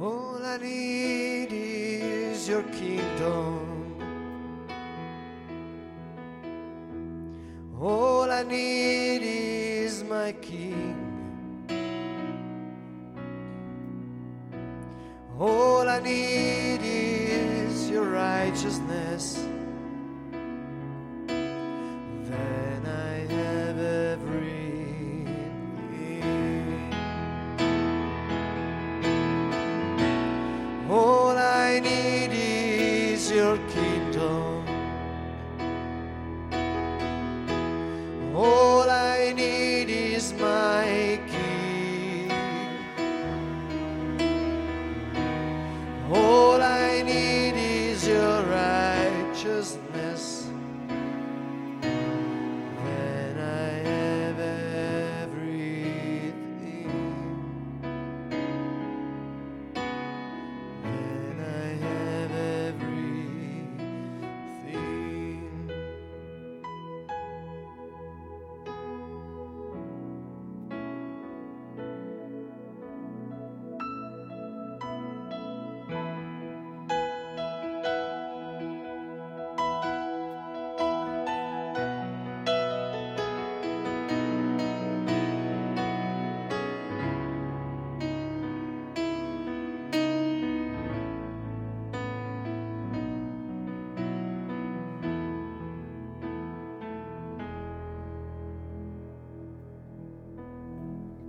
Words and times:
All 0.00 0.44
I 0.44 0.58
need 0.58 1.48
is 1.50 2.46
your 2.46 2.62
kingdom. 2.64 3.96
All 7.80 8.30
I 8.30 8.42
need 8.42 9.22
is 9.22 10.04
my 10.04 10.32
King. 10.32 10.96
All 15.38 15.88
I 15.88 16.00
need 16.00 16.80
is 16.82 17.88
your 17.88 18.04
righteousness. 18.04 19.38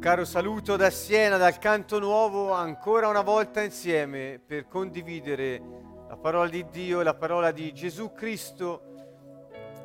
Caro 0.08 0.24
saluto 0.24 0.78
da 0.78 0.90
Siena, 0.90 1.36
dal 1.36 1.58
canto 1.58 2.00
nuovo, 2.00 2.54
ancora 2.54 3.10
una 3.10 3.24
volta 3.24 3.62
insieme 3.62 4.40
per 4.40 4.66
condividere 4.66 5.62
la 6.08 6.16
parola 6.16 6.48
di 6.48 6.66
Dio 6.72 7.02
la 7.02 7.14
parola 7.14 7.52
di 7.52 7.74
Gesù 7.74 8.14
Cristo 8.14 8.84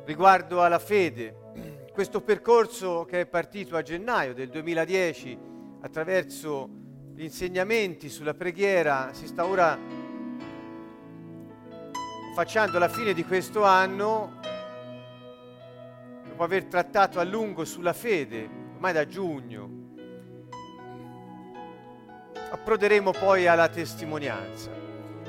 riguardo 0.05 0.63
alla 0.63 0.79
fede. 0.79 1.35
Questo 1.91 2.21
percorso 2.21 3.03
che 3.03 3.19
è 3.19 3.25
partito 3.25 3.75
a 3.75 3.81
gennaio 3.81 4.33
del 4.33 4.47
2010 4.47 5.37
attraverso 5.81 6.69
gli 7.13 7.23
insegnamenti 7.23 8.07
sulla 8.07 8.33
preghiera 8.33 9.09
si 9.11 9.27
sta 9.27 9.45
ora 9.45 9.77
facendo 12.33 12.77
alla 12.77 12.87
fine 12.87 13.11
di 13.11 13.25
questo 13.25 13.65
anno, 13.65 14.39
dopo 16.25 16.43
aver 16.43 16.63
trattato 16.63 17.19
a 17.19 17.23
lungo 17.23 17.65
sulla 17.65 17.91
fede, 17.91 18.49
ormai 18.75 18.93
da 18.93 19.05
giugno, 19.05 19.82
approderemo 22.53 23.11
poi 23.11 23.47
alla 23.47 23.67
testimonianza. 23.67 24.69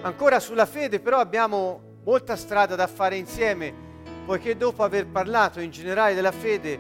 Ancora 0.03 0.39
sulla 0.41 0.67
fede 0.67 1.01
però 1.01 1.19
abbiamo 1.19 1.81
molta 2.05 2.37
strada 2.37 2.75
da 2.75 2.87
fare 2.87 3.17
insieme, 3.17 3.73
poiché 4.27 4.59
dopo 4.59 4.83
aver 4.83 5.07
parlato 5.07 5.61
in 5.61 5.71
generale 5.71 6.15
della 6.15 6.33
fede 6.33 6.79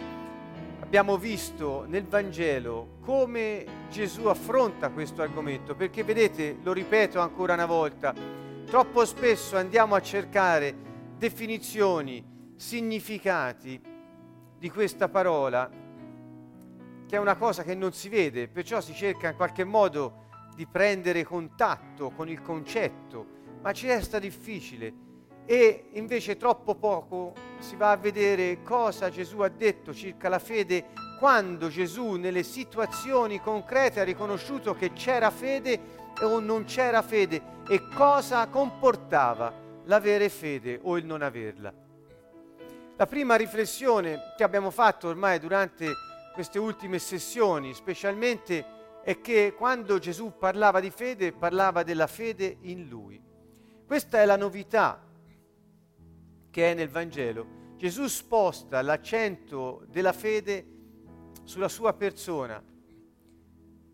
abbiamo 0.80 1.16
visto 1.16 1.84
nel 1.88 2.04
Vangelo 2.04 2.98
come 3.00 3.64
Gesù 3.88 4.26
affronta 4.26 4.90
questo 4.90 5.22
argomento, 5.22 5.74
perché 5.74 6.04
vedete, 6.04 6.58
lo 6.62 6.74
ripeto 6.74 7.20
ancora 7.20 7.54
una 7.54 7.64
volta, 7.64 8.12
troppo 8.66 9.06
spesso 9.06 9.56
andiamo 9.56 9.94
a 9.94 10.02
cercare 10.02 10.74
definizioni, 11.16 12.22
significati 12.56 13.80
di 14.58 14.70
questa 14.70 15.08
parola, 15.08 15.70
che 17.06 17.16
è 17.16 17.18
una 17.18 17.36
cosa 17.36 17.62
che 17.62 17.74
non 17.74 17.92
si 17.94 18.10
vede, 18.10 18.46
perciò 18.46 18.82
si 18.82 18.92
cerca 18.92 19.30
in 19.30 19.36
qualche 19.36 19.64
modo 19.64 20.23
di 20.54 20.66
prendere 20.66 21.24
contatto 21.24 22.10
con 22.10 22.28
il 22.28 22.40
concetto, 22.40 23.26
ma 23.60 23.72
ci 23.72 23.86
resta 23.86 24.18
difficile 24.18 25.02
e 25.46 25.88
invece 25.92 26.36
troppo 26.36 26.74
poco 26.74 27.34
si 27.58 27.76
va 27.76 27.90
a 27.90 27.96
vedere 27.96 28.62
cosa 28.62 29.10
Gesù 29.10 29.40
ha 29.40 29.48
detto 29.48 29.92
circa 29.92 30.28
la 30.28 30.38
fede 30.38 30.86
quando 31.18 31.68
Gesù 31.68 32.12
nelle 32.12 32.42
situazioni 32.42 33.40
concrete 33.40 34.00
ha 34.00 34.04
riconosciuto 34.04 34.74
che 34.74 34.92
c'era 34.92 35.30
fede 35.30 36.02
o 36.22 36.40
non 36.40 36.64
c'era 36.64 37.02
fede 37.02 37.42
e 37.68 37.88
cosa 37.94 38.46
comportava 38.48 39.52
l'avere 39.84 40.28
fede 40.28 40.78
o 40.82 40.96
il 40.96 41.04
non 41.04 41.22
averla. 41.22 41.72
La 42.96 43.06
prima 43.06 43.34
riflessione 43.34 44.34
che 44.36 44.44
abbiamo 44.44 44.70
fatto 44.70 45.08
ormai 45.08 45.38
durante 45.38 45.92
queste 46.32 46.58
ultime 46.58 46.98
sessioni, 46.98 47.74
specialmente 47.74 48.64
è 49.04 49.20
che 49.20 49.52
quando 49.54 49.98
Gesù 49.98 50.32
parlava 50.38 50.80
di 50.80 50.88
fede, 50.88 51.32
parlava 51.32 51.82
della 51.82 52.06
fede 52.06 52.56
in 52.62 52.88
Lui. 52.88 53.22
Questa 53.86 54.18
è 54.18 54.24
la 54.24 54.38
novità 54.38 54.98
che 56.50 56.70
è 56.70 56.74
nel 56.74 56.88
Vangelo. 56.88 57.74
Gesù 57.76 58.06
sposta 58.06 58.80
l'accento 58.80 59.84
della 59.90 60.14
fede 60.14 60.66
sulla 61.44 61.68
sua 61.68 61.92
persona, 61.92 62.64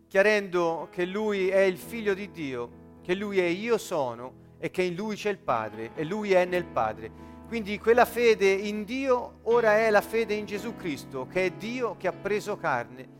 chiarendo 0.07 0.87
che 0.89 1.05
Lui 1.05 1.49
è 1.49 1.59
il 1.59 1.77
figlio 1.77 2.13
di 2.13 2.31
Dio, 2.31 2.99
che 3.01 3.13
Lui 3.13 3.39
è 3.39 3.45
io 3.45 3.77
sono 3.77 4.55
e 4.59 4.71
che 4.71 4.83
in 4.83 4.95
Lui 4.95 5.17
c'è 5.17 5.29
il 5.29 5.39
Padre 5.39 5.91
e 5.93 6.05
Lui 6.05 6.31
è 6.31 6.45
nel 6.45 6.65
Padre. 6.65 7.11
Quindi 7.49 7.77
quella 7.79 8.05
fede 8.05 8.49
in 8.49 8.85
Dio 8.85 9.39
ora 9.43 9.75
è 9.75 9.89
la 9.89 9.99
fede 9.99 10.35
in 10.35 10.45
Gesù 10.45 10.73
Cristo, 10.77 11.27
che 11.27 11.47
è 11.47 11.51
Dio 11.51 11.97
che 11.97 12.07
ha 12.07 12.13
preso 12.13 12.55
carne 12.55 13.19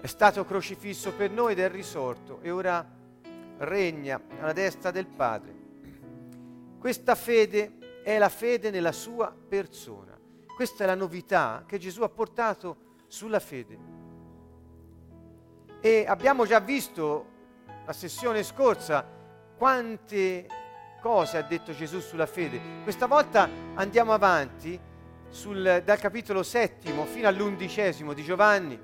è 0.00 0.06
stato 0.06 0.44
crocifisso 0.44 1.12
per 1.12 1.30
noi 1.30 1.52
ed 1.52 1.58
è 1.58 1.68
risorto 1.68 2.38
e 2.42 2.50
ora 2.50 2.84
regna 3.58 4.20
alla 4.40 4.52
destra 4.52 4.90
del 4.90 5.06
Padre. 5.06 5.54
Questa 6.78 7.14
fede 7.14 8.02
è 8.02 8.18
la 8.18 8.28
fede 8.28 8.70
nella 8.70 8.92
sua 8.92 9.34
persona. 9.48 10.16
Questa 10.54 10.84
è 10.84 10.86
la 10.86 10.94
novità 10.94 11.64
che 11.66 11.78
Gesù 11.78 12.02
ha 12.02 12.08
portato 12.08 12.76
sulla 13.08 13.40
fede. 13.40 13.78
E 15.80 16.04
abbiamo 16.06 16.46
già 16.46 16.60
visto 16.60 17.34
la 17.84 17.92
sessione 17.92 18.42
scorsa 18.42 19.04
quante 19.56 20.46
cose 21.00 21.38
ha 21.38 21.42
detto 21.42 21.72
Gesù 21.72 22.00
sulla 22.00 22.26
fede. 22.26 22.60
Questa 22.82 23.06
volta 23.06 23.48
andiamo 23.74 24.12
avanti 24.12 24.78
sul, 25.28 25.82
dal 25.84 25.98
capitolo 25.98 26.42
settimo 26.42 27.04
fino 27.04 27.28
all'undicesimo 27.28 28.12
di 28.12 28.22
Giovanni 28.22 28.78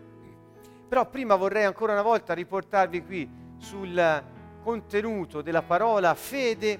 però 0.93 1.09
prima 1.09 1.37
vorrei 1.37 1.65
ancora 1.65 1.93
una 1.93 2.03
volta 2.03 2.35
riportarvi 2.35 3.03
qui 3.03 3.27
sul 3.57 4.25
contenuto 4.63 5.41
della 5.41 5.63
parola 5.63 6.13
fede 6.13 6.79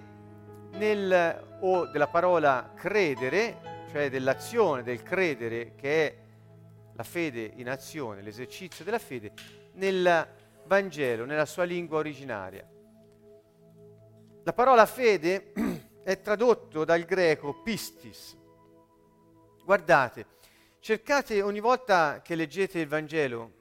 nel, 0.73 1.57
o 1.61 1.87
della 1.87 2.09
parola 2.09 2.75
credere, 2.77 3.87
cioè 3.91 4.11
dell'azione 4.11 4.83
del 4.83 5.03
credere 5.03 5.75
che 5.77 6.07
è 6.07 6.19
la 6.93 7.05
fede 7.05 7.53
in 7.55 7.71
azione, 7.71 8.21
l'esercizio 8.21 8.85
della 8.85 8.99
fede, 8.99 9.33
nel 9.77 10.29
Vangelo, 10.67 11.25
nella 11.25 11.47
sua 11.47 11.65
lingua 11.65 11.97
originaria. 11.97 12.69
La 14.43 14.53
parola 14.53 14.85
fede 14.85 15.55
è 16.05 16.21
tradotto 16.21 16.85
dal 16.85 17.05
greco 17.05 17.63
pistis. 17.63 18.37
Guardate, 19.65 20.27
cercate 20.81 21.41
ogni 21.41 21.61
volta 21.61 22.21
che 22.21 22.35
leggete 22.35 22.79
il 22.79 22.89
Vangelo 22.89 23.61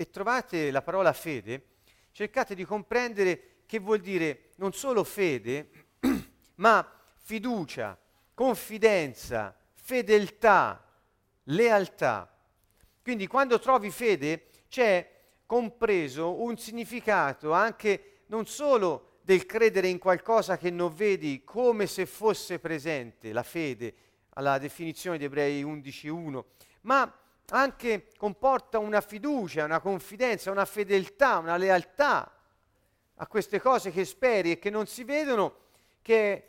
e 0.00 0.08
trovate 0.08 0.70
la 0.70 0.80
parola 0.80 1.12
fede, 1.12 1.66
cercate 2.12 2.54
di 2.54 2.64
comprendere 2.64 3.64
che 3.66 3.78
vuol 3.78 3.98
dire 3.98 4.48
non 4.56 4.72
solo 4.72 5.04
fede, 5.04 5.68
ma 6.56 6.90
fiducia, 7.16 7.98
confidenza, 8.32 9.54
fedeltà, 9.74 10.82
lealtà. 11.44 12.34
Quindi 13.02 13.26
quando 13.26 13.58
trovi 13.58 13.90
fede 13.90 14.46
c'è 14.70 15.06
compreso 15.44 16.40
un 16.40 16.56
significato 16.56 17.52
anche 17.52 18.22
non 18.28 18.46
solo 18.46 19.18
del 19.20 19.44
credere 19.44 19.88
in 19.88 19.98
qualcosa 19.98 20.56
che 20.56 20.70
non 20.70 20.94
vedi 20.94 21.44
come 21.44 21.86
se 21.86 22.06
fosse 22.06 22.58
presente, 22.58 23.34
la 23.34 23.42
fede, 23.42 23.94
alla 24.30 24.56
definizione 24.56 25.18
di 25.18 25.24
Ebrei 25.24 25.62
11.1, 25.62 26.42
ma 26.82 27.19
anche 27.50 28.08
comporta 28.16 28.78
una 28.78 29.00
fiducia, 29.00 29.64
una 29.64 29.80
confidenza, 29.80 30.50
una 30.50 30.64
fedeltà, 30.64 31.38
una 31.38 31.56
lealtà 31.56 32.32
a 33.14 33.26
queste 33.26 33.60
cose 33.60 33.90
che 33.90 34.04
speri 34.04 34.52
e 34.52 34.58
che 34.58 34.70
non 34.70 34.86
si 34.86 35.04
vedono, 35.04 35.56
che 36.02 36.44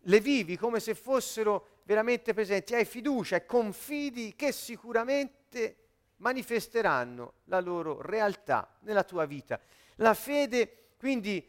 le 0.00 0.20
vivi 0.20 0.56
come 0.56 0.80
se 0.80 0.94
fossero 0.94 1.78
veramente 1.84 2.34
presenti, 2.34 2.74
hai 2.74 2.84
fiducia 2.84 3.36
e 3.36 3.46
confidi 3.46 4.34
che 4.36 4.52
sicuramente 4.52 5.76
manifesteranno 6.16 7.34
la 7.44 7.60
loro 7.60 8.00
realtà 8.02 8.76
nella 8.80 9.04
tua 9.04 9.24
vita. 9.24 9.58
La 9.96 10.14
fede 10.14 10.92
quindi 10.98 11.44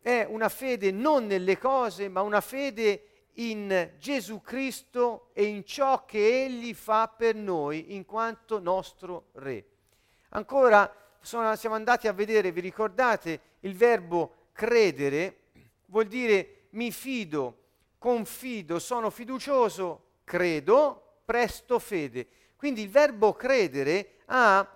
è 0.00 0.26
una 0.28 0.48
fede 0.48 0.90
non 0.90 1.26
nelle 1.26 1.58
cose, 1.58 2.08
ma 2.08 2.20
una 2.20 2.40
fede 2.40 3.17
in 3.38 3.92
Gesù 3.98 4.40
Cristo 4.40 5.30
e 5.32 5.44
in 5.44 5.64
ciò 5.64 6.04
che 6.04 6.44
Egli 6.44 6.74
fa 6.74 7.08
per 7.08 7.34
noi 7.34 7.94
in 7.94 8.04
quanto 8.04 8.58
nostro 8.58 9.28
Re. 9.32 9.64
Ancora 10.30 10.92
sono, 11.20 11.54
siamo 11.56 11.74
andati 11.74 12.08
a 12.08 12.12
vedere, 12.12 12.52
vi 12.52 12.60
ricordate, 12.60 13.40
il 13.60 13.74
verbo 13.74 14.48
credere 14.52 15.36
vuol 15.86 16.06
dire 16.06 16.66
mi 16.70 16.90
fido, 16.90 17.56
confido, 17.98 18.78
sono 18.78 19.10
fiducioso, 19.10 20.02
credo, 20.24 21.20
presto 21.24 21.78
fede. 21.78 22.26
Quindi 22.56 22.82
il 22.82 22.90
verbo 22.90 23.34
credere 23.34 24.16
ha 24.26 24.66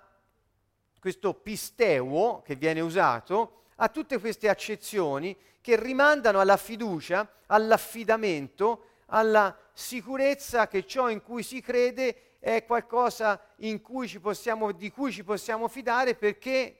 questo 1.00 1.34
pisteuo 1.34 2.42
che 2.42 2.54
viene 2.54 2.80
usato, 2.80 3.61
ha 3.76 3.88
tutte 3.88 4.18
queste 4.18 4.48
accezioni 4.48 5.36
che 5.60 5.80
rimandano 5.80 6.40
alla 6.40 6.56
fiducia, 6.56 7.28
all'affidamento, 7.46 8.86
alla 9.06 9.56
sicurezza 9.72 10.68
che 10.68 10.86
ciò 10.86 11.08
in 11.08 11.22
cui 11.22 11.42
si 11.42 11.60
crede 11.60 12.36
è 12.40 12.64
qualcosa 12.64 13.40
cui 13.80 14.08
possiamo, 14.18 14.72
di 14.72 14.90
cui 14.90 15.12
ci 15.12 15.22
possiamo 15.22 15.68
fidare 15.68 16.14
perché 16.14 16.78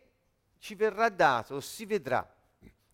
ci 0.58 0.74
verrà 0.74 1.08
dato, 1.08 1.60
si 1.60 1.86
vedrà. 1.86 2.28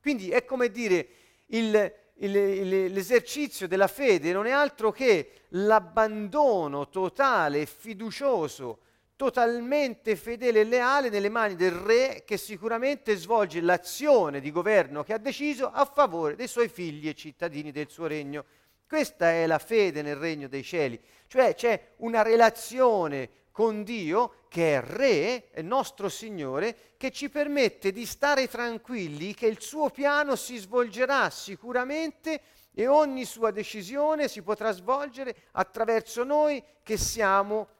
Quindi 0.01 0.31
è 0.31 0.45
come 0.45 0.71
dire 0.71 1.09
il, 1.47 1.95
il, 2.15 2.37
il, 2.37 2.93
l'esercizio 2.93 3.67
della 3.67 3.89
fede 3.89 4.33
non 4.33 4.47
è 4.47 4.51
altro 4.51 4.91
che 4.91 5.45
l'abbandono 5.51 6.89
totale 6.89 7.63
e 7.63 7.67
fiducioso 7.67 8.81
totalmente 9.19 10.15
fedele 10.15 10.61
e 10.61 10.65
leale 10.65 11.09
nelle 11.09 11.29
mani 11.29 11.57
del 11.57 11.73
re 11.73 12.23
che 12.25 12.37
sicuramente 12.37 13.17
svolge 13.17 13.61
l'azione 13.61 14.39
di 14.39 14.53
governo 14.53 15.03
che 15.03 15.13
ha 15.13 15.19
deciso 15.19 15.69
a 15.73 15.85
favore 15.85 16.37
dei 16.37 16.47
suoi 16.47 16.69
figli 16.69 17.09
e 17.09 17.15
cittadini 17.15 17.73
del 17.73 17.91
suo 17.91 18.07
regno. 18.07 18.45
Questa 18.87 19.33
è 19.33 19.45
la 19.49 19.59
fede 19.59 20.03
nel 20.03 20.15
regno 20.15 20.47
dei 20.47 20.63
cieli, 20.63 21.01
cioè 21.27 21.57
c'è 21.57 21.95
una 21.97 22.23
relazione 22.23 23.29
con 23.51 23.83
Dio 23.83 24.45
che 24.49 24.77
è 24.77 24.81
Re, 24.81 25.51
è 25.51 25.63
nostro 25.63 26.09
Signore, 26.09 26.95
che 26.97 27.11
ci 27.11 27.29
permette 27.29 27.91
di 27.91 28.07
stare 28.07 28.47
tranquilli 28.47 29.35
che 29.35 29.49
il 29.49 29.61
suo 29.61 29.91
piano 29.91 30.37
si 30.37 30.59
svolgerà 30.59 31.29
sicuramente 31.29 32.41
e 32.73 32.87
ogni 32.87 33.25
sua 33.25 33.51
decisione 33.51 34.29
si 34.29 34.43
potrà 34.43 34.71
svolgere 34.71 35.35
attraverso 35.51 36.23
noi 36.23 36.63
che 36.85 36.97
siamo 36.97 37.78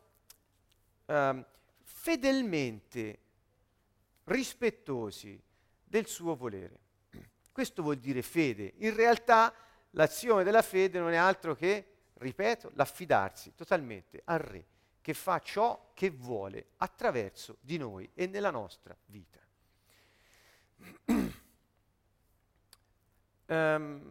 eh, 1.09 1.45
fedelmente 1.83 3.19
rispettosi 4.25 5.41
del 5.83 6.07
suo 6.07 6.37
volere. 6.37 6.81
Questo 7.51 7.83
vuol 7.83 7.97
dire 7.97 8.23
fede. 8.23 8.75
In 8.79 8.95
realtà 8.95 9.53
l'azione 9.93 10.45
della 10.45 10.63
fede 10.63 11.01
non 11.01 11.13
è 11.13 11.17
altro 11.17 11.55
che, 11.55 11.87
ripeto, 12.15 12.73
l'affidarsi 12.75 13.55
totalmente 13.55 14.21
al 14.25 14.39
Re 14.39 14.67
che 15.01 15.15
fa 15.15 15.39
ciò 15.39 15.93
che 15.95 16.11
vuole 16.11 16.73
attraverso 16.77 17.57
di 17.61 17.79
noi 17.79 18.11
e 18.13 18.27
nella 18.27 18.51
nostra 18.51 18.95
vita. 19.07 19.41
um, 23.47 24.03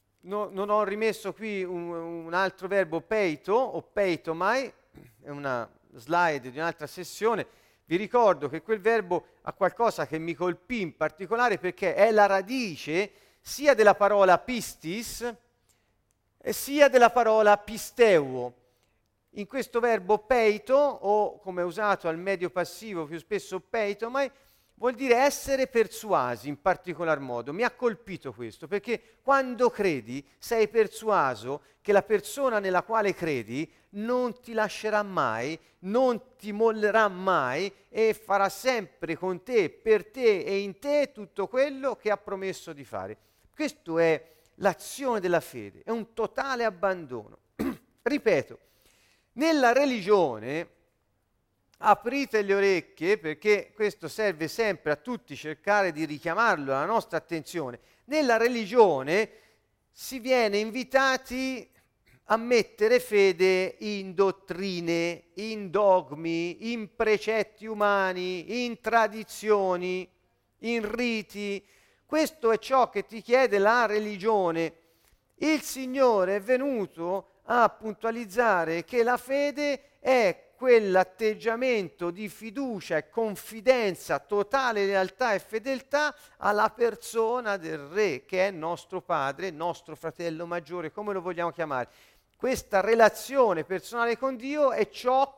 no, 0.20 0.48
non 0.48 0.70
ho 0.70 0.82
rimesso 0.84 1.34
qui 1.34 1.62
un, 1.62 1.90
un 1.90 2.32
altro 2.32 2.66
verbo 2.66 3.02
peito 3.02 3.52
o 3.52 3.82
peitomai, 3.82 4.72
è 5.20 5.28
una 5.28 5.68
slide 5.94 6.50
di 6.50 6.58
un'altra 6.58 6.86
sessione, 6.86 7.46
vi 7.84 7.96
ricordo 7.96 8.48
che 8.48 8.62
quel 8.62 8.80
verbo 8.80 9.26
ha 9.42 9.52
qualcosa 9.52 10.06
che 10.06 10.18
mi 10.18 10.34
colpì 10.34 10.80
in 10.80 10.96
particolare 10.96 11.58
perché 11.58 11.94
è 11.94 12.10
la 12.10 12.26
radice 12.26 13.10
sia 13.40 13.74
della 13.74 13.94
parola 13.94 14.38
pistis 14.38 15.34
sia 16.48 16.88
della 16.88 17.10
parola 17.10 17.56
pisteuo. 17.58 18.54
In 19.34 19.46
questo 19.46 19.78
verbo 19.80 20.18
peito, 20.18 20.74
o 20.74 21.38
come 21.38 21.62
è 21.62 21.64
usato 21.64 22.08
al 22.08 22.18
medio 22.18 22.50
passivo 22.50 23.04
più 23.04 23.18
spesso 23.18 23.60
peito, 23.60 24.10
ma 24.10 24.28
vuol 24.80 24.94
dire 24.94 25.16
essere 25.16 25.66
persuasi 25.66 26.48
in 26.48 26.60
particolar 26.60 27.18
modo. 27.20 27.52
Mi 27.52 27.62
ha 27.62 27.70
colpito 27.70 28.32
questo 28.32 28.66
perché 28.66 29.18
quando 29.22 29.68
credi 29.68 30.26
sei 30.38 30.68
persuaso 30.68 31.62
che 31.82 31.92
la 31.92 32.02
persona 32.02 32.58
nella 32.58 32.82
quale 32.82 33.14
credi 33.14 33.70
non 33.90 34.40
ti 34.40 34.52
lascerà 34.52 35.02
mai, 35.02 35.58
non 35.80 36.34
ti 36.36 36.52
mollerà 36.52 37.08
mai 37.08 37.70
e 37.90 38.14
farà 38.14 38.48
sempre 38.48 39.16
con 39.16 39.42
te, 39.42 39.68
per 39.68 40.06
te 40.06 40.40
e 40.40 40.60
in 40.60 40.78
te 40.78 41.10
tutto 41.12 41.46
quello 41.46 41.96
che 41.96 42.10
ha 42.10 42.16
promesso 42.16 42.72
di 42.72 42.84
fare. 42.84 43.18
Questo 43.54 43.98
è 43.98 44.28
l'azione 44.56 45.20
della 45.20 45.40
fede, 45.40 45.82
è 45.84 45.90
un 45.90 46.14
totale 46.14 46.64
abbandono. 46.64 47.38
Ripeto, 48.02 48.58
nella 49.32 49.72
religione 49.72 50.78
aprite 51.82 52.42
le 52.42 52.54
orecchie 52.54 53.18
perché 53.18 53.72
questo 53.74 54.08
serve 54.08 54.48
sempre 54.48 54.90
a 54.92 54.96
tutti 54.96 55.36
cercare 55.36 55.92
di 55.92 56.04
richiamarlo 56.04 56.72
alla 56.72 56.84
nostra 56.84 57.18
attenzione. 57.18 57.78
Nella 58.06 58.36
religione 58.36 59.30
si 59.90 60.18
viene 60.18 60.58
invitati 60.58 61.68
a 62.24 62.36
mettere 62.36 63.00
fede 63.00 63.76
in 63.80 64.14
dottrine, 64.14 65.24
in 65.34 65.70
dogmi, 65.70 66.72
in 66.72 66.94
precetti 66.94 67.66
umani, 67.66 68.64
in 68.64 68.80
tradizioni, 68.80 70.08
in 70.58 70.94
riti. 70.94 71.64
Questo 72.06 72.52
è 72.52 72.58
ciò 72.58 72.88
che 72.90 73.04
ti 73.04 73.20
chiede 73.22 73.58
la 73.58 73.86
religione. 73.86 74.74
Il 75.36 75.62
Signore 75.62 76.36
è 76.36 76.40
venuto 76.40 77.40
a 77.44 77.68
puntualizzare 77.68 78.84
che 78.84 79.02
la 79.02 79.16
fede 79.16 79.98
è 79.98 80.49
quell'atteggiamento 80.60 82.10
di 82.10 82.28
fiducia 82.28 82.98
e 82.98 83.08
confidenza, 83.08 84.18
totale 84.18 84.84
lealtà 84.84 85.32
e 85.32 85.38
fedeltà 85.38 86.14
alla 86.36 86.68
persona 86.68 87.56
del 87.56 87.78
Re, 87.78 88.26
che 88.26 88.48
è 88.48 88.50
nostro 88.50 89.00
padre, 89.00 89.48
nostro 89.48 89.96
fratello 89.96 90.44
maggiore, 90.44 90.92
come 90.92 91.14
lo 91.14 91.22
vogliamo 91.22 91.50
chiamare. 91.50 91.88
Questa 92.36 92.82
relazione 92.82 93.64
personale 93.64 94.18
con 94.18 94.36
Dio 94.36 94.72
è 94.72 94.90
ciò 94.90 95.34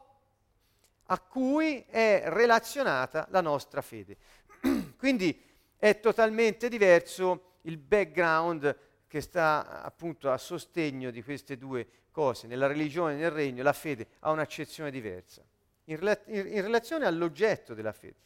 a 1.04 1.20
cui 1.20 1.84
è 1.88 2.24
relazionata 2.26 3.28
la 3.30 3.40
nostra 3.40 3.80
fede. 3.80 4.16
Quindi 4.98 5.40
è 5.76 6.00
totalmente 6.00 6.68
diverso 6.68 7.58
il 7.62 7.76
background 7.76 8.76
che 9.12 9.20
sta 9.20 9.82
appunto 9.82 10.30
a 10.30 10.38
sostegno 10.38 11.10
di 11.10 11.22
queste 11.22 11.58
due 11.58 11.86
cose, 12.10 12.46
nella 12.46 12.66
religione 12.66 13.12
e 13.12 13.16
nel 13.16 13.30
regno, 13.30 13.62
la 13.62 13.74
fede 13.74 14.06
ha 14.20 14.30
un'accezione 14.30 14.90
diversa, 14.90 15.42
in, 15.84 15.98
rela- 15.98 16.22
in 16.28 16.62
relazione 16.62 17.04
all'oggetto 17.04 17.74
della 17.74 17.92
fede. 17.92 18.16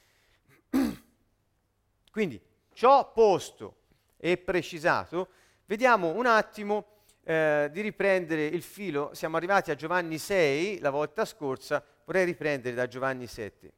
Quindi, 2.12 2.40
ciò 2.72 3.10
posto 3.10 3.78
e 4.16 4.36
precisato, 4.36 5.30
vediamo 5.64 6.10
un 6.10 6.26
attimo 6.26 6.86
eh, 7.24 7.68
di 7.72 7.80
riprendere 7.80 8.46
il 8.46 8.62
filo. 8.62 9.10
Siamo 9.12 9.36
arrivati 9.36 9.72
a 9.72 9.74
Giovanni 9.74 10.18
6 10.18 10.78
la 10.78 10.90
volta 10.90 11.24
scorsa, 11.24 11.84
vorrei 12.04 12.26
riprendere 12.26 12.76
da 12.76 12.86
Giovanni 12.86 13.26
7. 13.26 13.72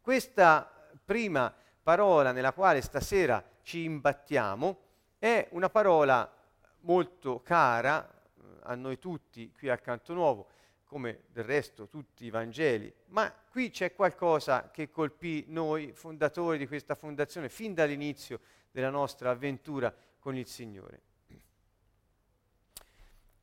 Questa 0.00 0.88
prima 1.04 1.52
parola 1.82 2.30
nella 2.30 2.52
quale 2.52 2.82
stasera 2.82 3.42
ci 3.62 3.82
imbattiamo 3.82 4.84
è 5.18 5.48
una 5.50 5.68
parola 5.68 6.30
molto 6.80 7.40
cara 7.42 8.22
a 8.62 8.74
noi 8.74 8.98
tutti 8.98 9.52
qui 9.52 9.68
al 9.68 9.80
Canto 9.80 10.12
Nuovo, 10.12 10.48
come 10.84 11.24
del 11.32 11.44
resto 11.44 11.88
tutti 11.88 12.24
i 12.24 12.30
Vangeli, 12.30 12.92
ma 13.06 13.32
qui 13.50 13.70
c'è 13.70 13.94
qualcosa 13.94 14.70
che 14.70 14.90
colpì 14.90 15.44
noi 15.48 15.92
fondatori 15.92 16.58
di 16.58 16.66
questa 16.66 16.94
fondazione 16.94 17.48
fin 17.48 17.74
dall'inizio 17.74 18.40
della 18.70 18.90
nostra 18.90 19.30
avventura 19.30 19.94
con 20.18 20.36
il 20.36 20.46
Signore. 20.46 21.00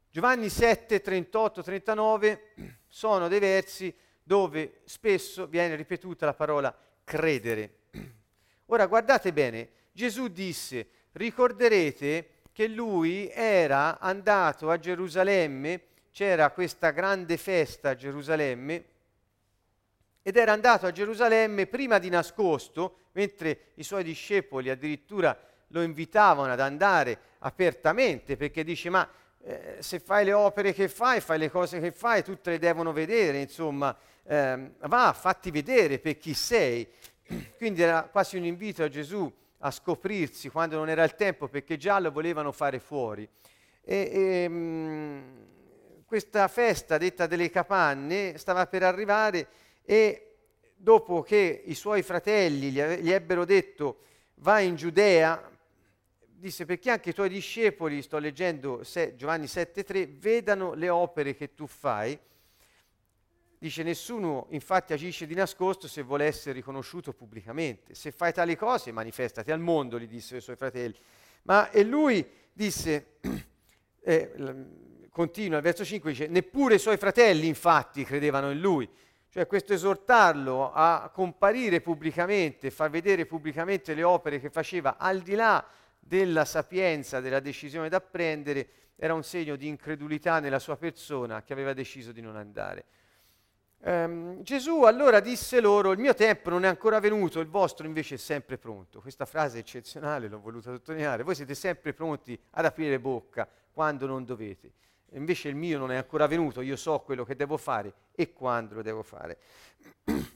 Giovanni 0.10 0.50
7, 0.50 1.01
38, 1.01 1.63
39 1.63 2.53
sono 2.88 3.27
dei 3.27 3.39
versi 3.39 3.96
dove 4.22 4.82
spesso 4.86 5.48
viene 5.48 5.75
ripetuta 5.75 6.25
la 6.25 6.34
parola 6.34 6.75
credere. 7.03 7.80
Ora 8.68 8.86
guardate 8.86 9.34
bene, 9.34 9.70
Gesù 9.92 10.27
disse, 10.27 10.88
ricorderete 11.13 12.29
che 12.51 12.67
lui 12.67 13.29
era 13.34 14.00
andato 14.00 14.70
a 14.70 14.77
Gerusalemme, 14.77 15.82
c'era 16.12 16.51
questa 16.51 16.91
grande 16.91 17.38
festa 17.38 17.89
a 17.89 17.96
Gerusalemme, 17.96 18.86
ed 20.22 20.38
era 20.38 20.53
andato 20.53 20.86
a 20.86 20.91
Gerusalemme 20.91 21.65
prima 21.65 21.98
di 21.98 22.10
nascosto, 22.10 23.00
mentre 23.13 23.72
i 23.75 23.84
suoi 23.84 24.03
discepoli 24.03 24.70
addirittura 24.70 25.38
lo 25.67 25.82
invitavano 25.82 26.53
ad 26.53 26.60
andare 26.60 27.17
apertamente, 27.39 28.38
perché 28.38 28.63
dice 28.63 28.89
ma 28.89 29.08
eh, 29.46 29.77
se 29.79 30.00
fai 30.00 30.24
le 30.24 30.34
opere 30.34 30.72
che 30.74 30.88
fai, 30.88 31.20
fai 31.20 31.39
le 31.39 31.50
cose 31.50 31.79
che 31.79 31.91
fai, 31.91 32.24
tutte 32.24 32.51
le 32.51 32.60
devono 32.60 32.93
vedere, 32.93 33.39
insomma, 33.39 33.96
eh, 34.24 34.72
va, 34.82 35.13
fatti 35.13 35.51
vedere 35.51 36.00
per 36.00 36.17
chi 36.17 36.34
sei. 36.34 36.88
Quindi 37.58 37.82
era 37.82 38.03
quasi 38.03 38.38
un 38.38 38.46
invito 38.46 38.84
a 38.84 38.88
Gesù 38.88 39.29
a 39.65 39.72
scoprirsi 39.72 40.50
quando 40.50 40.77
non 40.77 40.89
era 40.89 41.03
il 41.03 41.15
tempo, 41.15 41.48
perché 41.48 41.77
già 41.77 42.00
lo 42.00 42.12
volevano 42.12 42.51
fare 42.51 42.79
fuori. 42.79 43.27
E, 43.82 44.10
e, 44.12 44.50
mh, 44.50 44.53
mm, 44.53 45.22
questa 46.05 46.48
festa 46.48 46.98
detta 46.98 47.27
delle 47.27 47.50
capanne 47.50 48.38
stava 48.38 48.67
per 48.67 48.84
arrivare 48.84 49.48
e 49.84 50.36
dopo 50.75 51.22
che 51.22 51.63
i 51.65 51.75
suoi 51.75 52.01
fratelli 52.01 52.72
gli, 52.72 52.82
gli 52.82 53.12
ebbero 53.12 53.46
detto 53.46 54.00
vai 54.36 54.67
in 54.67 54.75
Giudea, 54.75 55.50
disse 56.20 56.65
perché 56.65 56.91
anche 56.91 57.12
i 57.12 57.13
tuoi 57.13 57.29
discepoli, 57.29 58.01
sto 58.01 58.17
leggendo 58.17 58.84
se, 58.84 59.15
Giovanni 59.15 59.46
7,3, 59.46 60.17
vedano 60.20 60.74
le 60.74 60.89
opere 60.89 61.36
che 61.36 61.53
tu 61.53 61.67
fai. 61.67 62.20
Dice 63.63 63.82
nessuno 63.82 64.48
infatti 64.50 64.91
agisce 64.91 65.25
di 65.25 65.36
nascosto 65.36 65.88
se 65.88 66.01
vuole 66.01 66.25
essere 66.25 66.51
riconosciuto 66.51 67.13
pubblicamente. 67.13 67.96
Se 67.96 68.12
fai 68.12 68.34
tali 68.34 68.58
cose 68.58 68.91
manifestati 68.91 69.53
al 69.53 69.62
mondo, 69.62 69.98
gli 69.98 70.05
dissero 70.05 70.39
i 70.39 70.41
suoi 70.41 70.58
fratelli. 70.58 70.98
Ma 71.43 71.70
e 71.70 71.86
lui 71.86 72.27
disse, 72.51 73.20
eh, 74.03 74.34
continua, 75.10 75.55
il 75.55 75.63
verso 75.63 75.86
5 75.86 76.12
dice, 76.12 76.27
neppure 76.27 76.75
i 76.75 76.77
suoi 76.77 76.98
fratelli 76.98 77.48
infatti 77.48 78.03
credevano 78.03 78.51
in 78.51 78.60
lui. 78.60 78.89
Cioè 79.29 79.48
questo 79.48 79.72
esortarlo 79.72 80.74
a 80.74 81.10
comparire 81.13 81.79
pubblicamente, 81.79 82.70
far 82.70 82.89
vedere 82.89 83.25
pubblicamente 83.25 83.93
le 83.93 84.03
opere 84.03 84.41
che 84.41 84.50
faceva 84.50 84.98
al 84.98 85.22
di 85.22 85.36
là 85.36 85.65
della 86.01 86.43
sapienza, 86.43 87.22
della 87.22 87.39
decisione 87.39 87.88
da 87.88 88.01
prendere, 88.01 88.67
era 88.98 89.13
un 89.13 89.24
segno 89.24 89.55
di 89.55 89.70
incredulità 89.70 90.41
nella 90.41 90.60
sua 90.60 90.75
persona 90.75 91.43
che 91.43 91.53
aveva 91.53 91.72
deciso 91.72 92.12
di 92.12 92.20
non 92.20 92.36
andare. 92.36 92.88
Um, 93.86 94.42
Gesù 94.44 94.84
allora 94.84 95.20
disse 95.20 95.60
loro, 95.60 95.92
il 95.92 96.00
mio 96.00 96.13
tempo 96.13 96.50
non 96.50 96.63
è 96.63 96.70
ancora 96.70 97.02
venuto, 97.02 97.42
il 97.42 97.48
vostro 97.48 97.86
invece 97.86 98.16
è 98.16 98.18
sempre 98.18 98.58
pronto. 98.58 99.02
Questa 99.02 99.25
frase 99.25 99.58
è 99.58 99.60
eccezionale, 99.60 100.30
l'ho 100.30 100.40
voluta 100.40 100.72
sottolineare. 100.72 101.24
Voi 101.24 101.36
siete 101.36 101.54
sempre 101.54 101.94
pronti 101.94 102.40
ad 102.52 102.63
aprire 102.63 102.98
bocca 102.98 103.46
quando 103.74 104.06
non 104.06 104.24
dovete. 104.24 104.72
Invece 105.12 105.50
il 105.50 105.56
mio 105.56 105.78
non 105.78 105.92
è 105.92 105.98
ancora 105.98 106.28
venuto, 106.28 106.62
io 106.62 106.78
so 106.78 107.00
quello 107.00 107.25
che 107.25 107.36
devo 107.36 107.58
fare 107.58 107.94
e 108.16 108.32
quando 108.32 108.75
lo 108.75 108.82
devo 108.82 109.04
fare. 109.04 109.38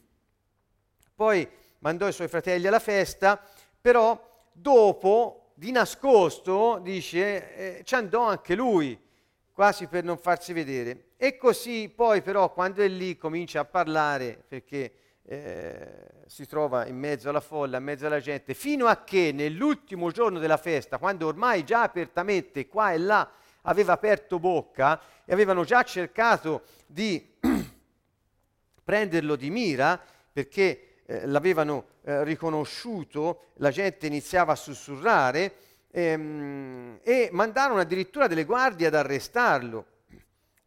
Poi 1.16 1.50
mandò 1.80 2.06
i 2.06 2.14
suoi 2.14 2.28
fratelli 2.28 2.68
alla 2.68 2.80
festa, 2.80 3.42
però 3.80 4.46
dopo 4.52 5.52
di 5.54 5.72
nascosto, 5.72 6.80
dice, 6.84 7.78
eh, 7.80 7.84
ci 7.86 7.96
andò 7.96 8.24
anche 8.24 8.56
lui, 8.56 9.00
quasi 9.58 9.88
per 9.88 10.04
non 10.04 10.20
farsi 10.20 10.54
vedere. 10.54 11.14
E 11.18 11.36
così 11.36 11.90
poi 11.90 12.22
però 12.22 12.54
quando 12.54 12.84
è 12.84 12.88
lì 12.88 13.18
comincia 13.18 13.62
a 13.62 13.66
parlare, 13.66 14.44
perché 14.48 14.92
eh, 15.24 16.06
si 16.28 16.46
trova 16.46 16.86
in 16.86 16.96
mezzo 16.96 17.28
alla 17.28 17.40
folla, 17.40 17.78
in 17.78 17.84
mezzo 17.84 18.06
alla 18.06 18.20
gente, 18.20 18.54
fino 18.54 18.86
a 18.86 19.04
che 19.04 19.32
nell'ultimo 19.34 20.12
giorno 20.12 20.38
della 20.38 20.58
festa, 20.58 21.00
quando 21.00 21.26
ormai 21.26 21.64
già 21.64 21.82
apertamente 21.82 22.68
qua 22.68 22.94
e 22.94 23.00
là 23.00 23.28
aveva 23.64 23.94
aperto 23.94 24.38
bocca 24.38 25.02
e 25.26 25.34
avevano 25.34 25.64
già 25.64 25.82
cercato 25.82 26.66
di 26.86 27.28
prenderlo 28.84 29.36
di 29.36 29.50
mira, 29.50 30.00
perché 30.32 31.00
eh, 31.04 31.26
l'avevano 31.26 31.86
eh, 32.04 32.24
riconosciuto, 32.24 33.46
la 33.56 33.72
gente 33.72 34.06
iniziava 34.06 34.52
a 34.52 34.56
sussurrare 34.56 35.52
ehm, 35.92 37.00
e 37.04 37.30
mandarono 37.32 37.80
addirittura 37.80 38.28
delle 38.28 38.46
guardie 38.46 38.88
ad 38.88 38.96
arrestarlo. 38.96 39.86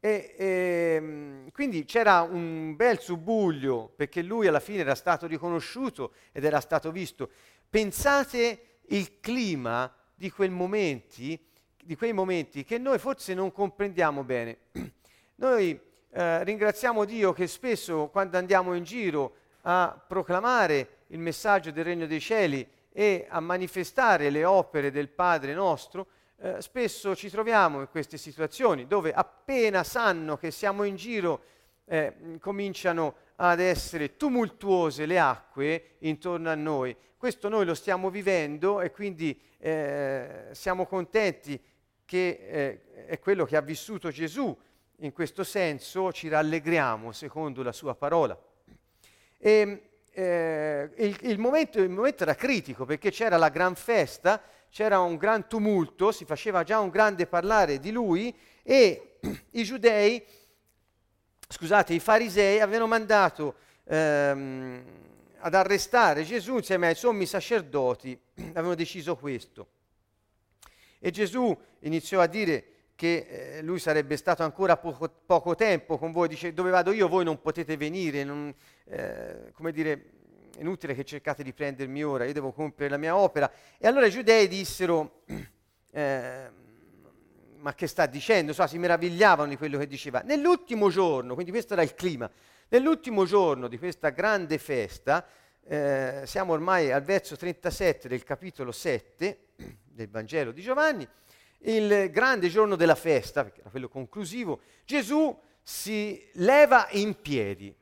E, 0.00 0.34
ehm, 0.38 1.50
quindi 1.50 1.84
c'era 1.84 2.22
un 2.22 2.74
bel 2.74 2.98
subbuglio 3.00 3.92
perché 3.94 4.22
lui 4.22 4.46
alla 4.46 4.60
fine 4.60 4.80
era 4.80 4.94
stato 4.94 5.26
riconosciuto 5.26 6.12
ed 6.32 6.44
era 6.44 6.60
stato 6.60 6.90
visto. 6.90 7.30
Pensate 7.68 8.78
il 8.88 9.20
clima 9.20 9.92
di, 10.14 10.32
momenti, 10.48 11.38
di 11.82 11.96
quei 11.96 12.12
momenti 12.12 12.64
che 12.64 12.78
noi 12.78 12.98
forse 12.98 13.34
non 13.34 13.52
comprendiamo 13.52 14.24
bene. 14.24 14.58
Noi 15.36 15.78
eh, 16.10 16.44
ringraziamo 16.44 17.04
Dio 17.04 17.32
che 17.32 17.46
spesso 17.46 18.08
quando 18.08 18.36
andiamo 18.36 18.74
in 18.74 18.84
giro 18.84 19.36
a 19.62 20.02
proclamare 20.06 21.04
il 21.08 21.18
messaggio 21.18 21.70
del 21.70 21.84
regno 21.84 22.06
dei 22.06 22.20
cieli 22.20 22.66
e 22.92 23.26
a 23.28 23.40
manifestare 23.40 24.30
le 24.30 24.44
opere 24.44 24.90
del 24.90 25.08
Padre 25.08 25.54
nostro, 25.54 26.06
eh, 26.42 26.60
spesso 26.60 27.14
ci 27.14 27.28
troviamo 27.30 27.80
in 27.80 27.88
queste 27.88 28.16
situazioni 28.16 28.86
dove 28.86 29.12
appena 29.12 29.84
sanno 29.84 30.36
che 30.36 30.50
siamo 30.50 30.84
in 30.84 30.96
giro 30.96 31.42
eh, 31.84 32.38
cominciano 32.38 33.14
ad 33.36 33.60
essere 33.60 34.16
tumultuose 34.16 35.06
le 35.06 35.18
acque 35.18 35.96
intorno 36.00 36.50
a 36.50 36.54
noi. 36.54 36.96
Questo 37.16 37.48
noi 37.48 37.64
lo 37.64 37.74
stiamo 37.74 38.10
vivendo 38.10 38.80
e 38.80 38.90
quindi 38.90 39.38
eh, 39.58 40.48
siamo 40.52 40.86
contenti 40.86 41.60
che 42.04 42.80
eh, 42.94 43.06
è 43.06 43.18
quello 43.18 43.44
che 43.44 43.56
ha 43.56 43.60
vissuto 43.60 44.10
Gesù. 44.10 44.56
In 45.02 45.12
questo 45.12 45.44
senso 45.44 46.12
ci 46.12 46.28
rallegriamo 46.28 47.12
secondo 47.12 47.62
la 47.62 47.72
sua 47.72 47.94
parola. 47.94 48.38
E, 49.38 49.89
eh, 50.12 50.90
il, 50.96 51.18
il, 51.22 51.38
momento, 51.38 51.80
il 51.80 51.88
momento 51.88 52.22
era 52.22 52.34
critico 52.34 52.84
perché 52.84 53.10
c'era 53.10 53.36
la 53.36 53.48
gran 53.48 53.74
festa, 53.74 54.42
c'era 54.70 55.00
un 55.00 55.16
gran 55.16 55.48
tumulto, 55.48 56.12
si 56.12 56.24
faceva 56.24 56.62
già 56.62 56.78
un 56.80 56.90
grande 56.90 57.26
parlare 57.26 57.78
di 57.78 57.90
lui 57.90 58.34
e 58.62 59.18
i 59.52 59.64
giudei, 59.64 60.24
scusate, 61.48 61.94
i 61.94 62.00
farisei 62.00 62.60
avevano 62.60 62.86
mandato 62.86 63.54
ehm, 63.84 64.82
ad 65.38 65.54
arrestare 65.54 66.24
Gesù 66.24 66.56
insieme 66.56 66.88
ai 66.88 66.94
sommi 66.94 67.26
sacerdoti, 67.26 68.18
avevano 68.54 68.74
deciso 68.74 69.16
questo. 69.16 69.68
E 70.98 71.10
Gesù 71.10 71.56
iniziò 71.80 72.20
a 72.20 72.26
dire 72.26 72.69
che 73.00 73.56
eh, 73.56 73.62
lui 73.62 73.78
sarebbe 73.78 74.18
stato 74.18 74.42
ancora 74.42 74.76
poco, 74.76 75.10
poco, 75.24 75.54
tempo 75.54 75.96
con 75.96 76.12
voi, 76.12 76.28
dice 76.28 76.52
dove 76.52 76.68
vado 76.68 76.92
io 76.92 77.08
voi 77.08 77.24
non 77.24 77.40
potete 77.40 77.78
venire, 77.78 78.24
non, 78.24 78.54
eh, 78.84 79.52
come 79.54 79.72
dire, 79.72 79.92
è 80.54 80.60
inutile 80.60 80.94
che 80.94 81.02
cercate 81.02 81.42
di 81.42 81.54
prendermi 81.54 82.04
ora, 82.04 82.26
io 82.26 82.34
devo 82.34 82.52
compiere 82.52 82.90
la 82.90 82.98
mia 82.98 83.16
opera. 83.16 83.50
E 83.78 83.88
allora 83.88 84.04
i 84.04 84.10
giudei 84.10 84.48
dissero, 84.48 85.22
eh, 85.92 86.50
ma 87.56 87.74
che 87.74 87.86
sta 87.86 88.04
dicendo? 88.04 88.52
So, 88.52 88.66
si 88.66 88.76
meravigliavano 88.76 89.48
di 89.48 89.56
quello 89.56 89.78
che 89.78 89.86
diceva. 89.86 90.20
Nell'ultimo 90.20 90.90
giorno, 90.90 91.32
quindi 91.32 91.52
questo 91.52 91.72
era 91.72 91.82
il 91.82 91.94
clima, 91.94 92.30
nell'ultimo 92.68 93.24
giorno 93.24 93.66
di 93.66 93.78
questa 93.78 94.10
grande 94.10 94.58
festa, 94.58 95.26
eh, 95.64 96.24
siamo 96.26 96.52
ormai 96.52 96.92
al 96.92 97.02
verso 97.02 97.34
37 97.34 98.08
del 98.08 98.24
capitolo 98.24 98.72
7 98.72 99.38
del 99.84 100.10
Vangelo 100.10 100.52
di 100.52 100.60
Giovanni, 100.60 101.08
il 101.62 102.10
grande 102.10 102.48
giorno 102.48 102.76
della 102.76 102.94
festa, 102.94 103.42
perché 103.42 103.60
era 103.60 103.70
quello 103.70 103.88
conclusivo, 103.88 104.60
Gesù 104.84 105.38
si 105.62 106.28
leva 106.34 106.88
in 106.92 107.20
piedi 107.20 107.74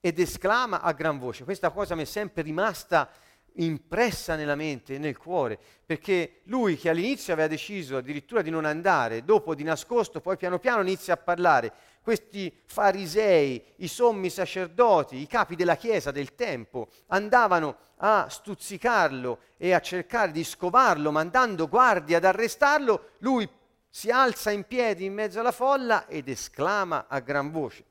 ed 0.00 0.18
esclama 0.18 0.80
a 0.80 0.92
gran 0.92 1.18
voce. 1.18 1.44
Questa 1.44 1.70
cosa 1.70 1.94
mi 1.94 2.02
è 2.02 2.06
sempre 2.06 2.42
rimasta 2.42 3.10
impressa 3.58 4.36
nella 4.36 4.54
mente 4.54 4.94
e 4.94 4.98
nel 4.98 5.16
cuore, 5.16 5.58
perché 5.84 6.40
lui 6.44 6.76
che 6.76 6.90
all'inizio 6.90 7.32
aveva 7.32 7.48
deciso 7.48 7.96
addirittura 7.96 8.42
di 8.42 8.50
non 8.50 8.64
andare, 8.64 9.24
dopo 9.24 9.54
di 9.54 9.62
nascosto, 9.62 10.20
poi 10.20 10.36
piano 10.36 10.58
piano 10.58 10.82
inizia 10.82 11.14
a 11.14 11.16
parlare, 11.16 11.72
questi 12.06 12.56
farisei, 12.66 13.60
i 13.78 13.88
sommi 13.88 14.30
sacerdoti, 14.30 15.20
i 15.20 15.26
capi 15.26 15.56
della 15.56 15.74
Chiesa 15.74 16.12
del 16.12 16.36
tempo, 16.36 16.86
andavano 17.08 17.78
a 17.96 18.28
stuzzicarlo 18.28 19.40
e 19.56 19.72
a 19.72 19.80
cercare 19.80 20.30
di 20.30 20.44
scovarlo, 20.44 21.10
mandando 21.10 21.66
guardie 21.66 22.14
ad 22.14 22.24
arrestarlo, 22.24 23.14
lui 23.18 23.50
si 23.88 24.08
alza 24.08 24.52
in 24.52 24.62
piedi 24.68 25.04
in 25.04 25.14
mezzo 25.14 25.40
alla 25.40 25.50
folla 25.50 26.06
ed 26.06 26.28
esclama 26.28 27.06
a 27.08 27.18
gran 27.18 27.50
voce, 27.50 27.84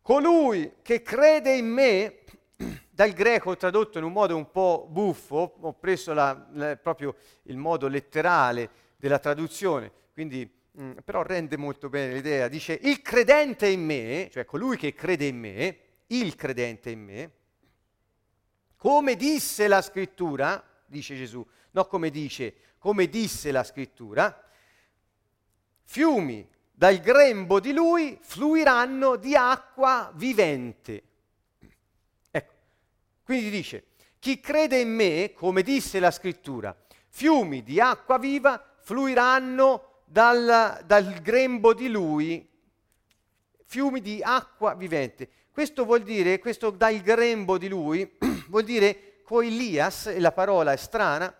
colui 0.00 0.74
che 0.82 1.02
crede 1.02 1.56
in 1.56 1.66
me, 1.66 2.18
dal 2.88 3.10
greco 3.10 3.56
tradotto 3.56 3.98
in 3.98 4.04
un 4.04 4.12
modo 4.12 4.36
un 4.36 4.48
po' 4.52 4.86
buffo, 4.88 5.56
ho 5.58 5.72
preso 5.72 6.14
la, 6.14 6.46
la, 6.52 6.76
proprio 6.76 7.16
il 7.46 7.56
modo 7.56 7.88
letterale 7.88 8.70
della 8.96 9.18
traduzione, 9.18 9.90
quindi, 10.12 10.48
mm, 10.80 10.98
però 11.04 11.22
rende 11.22 11.56
molto 11.56 11.88
bene 11.88 12.14
l'idea, 12.14 12.48
dice 12.48 12.78
il 12.82 13.02
credente 13.02 13.68
in 13.68 13.84
me, 13.84 14.28
cioè 14.32 14.44
colui 14.44 14.76
che 14.76 14.94
crede 14.94 15.26
in 15.26 15.38
me, 15.38 15.78
il 16.08 16.34
credente 16.34 16.90
in 16.90 17.02
me, 17.02 17.30
come 18.76 19.16
disse 19.16 19.68
la 19.68 19.82
scrittura, 19.82 20.62
dice 20.86 21.16
Gesù, 21.16 21.44
non 21.72 21.86
come 21.88 22.10
dice, 22.10 22.54
come 22.78 23.08
disse 23.08 23.50
la 23.50 23.64
scrittura, 23.64 24.48
fiumi 25.82 26.46
dal 26.72 26.98
grembo 26.98 27.58
di 27.58 27.72
lui 27.72 28.18
fluiranno 28.20 29.16
di 29.16 29.34
acqua 29.34 30.12
vivente. 30.14 31.02
Ecco, 32.30 32.54
quindi 33.24 33.50
dice, 33.50 33.86
chi 34.18 34.40
crede 34.40 34.80
in 34.80 34.94
me, 34.94 35.32
come 35.34 35.62
disse 35.62 35.98
la 35.98 36.10
scrittura, 36.10 36.76
fiumi 37.08 37.62
di 37.62 37.80
acqua 37.80 38.18
viva 38.18 38.62
fluiranno 38.80 39.95
dal, 40.06 40.82
dal 40.86 41.20
grembo 41.20 41.74
di 41.74 41.88
lui, 41.88 42.48
fiumi 43.64 44.00
di 44.00 44.20
acqua 44.22 44.74
vivente. 44.74 45.28
Questo 45.50 45.84
vuol 45.84 46.02
dire, 46.02 46.38
questo 46.38 46.70
dal 46.70 46.98
grembo 47.00 47.58
di 47.58 47.68
lui, 47.68 48.16
vuol 48.48 48.64
dire 48.64 49.20
coilias, 49.24 50.06
e 50.06 50.20
la 50.20 50.32
parola 50.32 50.72
è 50.72 50.76
strana, 50.76 51.34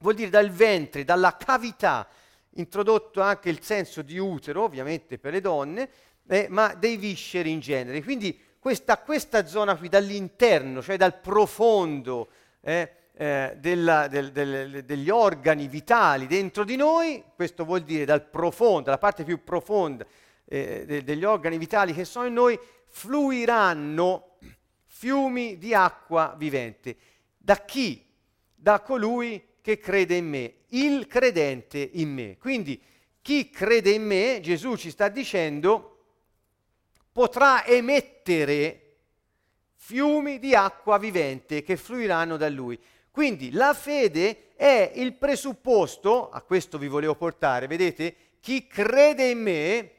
vuol 0.00 0.14
dire 0.14 0.30
dal 0.30 0.50
ventre, 0.50 1.04
dalla 1.04 1.36
cavità, 1.36 2.06
introdotto 2.50 3.20
anche 3.22 3.48
il 3.48 3.62
senso 3.62 4.02
di 4.02 4.18
utero, 4.18 4.62
ovviamente 4.62 5.18
per 5.18 5.32
le 5.32 5.40
donne, 5.40 5.88
eh, 6.28 6.46
ma 6.50 6.74
dei 6.74 6.96
visceri 6.96 7.50
in 7.50 7.60
genere. 7.60 8.02
Quindi 8.02 8.38
questa, 8.58 8.98
questa, 8.98 9.46
zona 9.46 9.76
qui 9.76 9.88
dall'interno, 9.88 10.82
cioè 10.82 10.96
dal 10.96 11.18
profondo 11.18 12.28
eh, 12.60 12.92
eh, 13.20 13.56
della, 13.58 14.06
del, 14.06 14.30
del, 14.30 14.84
degli 14.84 15.10
organi 15.10 15.66
vitali 15.66 16.28
dentro 16.28 16.62
di 16.62 16.76
noi, 16.76 17.24
questo 17.34 17.64
vuol 17.64 17.80
dire 17.80 18.04
dal 18.04 18.24
profondo, 18.24 18.90
la 18.90 18.98
parte 18.98 19.24
più 19.24 19.42
profonda 19.42 20.06
eh, 20.44 20.84
de, 20.86 21.02
degli 21.02 21.24
organi 21.24 21.58
vitali 21.58 21.92
che 21.92 22.04
sono 22.04 22.26
in 22.26 22.34
noi, 22.34 22.56
fluiranno 22.86 24.36
fiumi 24.86 25.58
di 25.58 25.74
acqua 25.74 26.36
vivente. 26.38 26.96
Da 27.36 27.56
chi? 27.64 28.06
Da 28.54 28.80
colui 28.82 29.42
che 29.62 29.78
crede 29.78 30.14
in 30.14 30.28
me, 30.28 30.54
il 30.68 31.08
credente 31.08 31.90
in 31.94 32.14
me. 32.14 32.36
Quindi 32.38 32.80
chi 33.20 33.50
crede 33.50 33.90
in 33.90 34.06
me, 34.06 34.38
Gesù 34.40 34.76
ci 34.76 34.90
sta 34.90 35.08
dicendo, 35.08 36.04
potrà 37.10 37.66
emettere 37.66 38.84
fiumi 39.74 40.38
di 40.38 40.54
acqua 40.54 40.98
vivente 40.98 41.64
che 41.64 41.76
fluiranno 41.76 42.36
da 42.36 42.48
lui. 42.48 42.78
Quindi 43.10 43.50
la 43.52 43.74
fede 43.74 44.54
è 44.54 44.92
il 44.94 45.14
presupposto, 45.14 46.30
a 46.30 46.40
questo 46.42 46.78
vi 46.78 46.88
volevo 46.88 47.14
portare, 47.14 47.66
vedete, 47.66 48.14
chi 48.40 48.66
crede 48.66 49.28
in 49.28 49.42
me 49.42 49.90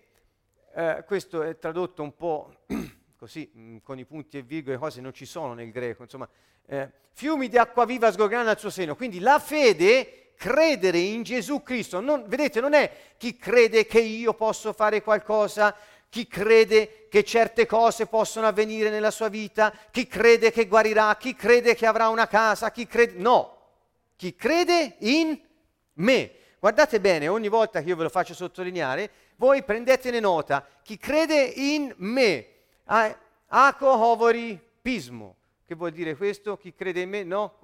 eh, 0.73 1.03
questo 1.05 1.41
è 1.41 1.57
tradotto 1.57 2.03
un 2.03 2.15
po' 2.15 2.61
così, 3.17 3.51
mm, 3.55 3.77
con 3.83 3.99
i 3.99 4.05
punti 4.05 4.37
e 4.37 4.41
virgole, 4.41 4.77
cose 4.77 5.01
non 5.01 5.13
ci 5.13 5.25
sono 5.25 5.53
nel 5.53 5.71
greco, 5.71 6.03
insomma, 6.03 6.27
eh, 6.65 6.89
fiumi 7.11 7.49
di 7.49 7.57
acqua 7.57 7.85
viva 7.85 8.11
sgorgeranno 8.11 8.49
al 8.49 8.59
suo 8.59 8.69
seno. 8.69 8.95
Quindi 8.95 9.19
la 9.19 9.39
fede, 9.39 10.33
credere 10.35 10.99
in 10.99 11.23
Gesù 11.23 11.61
Cristo, 11.63 11.99
non, 11.99 12.23
vedete, 12.27 12.61
non 12.61 12.73
è 12.73 12.89
chi 13.17 13.35
crede 13.35 13.85
che 13.85 13.99
io 13.99 14.33
posso 14.33 14.71
fare 14.71 15.01
qualcosa, 15.01 15.75
chi 16.09 16.27
crede 16.27 17.07
che 17.09 17.23
certe 17.23 17.65
cose 17.65 18.07
possono 18.07 18.47
avvenire 18.47 18.89
nella 18.89 19.11
sua 19.11 19.29
vita, 19.29 19.73
chi 19.91 20.07
crede 20.07 20.51
che 20.51 20.67
guarirà, 20.67 21.15
chi 21.17 21.35
crede 21.35 21.75
che 21.75 21.85
avrà 21.85 22.09
una 22.09 22.27
casa, 22.27 22.71
chi 22.71 22.87
crede... 22.87 23.13
No, 23.17 23.57
chi 24.15 24.35
crede 24.35 24.95
in 24.99 25.39
me. 25.93 26.31
Guardate 26.59 26.99
bene, 26.99 27.27
ogni 27.27 27.47
volta 27.47 27.81
che 27.81 27.87
io 27.87 27.95
ve 27.95 28.03
lo 28.03 28.09
faccio 28.09 28.33
sottolineare, 28.33 29.09
voi 29.37 29.63
prendetene 29.63 30.19
nota, 30.19 30.67
chi 30.83 30.97
crede 30.97 31.41
in 31.41 31.93
me, 31.97 32.47
aco 33.47 33.87
hovori 33.87 34.59
pismo, 34.81 35.37
che 35.65 35.75
vuol 35.75 35.91
dire 35.91 36.17
questo? 36.17 36.57
Chi 36.57 36.73
crede 36.73 37.01
in 37.01 37.09
me? 37.09 37.23
No, 37.23 37.59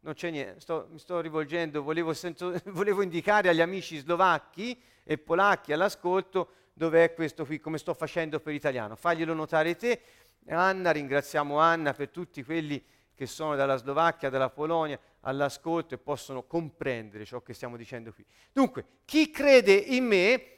non 0.00 0.14
c'è 0.14 0.30
niente, 0.30 0.60
sto, 0.60 0.88
mi 0.90 0.98
sto 0.98 1.20
rivolgendo, 1.20 1.82
volevo, 1.82 2.12
sento, 2.12 2.60
volevo 2.72 3.02
indicare 3.02 3.50
agli 3.50 3.60
amici 3.60 3.98
slovacchi 3.98 4.80
e 5.04 5.18
polacchi 5.18 5.72
all'ascolto 5.72 6.48
dove 6.74 7.04
è 7.04 7.14
questo 7.14 7.46
qui, 7.46 7.60
come 7.60 7.78
sto 7.78 7.94
facendo 7.94 8.40
per 8.40 8.52
italiano. 8.52 8.96
Faglielo 8.96 9.32
notare 9.32 9.76
te, 9.76 10.00
Anna, 10.48 10.90
ringraziamo 10.90 11.58
Anna 11.58 11.94
per 11.94 12.10
tutti 12.10 12.42
quelli 12.42 12.84
che 13.14 13.26
sono 13.26 13.54
dalla 13.54 13.76
Slovacchia, 13.76 14.28
dalla 14.28 14.50
Polonia, 14.50 14.98
all'ascolto 15.20 15.94
e 15.94 15.98
possono 15.98 16.42
comprendere 16.42 17.24
ciò 17.24 17.40
che 17.40 17.54
stiamo 17.54 17.76
dicendo 17.76 18.12
qui. 18.12 18.26
Dunque, 18.52 18.84
chi 19.04 19.30
crede 19.30 19.72
in 19.72 20.04
me 20.04 20.48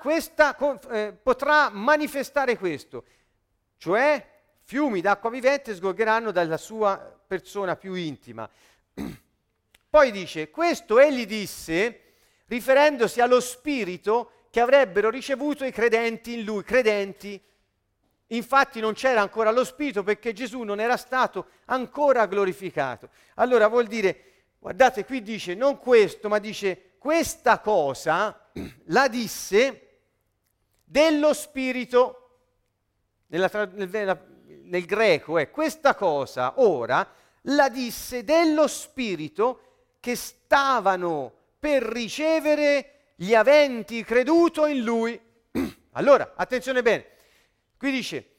questa, 0.00 0.56
eh, 0.90 1.12
potrà 1.20 1.68
manifestare 1.70 2.56
questo, 2.56 3.04
cioè 3.76 4.24
fiumi 4.62 5.00
d'acqua 5.00 5.28
vivente 5.30 5.74
sgorgeranno 5.74 6.30
dalla 6.30 6.56
sua 6.56 6.96
persona 7.26 7.74
più 7.74 7.94
intima. 7.94 8.48
Poi 9.90 10.10
dice, 10.12 10.50
questo 10.50 11.00
egli 11.00 11.26
disse 11.26 12.02
riferendosi 12.46 13.20
allo 13.20 13.40
spirito 13.40 14.30
che 14.56 14.62
avrebbero 14.62 15.10
ricevuto 15.10 15.66
i 15.66 15.70
credenti 15.70 16.32
in 16.32 16.42
lui, 16.42 16.62
credenti. 16.62 17.38
Infatti 18.28 18.80
non 18.80 18.94
c'era 18.94 19.20
ancora 19.20 19.50
lo 19.50 19.64
spirito 19.64 20.02
perché 20.02 20.32
Gesù 20.32 20.62
non 20.62 20.80
era 20.80 20.96
stato 20.96 21.48
ancora 21.66 22.24
glorificato. 22.24 23.10
Allora 23.34 23.68
vuol 23.68 23.86
dire, 23.86 24.46
guardate 24.58 25.04
qui 25.04 25.20
dice 25.20 25.52
non 25.54 25.78
questo, 25.78 26.30
ma 26.30 26.38
dice 26.38 26.92
questa 26.96 27.58
cosa 27.58 28.48
la 28.86 29.08
disse 29.08 29.98
dello 30.84 31.34
spirito, 31.34 32.38
nella, 33.26 33.50
nel, 33.74 34.26
nel, 34.62 34.84
greco 34.86 35.36
è 35.36 35.50
questa 35.50 35.94
cosa 35.94 36.54
ora 36.62 37.06
la 37.42 37.68
disse 37.68 38.24
dello 38.24 38.66
spirito 38.68 39.60
che 40.00 40.16
stavano 40.16 41.30
per 41.58 41.82
ricevere 41.82 42.95
gli 43.16 43.34
aventi 43.34 44.04
creduto 44.04 44.66
in 44.66 44.82
lui. 44.82 45.18
allora, 45.92 46.34
attenzione 46.36 46.82
bene, 46.82 47.06
qui 47.76 47.90
dice 47.90 48.30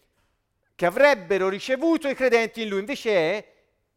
che 0.76 0.86
avrebbero 0.86 1.50
ricevuto 1.50 2.08
i 2.08 2.16
credenti 2.16 2.62
in 2.62 2.70
lui, 2.70 2.80
invece 2.80 3.12
è 3.12 3.54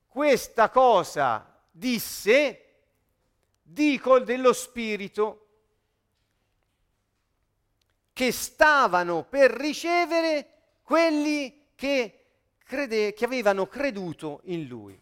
questa 0.07 0.71
cosa 0.71 1.63
disse, 1.71 2.65
dico 3.63 4.19
dello 4.19 4.53
spirito 4.55 5.47
che 8.13 8.33
stavano 8.33 9.25
per 9.25 9.51
ricevere 9.51 10.79
quelli 10.83 11.69
che, 11.75 12.25
crede, 12.65 13.13
che 13.13 13.25
avevano 13.25 13.67
creduto 13.67 14.41
in 14.45 14.67
lui. 14.67 15.01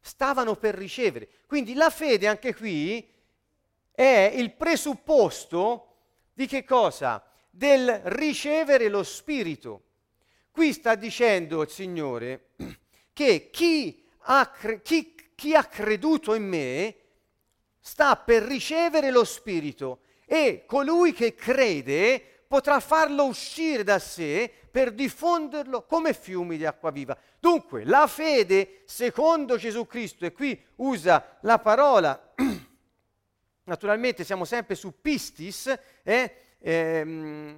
Stavano 0.00 0.56
per 0.56 0.74
ricevere. 0.74 1.28
Quindi 1.46 1.74
la 1.74 1.90
fede 1.90 2.26
anche 2.26 2.54
qui 2.54 3.08
è 4.00 4.32
il 4.34 4.54
presupposto 4.54 5.96
di 6.32 6.46
che 6.46 6.64
cosa? 6.64 7.22
Del 7.50 8.00
ricevere 8.04 8.88
lo 8.88 9.02
Spirito. 9.02 9.82
Qui 10.50 10.72
sta 10.72 10.94
dicendo 10.94 11.60
il 11.60 11.68
Signore 11.68 12.52
che 13.12 13.50
chi 13.50 14.02
ha, 14.20 14.46
cre- 14.46 14.80
chi, 14.80 15.14
chi 15.34 15.54
ha 15.54 15.64
creduto 15.64 16.32
in 16.32 16.48
me 16.48 16.96
sta 17.78 18.16
per 18.16 18.42
ricevere 18.44 19.10
lo 19.10 19.22
Spirito 19.22 20.00
e 20.24 20.64
colui 20.64 21.12
che 21.12 21.34
crede 21.34 22.44
potrà 22.48 22.80
farlo 22.80 23.24
uscire 23.24 23.84
da 23.84 23.98
sé 23.98 24.50
per 24.70 24.92
diffonderlo 24.92 25.84
come 25.84 26.14
fiumi 26.14 26.56
di 26.56 26.64
acqua 26.64 26.90
viva. 26.90 27.14
Dunque, 27.38 27.84
la 27.84 28.06
fede 28.06 28.80
secondo 28.86 29.58
Gesù 29.58 29.86
Cristo, 29.86 30.24
e 30.24 30.32
qui 30.32 30.58
usa 30.76 31.36
la 31.42 31.58
parola, 31.58 32.32
naturalmente 33.70 34.24
siamo 34.24 34.44
sempre 34.44 34.74
su 34.74 35.00
pistis, 35.00 35.72
eh, 36.02 36.34
ehm, 36.58 37.56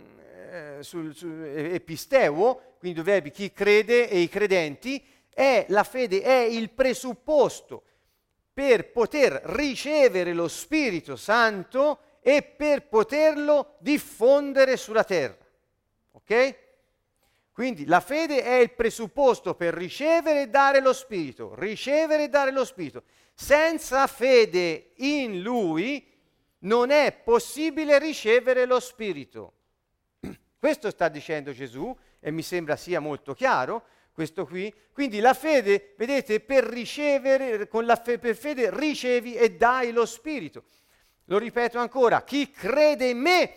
eh, 0.50 0.76
sul, 0.80 1.14
su, 1.14 1.26
episteo, 1.26 2.74
quindi 2.78 3.00
due 3.00 3.10
verbi 3.10 3.30
chi 3.30 3.50
crede 3.50 4.10
e 4.10 4.18
i 4.18 4.28
credenti, 4.28 5.02
è, 5.32 5.64
la 5.68 5.84
fede 5.84 6.20
è 6.20 6.40
il 6.40 6.68
presupposto 6.68 7.84
per 8.52 8.90
poter 8.90 9.40
ricevere 9.44 10.34
lo 10.34 10.48
Spirito 10.48 11.16
Santo 11.16 12.00
e 12.20 12.42
per 12.42 12.86
poterlo 12.88 13.76
diffondere 13.78 14.76
sulla 14.76 15.04
terra. 15.04 15.38
Ok? 16.12 16.56
Quindi 17.52 17.86
la 17.86 18.00
fede 18.00 18.42
è 18.42 18.56
il 18.56 18.72
presupposto 18.72 19.54
per 19.54 19.72
ricevere 19.72 20.42
e 20.42 20.48
dare 20.48 20.82
lo 20.82 20.92
Spirito, 20.92 21.54
ricevere 21.54 22.24
e 22.24 22.28
dare 22.28 22.50
lo 22.50 22.66
Spirito. 22.66 23.02
Senza 23.42 24.06
fede 24.06 24.92
in 24.98 25.42
Lui 25.42 26.06
non 26.60 26.90
è 26.90 27.12
possibile 27.12 27.98
ricevere 27.98 28.66
lo 28.66 28.78
Spirito. 28.78 29.54
Questo 30.56 30.90
sta 30.90 31.08
dicendo 31.08 31.50
Gesù 31.50 31.92
e 32.20 32.30
mi 32.30 32.42
sembra 32.42 32.76
sia 32.76 33.00
molto 33.00 33.34
chiaro 33.34 33.82
questo 34.12 34.46
qui. 34.46 34.72
Quindi 34.92 35.18
la 35.18 35.34
fede, 35.34 35.94
vedete, 35.96 36.38
per 36.38 36.62
ricevere, 36.62 37.66
con 37.66 37.84
la 37.84 37.96
fe- 37.96 38.20
per 38.20 38.36
fede 38.36 38.70
ricevi 38.72 39.34
e 39.34 39.56
dai 39.56 39.90
lo 39.90 40.06
Spirito. 40.06 40.62
Lo 41.24 41.38
ripeto 41.38 41.80
ancora, 41.80 42.22
chi 42.22 42.48
crede 42.48 43.08
in 43.08 43.18
me 43.18 43.54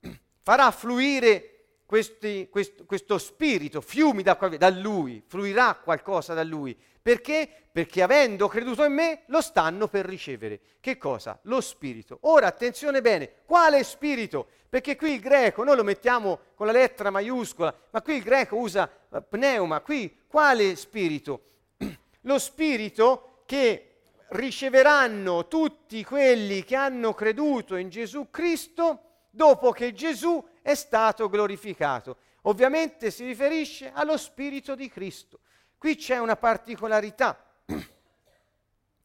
farà 0.40 0.70
fluire 0.70 1.58
questi, 1.84 2.48
questo, 2.50 2.86
questo, 2.86 3.18
spirito, 3.18 3.82
fiumi 3.82 4.22
d'acqua 4.22 4.48
da 4.56 4.70
lui, 4.70 5.22
fluirà 5.26 5.74
qualcosa 5.74 6.32
da 6.32 6.44
lui. 6.44 6.74
Perché? 7.08 7.48
Perché 7.72 8.02
avendo 8.02 8.48
creduto 8.48 8.84
in 8.84 8.92
me 8.92 9.22
lo 9.28 9.40
stanno 9.40 9.88
per 9.88 10.04
ricevere. 10.04 10.60
Che 10.78 10.98
cosa? 10.98 11.38
Lo 11.44 11.62
spirito. 11.62 12.18
Ora 12.24 12.48
attenzione 12.48 13.00
bene, 13.00 13.36
quale 13.46 13.82
spirito? 13.82 14.46
Perché 14.68 14.94
qui 14.94 15.12
il 15.12 15.20
greco, 15.20 15.64
noi 15.64 15.76
lo 15.76 15.84
mettiamo 15.84 16.38
con 16.54 16.66
la 16.66 16.72
lettera 16.72 17.08
maiuscola, 17.08 17.74
ma 17.92 18.02
qui 18.02 18.16
il 18.16 18.22
greco 18.22 18.56
usa 18.56 18.90
eh, 19.10 19.22
pneuma, 19.22 19.80
qui 19.80 20.24
quale 20.26 20.76
spirito? 20.76 21.44
Lo 22.28 22.38
spirito 22.38 23.42
che 23.46 24.00
riceveranno 24.32 25.48
tutti 25.48 26.04
quelli 26.04 26.62
che 26.62 26.76
hanno 26.76 27.14
creduto 27.14 27.76
in 27.76 27.88
Gesù 27.88 28.28
Cristo 28.28 29.22
dopo 29.30 29.70
che 29.70 29.94
Gesù 29.94 30.46
è 30.60 30.74
stato 30.74 31.30
glorificato. 31.30 32.18
Ovviamente 32.42 33.10
si 33.10 33.24
riferisce 33.24 33.90
allo 33.94 34.18
Spirito 34.18 34.74
di 34.74 34.90
Cristo. 34.90 35.40
Qui 35.78 35.94
c'è 35.94 36.18
una 36.18 36.34
particolarità 36.34 37.40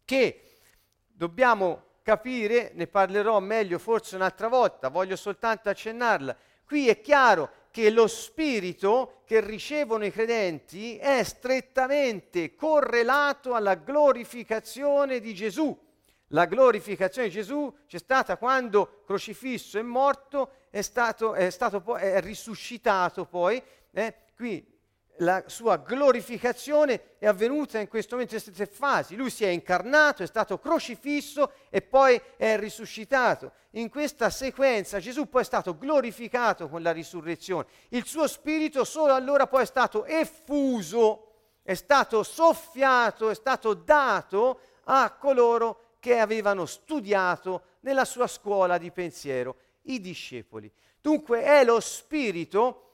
che 0.03 0.41
dobbiamo 1.07 1.83
capire, 2.01 2.71
ne 2.73 2.88
parlerò 2.88 3.39
meglio 3.39 3.77
forse 3.77 4.15
un'altra 4.15 4.47
volta, 4.47 4.89
voglio 4.89 5.15
soltanto 5.15 5.69
accennarla. 5.69 6.36
Qui 6.65 6.89
è 6.89 6.99
chiaro 6.99 7.51
che 7.69 7.91
lo 7.91 8.07
spirito 8.07 9.21
che 9.25 9.39
ricevono 9.39 10.03
i 10.03 10.12
credenti 10.12 10.97
è 10.97 11.23
strettamente 11.23 12.55
correlato 12.55 13.53
alla 13.53 13.75
glorificazione 13.75 15.19
di 15.19 15.33
Gesù. 15.36 15.79
La 16.27 16.45
glorificazione 16.45 17.27
di 17.27 17.33
Gesù 17.36 17.71
c'è 17.88 17.99
stata 17.99 18.38
quando 18.38 19.03
crocifisso 19.05 19.77
e 19.77 19.83
morto 19.83 20.53
è 20.71 20.81
stato, 20.81 21.36
è 21.36 21.51
stato 21.51 21.95
è 21.95 22.19
risuscitato 22.21 23.25
poi. 23.25 23.62
Eh? 23.91 24.15
Qui 24.36 24.72
la 25.17 25.43
sua 25.47 25.78
glorificazione 25.78 27.15
è 27.19 27.28
avvenuta 27.28 27.80
in 27.80 27.88
questo 27.88 28.15
momento 28.15 28.36
in 28.36 28.41
queste 28.41 28.65
tre 28.65 28.73
fasi. 28.73 29.15
Lui 29.15 29.30
si 29.30 29.43
è 29.43 29.49
incarnato, 29.49 30.23
è 30.23 30.28
stato 30.28 30.58
crocifisso 30.60 31.52
e 31.69 31.82
poi 31.82 32.19
è 32.38 32.58
risuscitato. 32.58 33.52
In 33.71 33.89
questa 33.89 34.30
sequenza 34.30 34.99
Gesù 34.99 35.30
poi 35.30 35.41
è 35.41 35.45
stato 35.45 35.78
glorificato 35.78 36.67
con 36.67 36.82
la 36.82 36.91
risurrezione. 36.91 37.67
Il 37.89 38.06
suo 38.06 38.28
spirito 38.28 38.84
solo 38.84 39.13
allora 39.13 39.47
poi 39.47 39.63
è 39.63 39.67
stato 39.67 40.06
effuso, 40.06 41.28
è 41.62 41.76
stato 41.76 42.23
soffiato, 42.23 43.30
è 43.30 43.36
stato 43.36 43.73
dato 43.73 44.60
a 44.86 45.12
coloro 45.12 45.97
che 45.99 46.17
avevano 46.17 46.65
studiato 46.65 47.63
nella 47.82 48.06
sua 48.06 48.28
scuola 48.28 48.78
di 48.78 48.91
pensiero, 48.91 49.58
i 49.84 50.02
discepoli. 50.02 50.71
Dunque 50.99 51.43
è 51.43 51.63
lo 51.63 51.80
spirito 51.80 52.92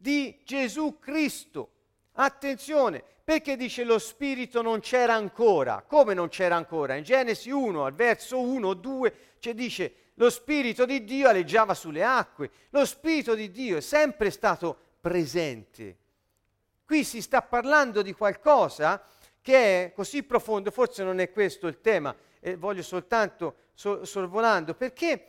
di 0.00 0.40
Gesù 0.44 0.98
Cristo. 0.98 1.72
Attenzione, 2.12 3.04
perché 3.22 3.54
dice 3.54 3.84
lo 3.84 3.98
Spirito 3.98 4.62
non 4.62 4.80
c'era 4.80 5.12
ancora? 5.12 5.84
Come 5.86 6.14
non 6.14 6.28
c'era 6.30 6.56
ancora? 6.56 6.94
In 6.94 7.04
Genesi 7.04 7.50
1, 7.50 7.84
al 7.84 7.92
verso 7.92 8.40
1, 8.40 8.72
2, 8.72 9.14
ci 9.40 9.52
dice 9.52 9.94
lo 10.14 10.30
Spirito 10.30 10.86
di 10.86 11.04
Dio 11.04 11.28
aleggiava 11.28 11.74
sulle 11.74 12.02
acque. 12.02 12.50
Lo 12.70 12.86
Spirito 12.86 13.34
di 13.34 13.50
Dio 13.50 13.76
è 13.76 13.82
sempre 13.82 14.30
stato 14.30 14.76
presente. 15.00 15.96
Qui 16.86 17.04
si 17.04 17.20
sta 17.20 17.42
parlando 17.42 18.00
di 18.00 18.14
qualcosa 18.14 19.04
che 19.42 19.84
è 19.84 19.92
così 19.92 20.22
profondo, 20.22 20.70
forse 20.70 21.04
non 21.04 21.20
è 21.20 21.30
questo 21.30 21.66
il 21.66 21.80
tema, 21.82 22.14
eh, 22.40 22.56
voglio 22.56 22.82
soltanto 22.82 23.56
so- 23.74 24.04
sorvolando, 24.04 24.74
perché 24.74 25.26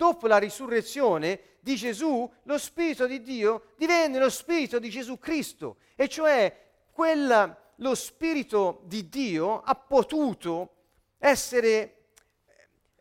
dopo 0.00 0.26
la 0.26 0.38
risurrezione 0.38 1.58
di 1.60 1.76
Gesù, 1.76 2.26
lo 2.44 2.56
Spirito 2.56 3.06
di 3.06 3.20
Dio 3.20 3.64
divenne 3.76 4.18
lo 4.18 4.30
Spirito 4.30 4.78
di 4.78 4.88
Gesù 4.88 5.18
Cristo, 5.18 5.76
e 5.94 6.08
cioè 6.08 6.58
quella, 6.90 7.54
lo 7.76 7.94
Spirito 7.94 8.80
di 8.84 9.10
Dio 9.10 9.60
ha 9.60 9.74
potuto 9.74 10.76
essere 11.18 11.96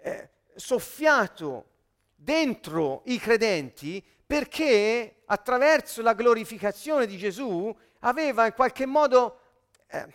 eh, 0.01 0.29
soffiato 0.55 1.67
dentro 2.13 3.03
i 3.05 3.17
credenti 3.17 4.05
perché 4.25 5.21
attraverso 5.25 6.01
la 6.01 6.11
glorificazione 6.11 7.07
di 7.07 7.15
Gesù 7.15 7.73
aveva 7.99 8.45
in 8.45 8.53
qualche 8.53 8.85
modo 8.85 9.39
eh, 9.87 10.05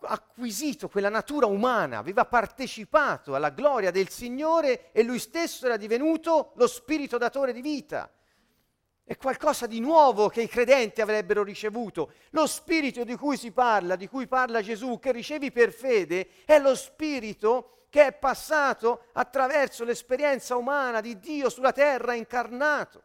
acquisito 0.00 0.88
quella 0.88 1.08
natura 1.08 1.46
umana, 1.46 1.98
aveva 1.98 2.24
partecipato 2.24 3.34
alla 3.34 3.50
gloria 3.50 3.90
del 3.90 4.08
Signore 4.08 4.92
e 4.92 5.02
lui 5.02 5.18
stesso 5.18 5.66
era 5.66 5.76
divenuto 5.76 6.52
lo 6.56 6.66
spirito 6.66 7.18
datore 7.18 7.52
di 7.52 7.60
vita. 7.60 8.10
È 9.04 9.16
qualcosa 9.16 9.66
di 9.66 9.80
nuovo 9.80 10.28
che 10.28 10.42
i 10.42 10.48
credenti 10.48 11.00
avrebbero 11.00 11.42
ricevuto. 11.42 12.12
Lo 12.30 12.46
spirito 12.46 13.04
di 13.04 13.16
cui 13.16 13.38
si 13.38 13.52
parla, 13.52 13.96
di 13.96 14.06
cui 14.06 14.26
parla 14.26 14.60
Gesù, 14.60 14.98
che 14.98 15.12
ricevi 15.12 15.50
per 15.50 15.72
fede, 15.72 16.28
è 16.44 16.58
lo 16.58 16.74
spirito 16.74 17.86
che 17.88 18.06
è 18.06 18.12
passato 18.12 19.04
attraverso 19.12 19.82
l'esperienza 19.84 20.56
umana 20.56 21.00
di 21.00 21.18
Dio 21.18 21.48
sulla 21.48 21.72
terra 21.72 22.12
incarnato, 22.12 23.02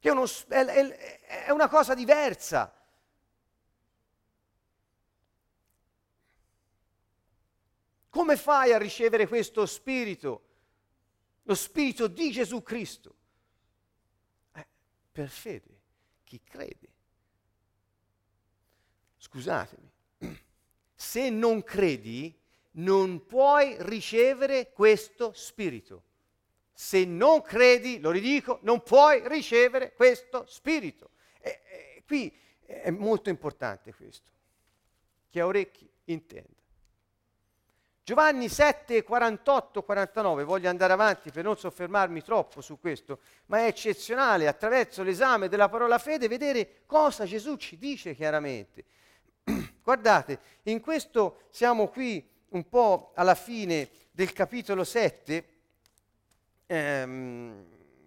è, 0.00 0.08
uno, 0.08 0.24
è, 0.48 0.64
è, 0.64 1.20
è 1.44 1.50
una 1.50 1.68
cosa 1.68 1.94
diversa 1.94 2.72
Come 8.10 8.36
fai 8.36 8.72
a 8.72 8.78
ricevere 8.78 9.26
questo 9.28 9.64
spirito? 9.66 10.42
Lo 11.44 11.54
spirito 11.54 12.08
di 12.08 12.30
Gesù 12.32 12.62
Cristo? 12.62 13.14
Eh, 14.52 14.66
per 15.12 15.28
fede, 15.28 15.80
chi 16.24 16.40
crede. 16.42 16.88
Scusatemi, 19.16 19.90
se 20.94 21.30
non 21.30 21.62
credi 21.62 22.36
non 22.72 23.26
puoi 23.26 23.76
ricevere 23.80 24.72
questo 24.72 25.32
spirito. 25.32 26.04
Se 26.72 27.04
non 27.04 27.42
credi, 27.42 28.00
lo 28.00 28.10
ridico, 28.10 28.58
non 28.62 28.82
puoi 28.82 29.26
ricevere 29.28 29.92
questo 29.92 30.46
spirito. 30.46 31.10
E, 31.40 31.60
e, 31.64 32.02
qui 32.06 32.34
è 32.64 32.90
molto 32.90 33.28
importante 33.28 33.94
questo. 33.94 34.30
Chi 35.28 35.38
ha 35.38 35.46
orecchi 35.46 35.88
intende. 36.04 36.59
Giovanni 38.10 38.48
7, 38.48 39.04
48, 39.04 39.84
49, 39.84 40.42
voglio 40.42 40.68
andare 40.68 40.92
avanti 40.92 41.30
per 41.30 41.44
non 41.44 41.56
soffermarmi 41.56 42.24
troppo 42.24 42.60
su 42.60 42.80
questo, 42.80 43.20
ma 43.46 43.58
è 43.58 43.66
eccezionale 43.66 44.48
attraverso 44.48 45.04
l'esame 45.04 45.46
della 45.48 45.68
parola 45.68 45.96
fede 45.96 46.26
vedere 46.26 46.80
cosa 46.86 47.24
Gesù 47.24 47.54
ci 47.54 47.78
dice 47.78 48.16
chiaramente. 48.16 48.84
Guardate, 49.80 50.40
in 50.64 50.80
questo 50.80 51.42
siamo 51.50 51.86
qui 51.86 52.28
un 52.48 52.68
po' 52.68 53.12
alla 53.14 53.36
fine 53.36 53.88
del 54.10 54.32
capitolo 54.32 54.82
7, 54.82 55.44
ehm, 56.66 57.64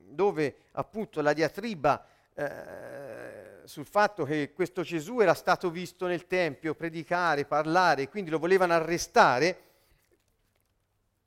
dove 0.10 0.56
appunto 0.72 1.22
la 1.22 1.32
diatriba 1.32 2.06
eh, 2.34 3.62
sul 3.64 3.86
fatto 3.86 4.26
che 4.26 4.52
questo 4.52 4.82
Gesù 4.82 5.22
era 5.22 5.34
stato 5.34 5.70
visto 5.70 6.08
nel 6.08 6.28
Tempio 6.28 6.76
predicare, 6.76 7.46
parlare, 7.46 8.10
quindi 8.10 8.30
lo 8.30 8.40
volevano 8.40 8.74
arrestare 8.74 9.72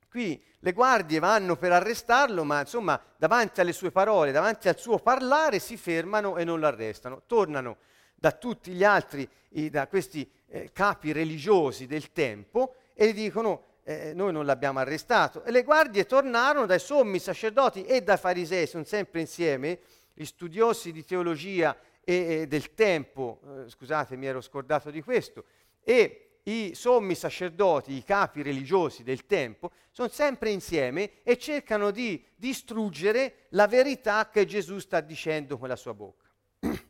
Qui 0.09 0.41
le 0.59 0.73
guardie 0.73 1.19
vanno 1.19 1.55
per 1.55 1.71
arrestarlo, 1.71 2.43
ma 2.43 2.61
insomma 2.61 2.99
davanti 3.17 3.61
alle 3.61 3.73
sue 3.73 3.91
parole, 3.91 4.31
davanti 4.31 4.67
al 4.67 4.77
suo 4.77 4.99
parlare 4.99 5.59
si 5.59 5.77
fermano 5.77 6.37
e 6.37 6.43
non 6.43 6.59
lo 6.59 6.67
arrestano. 6.67 7.23
Tornano 7.25 7.77
da 8.15 8.31
tutti 8.31 8.71
gli 8.71 8.83
altri, 8.83 9.27
da 9.69 9.87
questi 9.87 10.29
eh, 10.47 10.71
capi 10.71 11.11
religiosi 11.11 11.85
del 11.87 12.11
tempo 12.11 12.75
e 12.93 13.07
gli 13.07 13.13
dicono 13.13 13.63
eh, 13.83 14.13
noi 14.13 14.31
non 14.31 14.45
l'abbiamo 14.45 14.79
arrestato. 14.79 15.43
E 15.43 15.51
le 15.51 15.63
guardie 15.63 16.05
tornarono 16.05 16.65
dai 16.65 16.79
sommi 16.79 17.19
sacerdoti 17.19 17.85
e 17.85 18.01
dai 18.01 18.17
farisei, 18.17 18.67
sono 18.67 18.83
sempre 18.83 19.21
insieme, 19.21 19.79
gli 20.13 20.25
studiosi 20.25 20.91
di 20.91 21.05
teologia 21.05 21.77
e, 22.03 22.41
e 22.41 22.47
del 22.47 22.73
tempo, 22.73 23.39
eh, 23.45 23.69
scusate 23.69 24.15
mi 24.15 24.25
ero 24.25 24.41
scordato 24.41 24.89
di 24.89 25.01
questo, 25.01 25.43
e 25.83 26.26
i 26.47 26.73
sommi 26.75 27.13
sacerdoti, 27.13 27.93
i 27.93 28.03
capi 28.03 28.41
religiosi 28.41 29.03
del 29.03 29.25
tempo, 29.25 29.71
sono 29.91 30.07
sempre 30.07 30.49
insieme 30.49 31.23
e 31.23 31.37
cercano 31.37 31.91
di 31.91 32.23
distruggere 32.35 33.47
la 33.49 33.67
verità 33.67 34.29
che 34.29 34.45
Gesù 34.45 34.79
sta 34.79 35.01
dicendo 35.01 35.57
con 35.57 35.67
la 35.67 35.75
sua 35.75 35.93
bocca. 35.93 36.29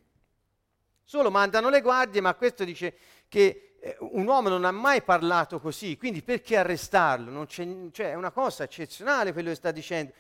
Solo 1.04 1.32
mandano 1.32 1.70
le 1.70 1.82
guardie, 1.82 2.22
ma 2.22 2.36
questo 2.36 2.64
dice 2.64 2.96
che 3.28 3.78
eh, 3.80 3.98
un 4.02 4.28
uomo 4.28 4.50
non 4.50 4.64
ha 4.64 4.72
mai 4.72 5.02
parlato 5.02 5.60
così, 5.60 5.98
quindi 5.98 6.22
perché 6.22 6.58
arrestarlo? 6.58 7.48
Cioè, 7.48 7.92
è 7.94 8.14
una 8.14 8.32
cosa 8.32 8.64
eccezionale 8.64 9.34
quello 9.34 9.50
che 9.50 9.56
sta 9.56 9.72
dicendo. 9.72 10.14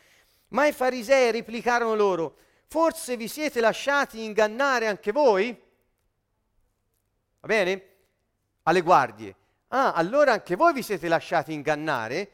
Ma 0.49 0.65
i 0.65 0.73
farisei 0.73 1.31
replicarono 1.31 1.93
loro, 1.93 2.37
forse 2.65 3.17
vi 3.17 3.27
siete 3.27 3.59
lasciati 3.59 4.23
ingannare 4.23 4.87
anche 4.87 5.11
voi? 5.11 5.55
Va 7.41 7.47
bene? 7.47 7.96
Alle 8.67 8.81
guardie, 8.81 9.35
ah, 9.69 9.93
allora 9.93 10.33
anche 10.33 10.55
voi 10.55 10.73
vi 10.73 10.83
siete 10.83 11.07
lasciati 11.07 11.53
ingannare? 11.53 12.31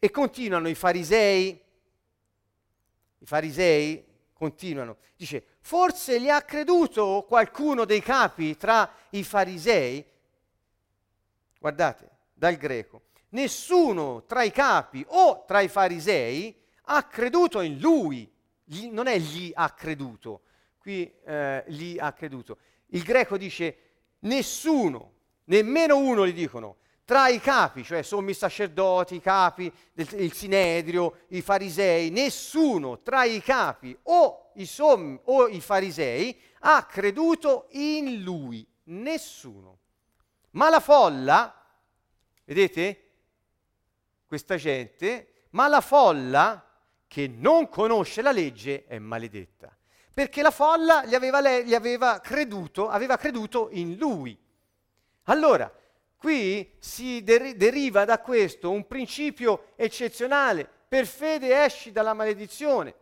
E 0.00 0.10
continuano 0.10 0.68
i 0.68 0.74
farisei, 0.74 1.60
i 3.18 3.26
farisei, 3.26 4.04
continuano. 4.32 4.96
Dice, 5.16 5.44
forse 5.60 6.20
gli 6.20 6.28
ha 6.28 6.42
creduto 6.42 7.24
qualcuno 7.26 7.84
dei 7.84 8.00
capi 8.00 8.56
tra 8.56 8.92
i 9.10 9.22
farisei? 9.22 10.04
Guardate, 11.60 12.08
dal 12.34 12.56
greco. 12.56 13.02
Nessuno 13.30 14.24
tra 14.26 14.42
i 14.42 14.50
capi 14.50 15.04
o 15.08 15.44
tra 15.46 15.60
i 15.60 15.68
farisei 15.68 16.56
ha 16.84 17.04
creduto 17.04 17.60
in 17.60 17.78
lui. 17.78 18.30
Gli, 18.64 18.88
non 18.88 19.06
è 19.06 19.18
gli 19.18 19.50
ha 19.54 19.70
creduto, 19.70 20.42
qui 20.78 21.10
eh, 21.24 21.64
gli 21.68 21.98
ha 21.98 22.12
creduto. 22.12 22.58
Il 22.88 23.02
greco 23.02 23.36
dice 23.36 23.78
nessuno, 24.20 25.12
nemmeno 25.48 25.98
uno 25.98 26.26
gli 26.26 26.32
dicono 26.32 26.76
tra 27.04 27.28
i 27.28 27.40
capi, 27.40 27.84
cioè 27.84 28.02
sommi 28.02 28.34
sacerdoti, 28.34 29.14
i 29.14 29.20
capi 29.20 29.72
del 29.94 30.30
Sinedrio, 30.30 31.20
i 31.28 31.40
farisei, 31.40 32.10
nessuno 32.10 33.00
tra 33.00 33.24
i 33.24 33.40
capi 33.40 33.96
o 34.04 34.50
i 34.56 34.66
sommi 34.66 35.18
o 35.24 35.48
i 35.48 35.60
farisei 35.62 36.38
ha 36.60 36.84
creduto 36.84 37.68
in 37.70 38.22
lui, 38.22 38.66
nessuno. 38.84 39.78
Ma 40.50 40.68
la 40.68 40.80
folla, 40.80 41.64
vedete, 42.44 43.04
questa 44.26 44.56
gente, 44.56 45.46
ma 45.50 45.66
la 45.66 45.80
folla 45.80 46.62
che 47.06 47.26
non 47.26 47.70
conosce 47.70 48.20
la 48.20 48.32
legge 48.32 48.84
è 48.86 48.98
maledetta, 48.98 49.74
perché 50.12 50.42
la 50.42 50.50
folla 50.50 51.06
gli 51.06 51.14
aveva, 51.14 51.40
gli 51.62 51.74
aveva 51.74 52.20
creduto, 52.20 52.90
aveva 52.90 53.16
creduto 53.16 53.70
in 53.72 53.96
lui. 53.96 54.38
Allora, 55.30 55.72
Qui 56.18 56.68
si 56.80 57.22
der- 57.22 57.54
deriva 57.54 58.04
da 58.04 58.18
questo 58.18 58.72
un 58.72 58.88
principio 58.88 59.68
eccezionale. 59.76 60.68
Per 60.88 61.06
fede 61.06 61.62
esci 61.62 61.92
dalla 61.92 62.12
maledizione. 62.12 62.92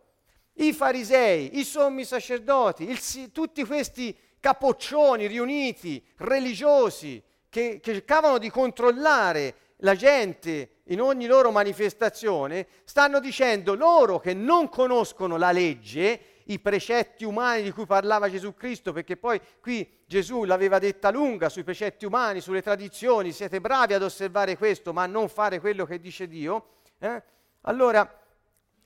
I 0.59 0.71
farisei, 0.71 1.57
i 1.57 1.63
sommi 1.63 2.05
sacerdoti, 2.05 2.87
il, 2.87 3.31
tutti 3.31 3.63
questi 3.65 4.15
capoccioni 4.39 5.25
riuniti, 5.25 6.03
religiosi, 6.17 7.21
che, 7.49 7.79
che 7.81 7.93
cercavano 7.93 8.37
di 8.37 8.51
controllare 8.51 9.55
la 9.77 9.95
gente 9.95 10.81
in 10.85 11.01
ogni 11.01 11.25
loro 11.25 11.49
manifestazione, 11.49 12.67
stanno 12.83 13.19
dicendo 13.19 13.73
loro 13.73 14.19
che 14.19 14.35
non 14.35 14.69
conoscono 14.69 15.37
la 15.37 15.51
legge 15.51 16.19
i 16.47 16.59
precetti 16.59 17.23
umani 17.25 17.63
di 17.63 17.71
cui 17.71 17.85
parlava 17.85 18.29
Gesù 18.29 18.53
Cristo, 18.53 18.93
perché 18.93 19.17
poi 19.17 19.39
qui 19.59 19.89
Gesù 20.05 20.43
l'aveva 20.43 20.79
detta 20.79 21.09
lunga 21.09 21.49
sui 21.49 21.63
precetti 21.63 22.05
umani, 22.05 22.41
sulle 22.41 22.61
tradizioni, 22.61 23.31
siete 23.31 23.59
bravi 23.59 23.93
ad 23.93 24.03
osservare 24.03 24.57
questo, 24.57 24.93
ma 24.93 25.03
a 25.03 25.07
non 25.07 25.29
fare 25.29 25.59
quello 25.59 25.85
che 25.85 25.99
dice 25.99 26.27
Dio. 26.27 26.75
Eh? 26.99 27.23
Allora, 27.61 28.21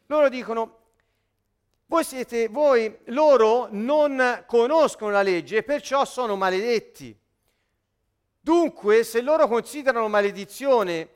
loro 0.08 0.30
dicono, 0.30 0.78
voi 1.86 2.04
siete, 2.04 2.48
voi, 2.48 2.98
loro 3.08 3.68
non 3.72 4.44
conoscono 4.48 5.12
la 5.12 5.22
legge 5.22 5.58
e 5.58 5.64
perciò 5.64 6.06
sono 6.06 6.36
maledetti. 6.36 7.18
Dunque, 8.40 9.04
se 9.04 9.22
loro 9.22 9.48
considerano 9.48 10.08
maledizione 10.08 11.10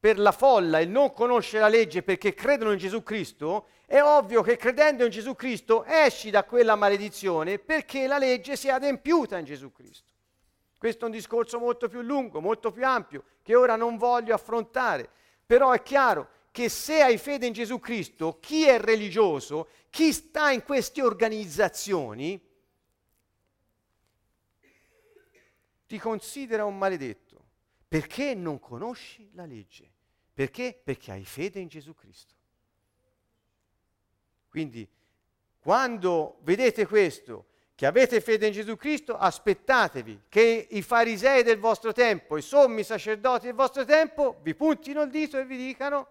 per 0.00 0.18
la 0.18 0.32
folla 0.32 0.78
il 0.80 0.88
non 0.88 1.12
conoscere 1.12 1.62
la 1.62 1.68
legge 1.68 2.02
perché 2.02 2.34
credono 2.34 2.72
in 2.72 2.78
Gesù 2.78 3.02
Cristo, 3.02 3.68
è 3.86 4.00
ovvio 4.00 4.42
che 4.42 4.56
credendo 4.56 5.04
in 5.04 5.10
Gesù 5.10 5.34
Cristo 5.34 5.84
esci 5.84 6.30
da 6.30 6.44
quella 6.44 6.76
maledizione 6.76 7.58
perché 7.58 8.06
la 8.06 8.18
legge 8.18 8.56
si 8.56 8.68
è 8.68 8.72
adempiuta 8.72 9.38
in 9.38 9.44
Gesù 9.44 9.72
Cristo. 9.72 10.12
Questo 10.78 11.02
è 11.02 11.06
un 11.06 11.14
discorso 11.14 11.58
molto 11.58 11.88
più 11.88 12.02
lungo, 12.02 12.40
molto 12.40 12.70
più 12.70 12.86
ampio, 12.86 13.24
che 13.42 13.56
ora 13.56 13.74
non 13.74 13.96
voglio 13.96 14.34
affrontare, 14.34 15.10
però 15.44 15.72
è 15.72 15.82
chiaro 15.82 16.28
che 16.52 16.68
se 16.68 17.02
hai 17.02 17.18
fede 17.18 17.46
in 17.46 17.52
Gesù 17.52 17.80
Cristo, 17.80 18.38
chi 18.40 18.66
è 18.66 18.78
religioso, 18.78 19.68
chi 19.90 20.12
sta 20.12 20.50
in 20.50 20.62
queste 20.62 21.02
organizzazioni, 21.02 22.40
ti 25.86 25.98
considera 25.98 26.64
un 26.64 26.76
maledetto, 26.76 27.37
perché 27.88 28.34
non 28.34 28.60
conosci 28.60 29.30
la 29.32 29.46
legge. 29.46 29.90
Perché? 30.32 30.78
Perché 30.84 31.10
hai 31.10 31.24
fede 31.24 31.58
in 31.58 31.68
Gesù 31.68 31.94
Cristo. 31.94 32.34
Quindi 34.48 34.88
quando 35.58 36.38
vedete 36.42 36.86
questo, 36.86 37.46
che 37.74 37.86
avete 37.86 38.20
fede 38.20 38.46
in 38.46 38.52
Gesù 38.52 38.76
Cristo, 38.76 39.16
aspettatevi 39.16 40.22
che 40.28 40.66
i 40.70 40.82
farisei 40.82 41.42
del 41.42 41.58
vostro 41.58 41.92
tempo, 41.92 42.36
i 42.36 42.42
sommi 42.42 42.82
sacerdoti 42.82 43.46
del 43.46 43.54
vostro 43.54 43.84
tempo, 43.84 44.40
vi 44.42 44.54
puntino 44.54 45.02
il 45.02 45.10
dito 45.10 45.38
e 45.38 45.44
vi 45.44 45.56
dicano 45.56 46.08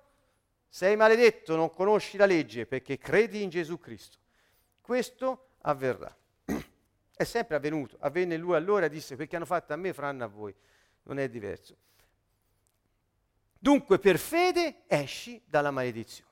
sei 0.69 0.95
maledetto, 0.95 1.55
non 1.55 1.69
conosci 1.69 2.17
la 2.17 2.25
legge 2.25 2.65
perché 2.65 2.97
credi 2.97 3.41
in 3.41 3.49
Gesù 3.49 3.79
Cristo. 3.79 4.17
Questo 4.79 5.49
avverrà. 5.61 6.15
È 7.15 7.23
sempre 7.23 7.55
avvenuto. 7.55 7.97
Avvenne 7.99 8.37
lui 8.37 8.55
allora 8.55 8.85
e 8.85 8.89
disse, 8.89 9.15
che 9.15 9.35
hanno 9.35 9.45
fatto 9.45 9.73
a 9.73 9.75
me 9.75 9.91
faranno 9.91 10.23
a 10.23 10.27
voi. 10.27 10.55
Non 11.07 11.19
è 11.19 11.29
diverso. 11.29 11.75
Dunque 13.57 13.97
per 13.97 14.19
fede 14.19 14.83
esci 14.87 15.41
dalla 15.45 15.71
maledizione. 15.71 16.31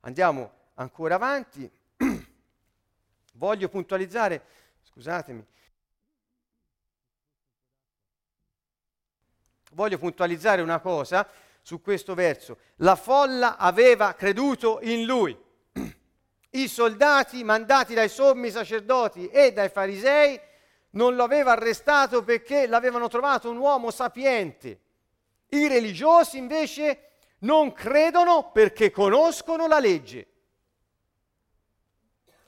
Andiamo 0.00 0.52
ancora 0.74 1.14
avanti. 1.14 1.70
Voglio 3.34 3.68
puntualizzare, 3.68 4.44
scusatemi, 4.82 5.46
voglio 9.72 9.98
puntualizzare 9.98 10.60
una 10.60 10.80
cosa 10.80 11.26
su 11.62 11.80
questo 11.80 12.14
verso. 12.14 12.58
La 12.76 12.96
folla 12.96 13.56
aveva 13.56 14.14
creduto 14.14 14.80
in 14.82 15.04
lui. 15.04 15.38
I 16.50 16.68
soldati 16.68 17.44
mandati 17.44 17.94
dai 17.94 18.08
sommi 18.08 18.50
sacerdoti 18.50 19.28
e 19.28 19.52
dai 19.52 19.68
farisei 19.68 20.48
non 20.90 21.14
lo 21.14 21.22
avevano 21.22 21.60
arrestato 21.60 22.22
perché 22.24 22.66
l'avevano 22.66 23.08
trovato 23.08 23.50
un 23.50 23.58
uomo 23.58 23.90
sapiente. 23.90 24.80
I 25.48 25.68
religiosi 25.68 26.38
invece 26.38 27.10
non 27.40 27.72
credono 27.72 28.50
perché 28.50 28.90
conoscono 28.90 29.66
la 29.66 29.78
legge. 29.78 30.26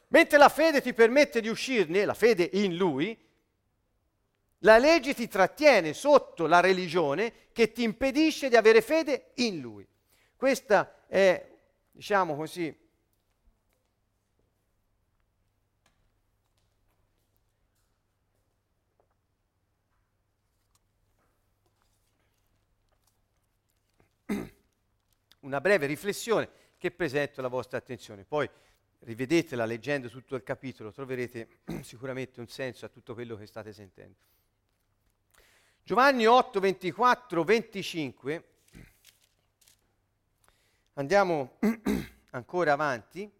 Mentre 0.08 0.38
la 0.38 0.48
fede 0.48 0.82
ti 0.82 0.92
permette 0.92 1.40
di 1.40 1.48
uscirne, 1.48 2.04
la 2.04 2.14
fede 2.14 2.50
in 2.52 2.76
lui, 2.76 3.18
la 4.58 4.78
legge 4.78 5.14
ti 5.14 5.26
trattiene 5.26 5.92
sotto 5.92 6.46
la 6.46 6.60
religione 6.60 7.32
che 7.52 7.72
ti 7.72 7.82
impedisce 7.82 8.48
di 8.48 8.56
avere 8.56 8.82
fede 8.82 9.30
in 9.36 9.60
lui. 9.60 9.86
Questa 10.36 11.04
è, 11.06 11.48
diciamo 11.90 12.36
così, 12.36 12.76
una 25.42 25.60
breve 25.60 25.86
riflessione 25.86 26.48
che 26.76 26.90
presento 26.90 27.40
alla 27.40 27.48
vostra 27.48 27.78
attenzione. 27.78 28.24
Poi 28.24 28.48
rivedetela 29.00 29.64
leggendo 29.64 30.08
tutto 30.08 30.34
il 30.34 30.42
capitolo, 30.42 30.92
troverete 30.92 31.60
sicuramente 31.82 32.40
un 32.40 32.48
senso 32.48 32.84
a 32.84 32.88
tutto 32.88 33.14
quello 33.14 33.36
che 33.36 33.46
state 33.46 33.72
sentendo. 33.72 34.16
Giovanni 35.84 36.26
8, 36.26 36.60
24, 36.60 37.44
25. 37.44 38.44
Andiamo 40.94 41.58
ancora 42.30 42.72
avanti. 42.72 43.30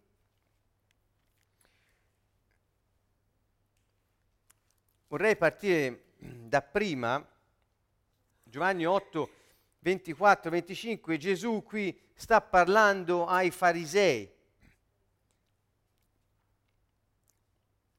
Vorrei 5.07 5.37
partire 5.37 6.03
da 6.17 6.61
prima, 6.61 7.25
Giovanni 8.43 8.85
8, 8.85 9.29
24, 9.83 10.49
25, 10.49 11.17
Gesù 11.17 11.61
qui 11.61 11.95
sta 12.13 12.39
parlando 12.39 13.25
ai 13.25 13.51
farisei. 13.51 14.31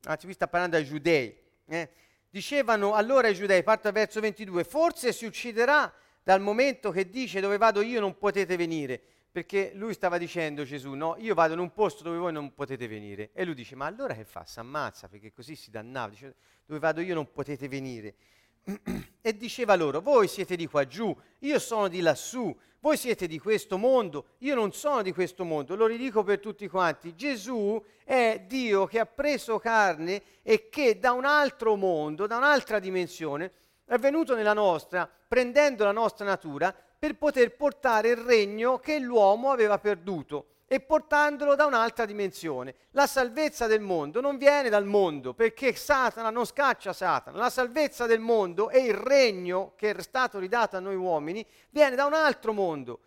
Anzi, 0.04 0.24
qui 0.24 0.34
sta 0.34 0.48
parlando 0.48 0.76
ai 0.76 0.84
giudei. 0.86 1.36
Eh? 1.66 1.90
Dicevano 2.30 2.94
allora 2.94 3.28
ai 3.28 3.34
giudei, 3.34 3.62
parte 3.62 3.82
dal 3.82 3.92
verso 3.92 4.20
22, 4.20 4.64
forse 4.64 5.12
si 5.12 5.26
ucciderà 5.26 5.92
dal 6.22 6.40
momento 6.40 6.90
che 6.90 7.10
dice 7.10 7.40
dove 7.40 7.58
vado 7.58 7.82
io 7.82 8.00
non 8.00 8.16
potete 8.16 8.56
venire. 8.56 9.00
Perché 9.30 9.72
lui 9.74 9.92
stava 9.92 10.16
dicendo 10.16 10.64
Gesù, 10.64 10.94
no, 10.94 11.16
io 11.18 11.34
vado 11.34 11.52
in 11.52 11.58
un 11.58 11.72
posto 11.72 12.02
dove 12.02 12.16
voi 12.16 12.32
non 12.32 12.54
potete 12.54 12.88
venire. 12.88 13.30
E 13.34 13.44
lui 13.44 13.54
dice, 13.54 13.74
ma 13.74 13.84
allora 13.84 14.14
che 14.14 14.24
fa? 14.24 14.46
Si 14.46 14.58
ammazza 14.58 15.08
perché 15.08 15.32
così 15.32 15.54
si 15.54 15.70
dannava. 15.70 16.08
Dice, 16.08 16.34
dove 16.64 16.80
vado 16.80 17.02
io 17.02 17.14
non 17.14 17.30
potete 17.30 17.68
venire 17.68 18.14
e 19.20 19.36
diceva 19.36 19.74
loro, 19.74 20.00
voi 20.00 20.28
siete 20.28 20.56
di 20.56 20.66
qua 20.66 20.86
giù, 20.86 21.14
io 21.40 21.58
sono 21.58 21.88
di 21.88 22.00
lassù, 22.00 22.54
voi 22.80 22.96
siete 22.96 23.26
di 23.26 23.38
questo 23.38 23.78
mondo, 23.78 24.26
io 24.38 24.54
non 24.54 24.72
sono 24.72 25.02
di 25.02 25.12
questo 25.12 25.44
mondo. 25.44 25.74
Lo 25.74 25.86
ridico 25.86 26.22
per 26.22 26.38
tutti 26.38 26.68
quanti, 26.68 27.14
Gesù 27.14 27.82
è 28.04 28.44
Dio 28.46 28.86
che 28.86 28.98
ha 28.98 29.06
preso 29.06 29.58
carne 29.58 30.22
e 30.42 30.68
che 30.68 30.98
da 30.98 31.12
un 31.12 31.24
altro 31.24 31.76
mondo, 31.76 32.26
da 32.26 32.36
un'altra 32.36 32.78
dimensione, 32.78 33.52
è 33.86 33.96
venuto 33.98 34.34
nella 34.34 34.52
nostra, 34.52 35.10
prendendo 35.28 35.84
la 35.84 35.92
nostra 35.92 36.24
natura, 36.24 36.74
per 36.98 37.16
poter 37.16 37.54
portare 37.54 38.10
il 38.10 38.16
regno 38.16 38.78
che 38.78 38.98
l'uomo 38.98 39.50
aveva 39.50 39.78
perduto 39.78 40.53
e 40.74 40.80
portandolo 40.80 41.54
da 41.54 41.66
un'altra 41.66 42.04
dimensione. 42.04 42.74
La 42.90 43.06
salvezza 43.06 43.68
del 43.68 43.80
mondo 43.80 44.20
non 44.20 44.36
viene 44.36 44.68
dal 44.68 44.84
mondo 44.84 45.32
perché 45.32 45.72
Satana 45.72 46.30
non 46.30 46.44
scaccia 46.44 46.92
Satana. 46.92 47.38
La 47.38 47.48
salvezza 47.48 48.06
del 48.06 48.18
mondo 48.18 48.70
e 48.70 48.80
il 48.80 48.94
regno 48.94 49.74
che 49.76 49.90
è 49.90 50.02
stato 50.02 50.40
ridato 50.40 50.76
a 50.76 50.80
noi 50.80 50.96
uomini 50.96 51.46
viene 51.70 51.94
da 51.94 52.06
un 52.06 52.14
altro 52.14 52.52
mondo. 52.52 53.00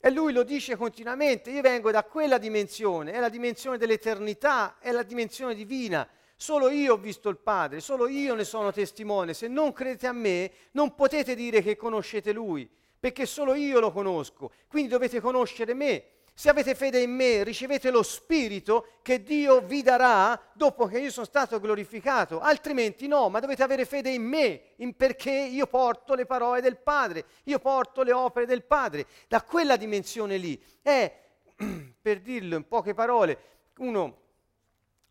E 0.00 0.10
lui 0.10 0.32
lo 0.32 0.42
dice 0.42 0.74
continuamente, 0.74 1.50
io 1.50 1.62
vengo 1.62 1.92
da 1.92 2.02
quella 2.02 2.38
dimensione, 2.38 3.12
è 3.12 3.20
la 3.20 3.28
dimensione 3.28 3.78
dell'eternità, 3.78 4.76
è 4.80 4.90
la 4.90 5.04
dimensione 5.04 5.54
divina. 5.54 6.08
Solo 6.34 6.70
io 6.70 6.94
ho 6.94 6.98
visto 6.98 7.28
il 7.28 7.38
Padre, 7.38 7.78
solo 7.78 8.08
io 8.08 8.34
ne 8.34 8.44
sono 8.44 8.72
testimone. 8.72 9.32
Se 9.32 9.46
non 9.46 9.72
credete 9.72 10.08
a 10.08 10.12
me, 10.12 10.50
non 10.72 10.96
potete 10.96 11.36
dire 11.36 11.62
che 11.62 11.76
conoscete 11.76 12.32
Lui, 12.32 12.68
perché 12.98 13.26
solo 13.26 13.54
io 13.54 13.78
lo 13.78 13.92
conosco. 13.92 14.50
Quindi 14.66 14.88
dovete 14.88 15.20
conoscere 15.20 15.72
me. 15.72 16.04
Se 16.38 16.50
avete 16.50 16.74
fede 16.74 17.00
in 17.00 17.12
me, 17.12 17.44
ricevete 17.44 17.90
lo 17.90 18.02
Spirito 18.02 18.88
che 19.00 19.22
Dio 19.22 19.62
vi 19.62 19.80
darà 19.80 20.38
dopo 20.52 20.84
che 20.84 20.98
io 20.98 21.10
sono 21.10 21.24
stato 21.24 21.58
glorificato. 21.58 22.40
Altrimenti 22.40 23.06
no, 23.06 23.30
ma 23.30 23.40
dovete 23.40 23.62
avere 23.62 23.86
fede 23.86 24.10
in 24.10 24.22
me, 24.22 24.60
in 24.76 24.94
perché 24.96 25.30
io 25.30 25.66
porto 25.66 26.12
le 26.12 26.26
parole 26.26 26.60
del 26.60 26.76
Padre, 26.76 27.24
io 27.44 27.58
porto 27.58 28.02
le 28.02 28.12
opere 28.12 28.44
del 28.44 28.64
Padre. 28.64 29.06
Da 29.28 29.40
quella 29.40 29.78
dimensione 29.78 30.36
lì 30.36 30.62
è, 30.82 31.10
per 32.02 32.20
dirlo 32.20 32.56
in 32.56 32.68
poche 32.68 32.92
parole, 32.92 33.38
uno 33.78 34.24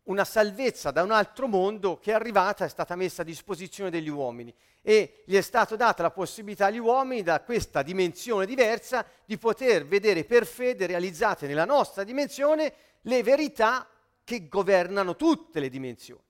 una 0.06 0.24
salvezza 0.24 0.90
da 0.90 1.02
un 1.02 1.10
altro 1.10 1.46
mondo 1.48 1.98
che 1.98 2.10
è 2.10 2.14
arrivata, 2.14 2.64
è 2.64 2.68
stata 2.68 2.96
messa 2.96 3.22
a 3.22 3.24
disposizione 3.24 3.90
degli 3.90 4.08
uomini 4.08 4.54
e 4.82 5.22
gli 5.24 5.34
è 5.34 5.40
stata 5.40 5.74
data 5.74 6.02
la 6.02 6.10
possibilità 6.10 6.66
agli 6.66 6.78
uomini 6.78 7.22
da 7.22 7.40
questa 7.40 7.82
dimensione 7.82 8.46
diversa 8.46 9.04
di 9.24 9.36
poter 9.36 9.86
vedere 9.86 10.24
per 10.24 10.46
fede 10.46 10.86
realizzate 10.86 11.46
nella 11.46 11.64
nostra 11.64 12.04
dimensione 12.04 12.72
le 13.02 13.22
verità 13.22 13.88
che 14.22 14.48
governano 14.48 15.16
tutte 15.16 15.58
le 15.58 15.68
dimensioni. 15.68 16.22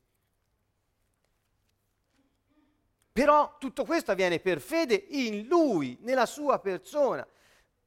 Però 3.13 3.57
tutto 3.59 3.85
questo 3.85 4.11
avviene 4.11 4.41
per 4.41 4.61
fede 4.61 5.07
in 5.09 5.47
Lui, 5.47 5.99
nella 6.03 6.27
sua 6.27 6.59
persona. 6.59 7.27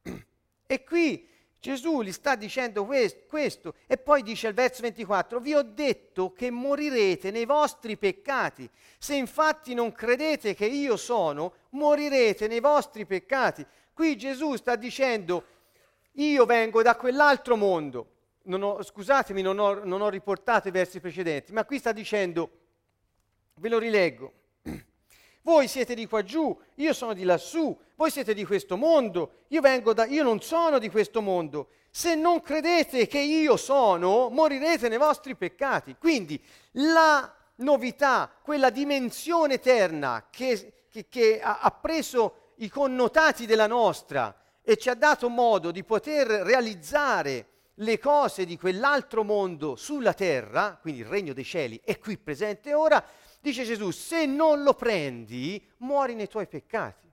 E 0.70 0.84
qui 0.84 1.28
Gesù 1.60 2.00
gli 2.00 2.10
sta 2.10 2.36
dicendo 2.36 2.86
questo 2.86 3.74
e 3.86 3.98
poi 3.98 4.22
dice 4.22 4.46
al 4.46 4.54
verso 4.54 4.80
24, 4.80 5.40
vi 5.40 5.54
ho 5.54 5.62
detto 5.62 6.32
che 6.32 6.50
morirete 6.50 7.30
nei 7.30 7.44
vostri 7.44 7.98
peccati. 7.98 8.68
Se 8.98 9.14
infatti 9.14 9.74
non 9.74 9.92
credete 9.92 10.54
che 10.54 10.64
io 10.64 10.96
sono, 10.96 11.52
morirete 11.70 12.46
nei 12.46 12.60
vostri 12.60 13.04
peccati. 13.04 13.64
Qui 13.92 14.16
Gesù 14.16 14.56
sta 14.56 14.74
dicendo, 14.74 15.44
io 16.12 16.46
vengo 16.46 16.80
da 16.80 16.96
quell'altro 16.96 17.56
mondo. 17.56 18.06
Non 18.44 18.62
ho, 18.62 18.82
scusatemi, 18.82 19.42
non 19.42 19.58
ho, 19.58 19.84
non 19.84 20.00
ho 20.00 20.08
riportato 20.08 20.68
i 20.68 20.70
versi 20.70 20.98
precedenti, 20.98 21.52
ma 21.52 21.66
qui 21.66 21.78
sta 21.78 21.92
dicendo, 21.92 22.50
ve 23.56 23.68
lo 23.68 23.78
rileggo. 23.78 24.32
Voi 25.50 25.66
siete 25.66 25.96
di 25.96 26.06
qua 26.06 26.22
giù, 26.22 26.56
io 26.76 26.92
sono 26.92 27.12
di 27.12 27.24
lassù, 27.24 27.76
voi 27.96 28.08
siete 28.12 28.34
di 28.34 28.44
questo 28.44 28.76
mondo, 28.76 29.46
io, 29.48 29.60
da, 29.92 30.06
io 30.06 30.22
non 30.22 30.40
sono 30.40 30.78
di 30.78 30.88
questo 30.88 31.20
mondo. 31.20 31.70
Se 31.90 32.14
non 32.14 32.40
credete 32.40 33.08
che 33.08 33.18
io 33.18 33.56
sono, 33.56 34.28
morirete 34.30 34.88
nei 34.88 34.96
vostri 34.96 35.34
peccati. 35.34 35.96
Quindi 35.98 36.40
la 36.74 37.34
novità, 37.56 38.30
quella 38.40 38.70
dimensione 38.70 39.54
eterna 39.54 40.28
che, 40.30 40.84
che, 40.88 41.08
che 41.08 41.40
ha, 41.42 41.58
ha 41.58 41.72
preso 41.72 42.52
i 42.58 42.68
connotati 42.68 43.44
della 43.44 43.66
nostra 43.66 44.32
e 44.62 44.76
ci 44.76 44.88
ha 44.88 44.94
dato 44.94 45.28
modo 45.28 45.72
di 45.72 45.82
poter 45.82 46.28
realizzare 46.28 47.46
le 47.74 47.98
cose 47.98 48.44
di 48.44 48.56
quell'altro 48.56 49.24
mondo 49.24 49.74
sulla 49.74 50.12
terra, 50.12 50.78
quindi 50.80 51.00
il 51.00 51.08
regno 51.08 51.32
dei 51.32 51.44
cieli 51.44 51.80
è 51.82 51.98
qui 51.98 52.18
presente 52.18 52.72
ora, 52.72 53.04
dice 53.40 53.64
Gesù, 53.64 53.90
se 53.90 54.26
non 54.26 54.62
lo 54.62 54.74
prendi, 54.74 55.62
muori 55.78 56.14
nei 56.14 56.28
tuoi 56.28 56.46
peccati. 56.46 57.08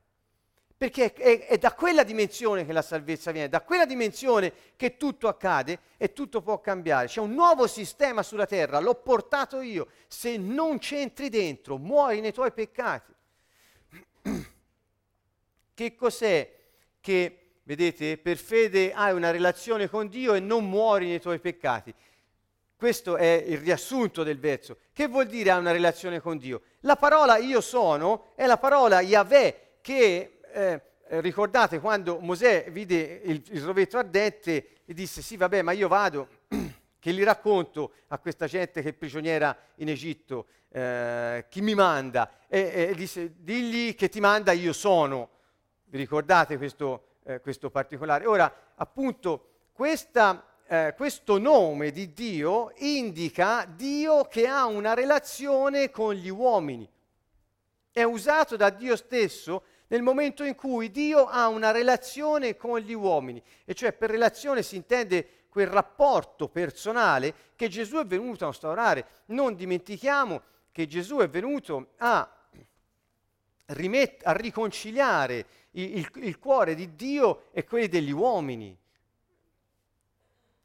Perché 0.78 1.12
è, 1.12 1.48
è, 1.48 1.58
da 1.58 1.74
quella 1.74 2.04
dimensione 2.04 2.63
che 2.63 2.72
la 2.72 2.84
salvezza 2.84 3.32
viene, 3.32 3.50
da 3.50 3.62
quella 3.62 3.86
dimensione 3.86 4.54
che 4.76 4.96
tutto 4.96 5.28
accade 5.28 5.80
e 5.98 6.13
tutto 6.13 6.42
può 6.42 6.62
cambiare. 6.62 7.08
C'è 7.08 7.20
un 7.20 7.34
nuovo 7.34 7.66
sistema 7.66 8.22
sulla 8.22 8.46
terra, 8.46 8.80
l'ho 8.80 8.94
portato 8.94 9.62
io. 9.62 9.88
Se 10.08 10.38
non 10.38 10.78
c'entri 10.78 11.30
dentro, 11.30 11.78
muori 11.78 12.20
nei 12.20 12.32
tuoi 12.32 12.52
peccati. 12.52 13.13
Che 15.78 15.94
cos'è 15.94 16.56
che, 17.00 17.52
vedete, 17.62 18.18
per 18.18 18.38
fede 18.38 18.94
hai 18.94 19.13
una 19.13 19.30
relazione 19.30 19.88
con 19.88 20.08
Dio 20.08 20.34
e 20.34 20.40
non 20.40 20.68
muori 20.68 21.08
nei 21.08 21.22
tuoi 21.22 21.40
peccati? 21.40 21.94
Questo 22.78 23.18
è 23.18 23.44
il 23.48 23.58
riassunto 23.58 24.22
del 24.22 24.38
verso. 24.38 24.78
Che 24.94 25.08
vuol 25.08 25.26
dire 25.26 25.50
ha 25.50 25.58
una 25.58 25.72
relazione 25.72 26.20
con 26.20 26.38
Dio? 26.38 26.62
La 26.82 26.96
parola 26.96 27.38
io 27.38 27.60
sono 27.60 28.28
è 28.36 28.46
la 28.46 28.60
parola 28.60 29.02
Yahweh 29.02 29.78
che, 29.82 30.38
eh, 30.54 30.82
ricordate, 31.22 31.80
quando 31.80 32.20
Mosè 32.20 32.70
vide 32.70 33.22
il, 33.24 33.44
il 33.50 33.63
rovetto 33.63 33.98
ardente 33.98 34.68
e 34.86 34.94
disse 34.94 35.24
sì 35.24 35.38
vabbè 35.38 35.63
ma 35.63 35.72
io 35.72 35.88
vado, 35.88 36.28
che 37.00 37.13
gli 37.13 37.24
racconto 37.24 37.94
a 38.10 38.20
questa 38.20 38.46
gente 38.46 38.84
che 38.84 38.90
è 38.90 38.94
prigioniera 38.94 39.58
in 39.78 39.90
Egitto, 39.90 40.46
eh, 40.70 41.46
chi 41.50 41.62
mi 41.62 41.74
manda? 41.74 42.42
E, 42.48 42.90
e, 42.90 42.94
disse 42.94 43.34
digli 43.38 43.96
che 43.96 44.08
ti 44.08 44.20
manda 44.20 44.52
io 44.52 44.72
sono. 44.72 45.30
Vi 45.86 45.98
ricordate 45.98 46.58
questo, 46.58 47.16
eh, 47.24 47.42
questo 47.42 47.72
particolare? 47.72 48.28
Ora, 48.28 48.74
appunto, 48.76 49.54
questa 49.72 50.46
eh, 50.67 50.93
questo 50.97 51.38
nome 51.38 51.91
di 51.91 52.12
Dio 52.13 52.73
indica 52.77 53.65
Dio 53.65 54.25
che 54.25 54.47
ha 54.47 54.65
una 54.65 54.93
relazione 54.93 55.89
con 55.89 56.13
gli 56.13 56.30
uomini. 56.30 56.88
È 57.91 58.03
usato 58.03 58.56
da 58.56 58.69
Dio 58.69 58.95
stesso 58.95 59.63
nel 59.88 60.01
momento 60.01 60.43
in 60.43 60.56
cui 60.56 60.91
Dio 60.91 61.25
ha 61.25 61.47
una 61.47 61.71
relazione 61.71 62.58
con 62.58 62.80
gli 62.80 62.93
uomini, 62.93 63.41
e 63.63 63.73
cioè 63.73 63.93
per 63.93 64.10
relazione 64.10 64.62
si 64.62 64.75
intende 64.75 65.45
quel 65.47 65.67
rapporto 65.67 66.49
personale 66.49 67.34
che 67.56 67.69
Gesù 67.69 67.97
è 67.97 68.06
venuto 68.06 68.43
a 68.43 68.47
instaurare. 68.47 69.08
Non 69.27 69.56
dimentichiamo 69.56 70.41
che 70.71 70.86
Gesù 70.86 71.17
è 71.17 71.30
venuto 71.30 71.93
a, 71.97 72.30
rimet- 73.67 74.25
a 74.25 74.34
riconciliare 74.34 75.45
il, 75.71 75.97
il, 75.99 76.12
il 76.15 76.38
cuore 76.38 76.75
di 76.75 76.93
Dio 76.95 77.45
e 77.51 77.63
quelli 77.63 77.88
degli 77.88 78.12
uomini 78.12 78.77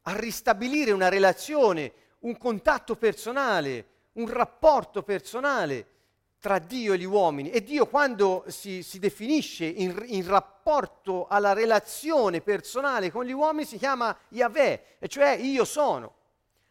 a 0.02 0.16
ristabilire 0.16 0.90
una 0.90 1.08
relazione, 1.08 1.92
un 2.20 2.36
contatto 2.36 2.96
personale, 2.96 3.86
un 4.12 4.28
rapporto 4.28 5.02
personale 5.02 5.86
tra 6.42 6.58
Dio 6.58 6.92
e 6.92 6.98
gli 6.98 7.04
uomini. 7.04 7.50
E 7.50 7.62
Dio 7.62 7.86
quando 7.86 8.44
si, 8.48 8.82
si 8.82 8.98
definisce 8.98 9.64
in, 9.64 10.02
in, 10.06 10.26
rapporto 10.26 11.28
alla 11.28 11.52
relazione 11.52 12.40
personale 12.40 13.12
con 13.12 13.24
gli 13.24 13.32
uomini 13.32 13.64
si 13.64 13.78
chiama 13.78 14.16
Yahweh, 14.28 14.96
cioè 15.06 15.36
io 15.36 15.64
sono. 15.64 16.14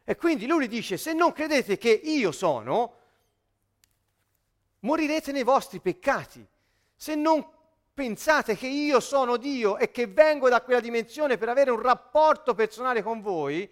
E 0.04 0.17
quindi 0.17 0.46
lui 0.46 0.67
dice, 0.67 0.98
se 0.98 1.13
non 1.13 1.32
credete 1.32 1.78
che 1.78 1.89
io 1.89 2.34
sono, 2.34 2.96
morirete 4.80 5.32
nei 5.32 5.44
vostri 5.44 5.80
peccati. 5.80 6.46
Se 6.96 7.15
non 7.15 7.48
pensate 7.94 8.56
che 8.56 8.68
io 8.68 9.00
sono 9.00 9.38
Dio 9.38 9.78
e 9.78 9.92
che 9.92 10.08
vengo 10.08 10.50
da 10.50 10.62
quella 10.62 10.80
dimensione 10.80 11.38
per 11.38 11.50
avere 11.50 11.72
un 11.72 11.82
rapporto 11.82 12.54
personale 12.54 13.02
con 13.02 13.22
voi, 13.22 13.70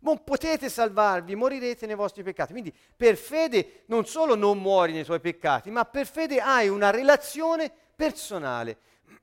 non 0.00 0.24
potete 0.24 0.68
salvarvi, 0.68 1.34
morirete 1.34 1.86
nei 1.86 1.94
vostri 1.94 2.22
peccati. 2.22 2.52
Quindi 2.52 2.74
per 2.96 3.16
fede 3.16 3.82
non 3.86 4.06
solo 4.06 4.34
non 4.34 4.58
muori 4.58 4.92
nei 4.92 5.04
tuoi 5.04 5.20
peccati, 5.20 5.70
ma 5.70 5.84
per 5.84 6.06
fede 6.06 6.40
hai 6.40 6.68
una 6.68 6.90
relazione 6.90 7.70
personale 7.94 8.78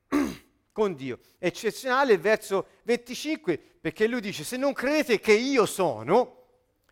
con 0.72 0.94
Dio. 0.94 1.18
Eccezionale 1.38 2.12
il 2.12 2.20
verso 2.20 2.66
25, 2.84 3.58
perché 3.80 4.06
lui 4.06 4.20
dice, 4.20 4.44
se 4.44 4.56
non 4.56 4.72
credete 4.72 5.18
che 5.18 5.32
io 5.32 5.66
sono, 5.66 6.44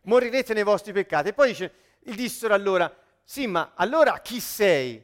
morirete 0.02 0.52
nei 0.52 0.64
vostri 0.64 0.92
peccati. 0.92 1.28
E 1.28 1.32
poi 1.32 1.48
dice, 1.48 1.72
gli 2.00 2.14
dissero 2.14 2.54
allora, 2.54 2.92
sì, 3.22 3.46
ma 3.46 3.72
allora 3.76 4.20
chi 4.20 4.40
sei? 4.40 5.02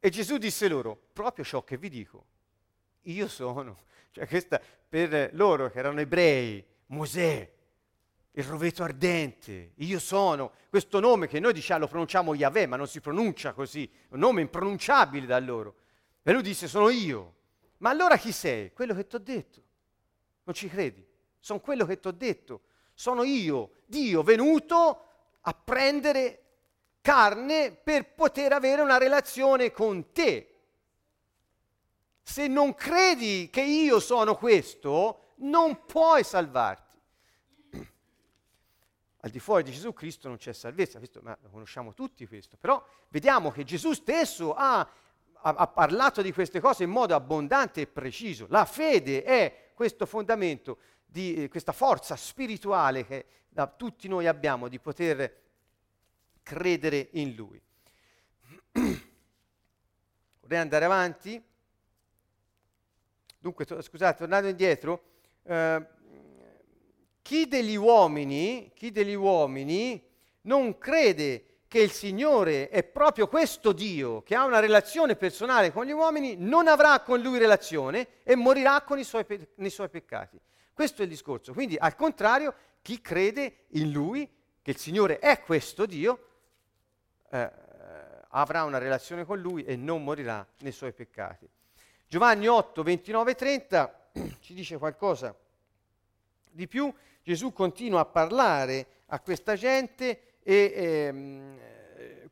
E 0.00 0.08
Gesù 0.08 0.38
disse 0.38 0.66
loro, 0.66 1.08
proprio 1.20 1.44
ciò 1.44 1.62
che 1.62 1.76
vi 1.76 1.88
dico, 1.88 2.24
io 3.02 3.28
sono. 3.28 3.88
Cioè 4.12 4.26
questa 4.26 4.60
per 4.88 5.30
loro 5.34 5.70
che 5.70 5.78
erano 5.78 6.00
ebrei, 6.00 6.64
Mosè, 6.86 7.48
il 8.32 8.44
roveto 8.44 8.82
ardente, 8.82 9.72
io 9.76 10.00
sono, 10.00 10.52
questo 10.68 10.98
nome 10.98 11.28
che 11.28 11.38
noi 11.38 11.52
diciamo 11.52 11.80
lo 11.80 11.86
pronunciamo 11.86 12.34
Yahweh, 12.34 12.66
ma 12.66 12.74
non 12.74 12.88
si 12.88 13.00
pronuncia 13.00 13.52
così, 13.52 13.88
un 14.08 14.18
nome 14.18 14.40
impronunciabile 14.40 15.26
da 15.26 15.38
loro. 15.38 15.76
E 16.22 16.32
lui 16.32 16.42
disse, 16.42 16.66
sono 16.66 16.88
io. 16.88 17.34
Ma 17.78 17.90
allora 17.90 18.16
chi 18.16 18.32
sei? 18.32 18.72
Quello 18.72 18.94
che 18.94 19.06
ti 19.06 19.14
ho 19.14 19.20
detto. 19.20 19.62
Non 20.42 20.54
ci 20.54 20.68
credi? 20.68 21.06
Sono 21.38 21.60
quello 21.60 21.86
che 21.86 21.98
ti 21.98 22.08
ho 22.08 22.12
detto. 22.12 22.62
Sono 22.92 23.22
io, 23.22 23.70
Dio, 23.86 24.22
venuto 24.22 25.04
a 25.40 25.54
prendere 25.54 26.42
carne 27.00 27.72
per 27.72 28.14
poter 28.14 28.52
avere 28.52 28.82
una 28.82 28.98
relazione 28.98 29.70
con 29.70 30.12
te. 30.12 30.49
Se 32.30 32.46
non 32.46 32.76
credi 32.76 33.50
che 33.50 33.60
io 33.60 33.98
sono 33.98 34.36
questo, 34.36 35.32
non 35.38 35.84
puoi 35.84 36.22
salvarti. 36.22 36.96
al 39.22 39.30
di 39.30 39.40
fuori 39.40 39.64
di 39.64 39.72
Gesù 39.72 39.92
Cristo 39.92 40.28
non 40.28 40.36
c'è 40.36 40.52
salvezza, 40.52 40.98
questo, 40.98 41.18
ma 41.24 41.36
lo 41.42 41.48
conosciamo 41.48 41.92
tutti 41.92 42.28
questo, 42.28 42.56
però 42.56 42.80
vediamo 43.08 43.50
che 43.50 43.64
Gesù 43.64 43.94
stesso 43.94 44.54
ha, 44.54 44.78
ha, 44.78 44.88
ha, 45.40 45.66
parlato 45.66 46.22
di 46.22 46.32
queste 46.32 46.60
cose 46.60 46.84
in 46.84 46.90
modo 46.90 47.16
abbondante 47.16 47.80
e 47.80 47.88
preciso. 47.88 48.46
La 48.48 48.64
fede 48.64 49.24
è 49.24 49.72
questo 49.74 50.06
fondamento, 50.06 50.78
di 51.04 51.34
eh, 51.34 51.48
questa 51.48 51.72
forza 51.72 52.14
spirituale 52.14 53.04
che 53.04 53.26
da, 53.48 53.66
tutti 53.66 54.06
noi 54.06 54.28
abbiamo 54.28 54.68
di 54.68 54.78
poter 54.78 55.40
credere 56.44 57.08
in 57.14 57.34
Lui. 57.34 57.60
Vorrei 60.42 60.58
andare 60.60 60.84
avanti. 60.84 61.48
Dunque, 63.40 63.64
to- 63.64 63.80
scusate, 63.80 64.18
tornando 64.18 64.48
indietro, 64.48 65.02
eh, 65.44 65.86
chi 67.22 67.48
degli 67.48 67.74
uomini, 67.74 68.70
chi 68.74 68.90
degli 68.90 69.14
uomini 69.14 70.02
non 70.42 70.76
crede 70.76 71.44
che 71.66 71.80
il 71.80 71.90
Signore 71.90 72.68
è 72.68 72.82
proprio 72.82 73.28
questo 73.28 73.72
Dio 73.72 74.22
che 74.22 74.34
ha 74.34 74.44
una 74.44 74.58
relazione 74.58 75.16
personale 75.16 75.72
con 75.72 75.86
gli 75.86 75.92
uomini, 75.92 76.36
non 76.36 76.68
avrà 76.68 77.00
con 77.00 77.20
lui 77.20 77.38
relazione 77.38 78.08
e 78.24 78.34
morirà 78.34 78.82
con 78.82 78.98
i 78.98 79.04
suoi, 79.04 79.24
pe- 79.24 79.52
nei 79.54 79.70
suoi 79.70 79.88
peccati. 79.88 80.38
Questo 80.74 81.00
è 81.00 81.04
il 81.04 81.10
discorso. 81.10 81.54
Quindi, 81.54 81.76
al 81.78 81.94
contrario, 81.94 82.54
chi 82.82 83.00
crede 83.00 83.66
in 83.68 83.90
lui, 83.90 84.28
che 84.60 84.72
il 84.72 84.76
Signore 84.76 85.18
è 85.18 85.40
questo 85.40 85.86
Dio, 85.86 86.26
eh, 87.30 87.50
avrà 88.28 88.64
una 88.64 88.78
relazione 88.78 89.24
con 89.24 89.38
lui 89.38 89.64
e 89.64 89.76
non 89.76 90.04
morirà 90.04 90.46
nei 90.58 90.72
suoi 90.72 90.92
peccati. 90.92 91.48
Giovanni 92.10 92.48
8, 92.48 92.82
29 92.82 93.36
30 93.36 94.10
ci 94.40 94.52
dice 94.52 94.78
qualcosa 94.78 95.32
di 96.50 96.66
più. 96.66 96.92
Gesù 97.22 97.52
continua 97.52 98.00
a 98.00 98.04
parlare 98.04 98.86
a 99.06 99.20
questa 99.20 99.54
gente 99.54 100.38
e 100.42 100.72
ehm, 100.74 101.58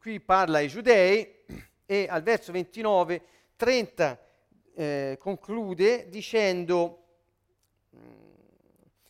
qui 0.00 0.18
parla 0.18 0.58
ai 0.58 0.66
giudei 0.66 1.44
e 1.86 2.08
al 2.10 2.22
verso 2.24 2.50
29, 2.50 3.22
30 3.54 4.18
eh, 4.74 5.16
conclude 5.20 6.08
dicendo, 6.08 7.04
mm, 7.94 8.00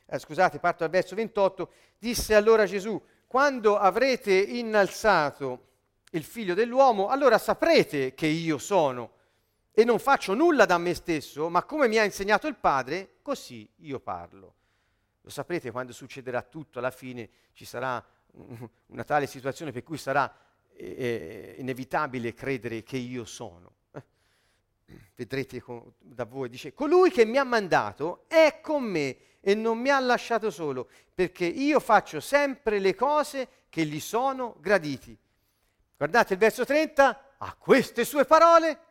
eh, 0.04 0.18
scusate, 0.18 0.58
parto 0.58 0.80
dal 0.80 0.90
verso 0.90 1.14
28, 1.14 1.72
disse 1.96 2.34
allora 2.34 2.66
Gesù, 2.66 3.02
quando 3.26 3.78
avrete 3.78 4.34
innalzato 4.34 5.68
il 6.10 6.24
figlio 6.24 6.52
dell'uomo, 6.52 7.08
allora 7.08 7.38
saprete 7.38 8.12
che 8.12 8.26
io 8.26 8.58
sono 8.58 9.16
e 9.78 9.84
non 9.84 10.00
faccio 10.00 10.34
nulla 10.34 10.66
da 10.66 10.76
me 10.76 10.92
stesso, 10.92 11.48
ma 11.48 11.62
come 11.62 11.86
mi 11.86 11.98
ha 11.98 12.04
insegnato 12.04 12.48
il 12.48 12.56
Padre, 12.56 13.18
così 13.22 13.70
io 13.76 14.00
parlo. 14.00 14.54
Lo 15.20 15.30
saprete 15.30 15.70
quando 15.70 15.92
succederà 15.92 16.42
tutto, 16.42 16.80
alla 16.80 16.90
fine 16.90 17.30
ci 17.52 17.64
sarà 17.64 18.04
una 18.86 19.04
tale 19.04 19.28
situazione 19.28 19.70
per 19.70 19.84
cui 19.84 19.96
sarà 19.96 20.36
eh, 20.72 20.84
eh, 20.84 21.54
inevitabile 21.58 22.34
credere 22.34 22.82
che 22.82 22.96
io 22.96 23.24
sono. 23.24 23.74
Eh? 23.92 24.02
Vedrete 25.14 25.60
con, 25.60 25.92
da 25.96 26.24
voi, 26.24 26.48
dice, 26.48 26.74
colui 26.74 27.12
che 27.12 27.24
mi 27.24 27.36
ha 27.36 27.44
mandato 27.44 28.24
è 28.26 28.58
con 28.60 28.82
me 28.82 29.16
e 29.38 29.54
non 29.54 29.78
mi 29.78 29.90
ha 29.90 30.00
lasciato 30.00 30.50
solo, 30.50 30.88
perché 31.14 31.44
io 31.44 31.78
faccio 31.78 32.18
sempre 32.18 32.80
le 32.80 32.96
cose 32.96 33.48
che 33.68 33.84
gli 33.86 34.00
sono 34.00 34.56
graditi. 34.58 35.16
Guardate 35.96 36.32
il 36.32 36.40
verso 36.40 36.64
30, 36.64 37.34
a 37.38 37.54
queste 37.54 38.04
sue 38.04 38.24
parole 38.24 38.86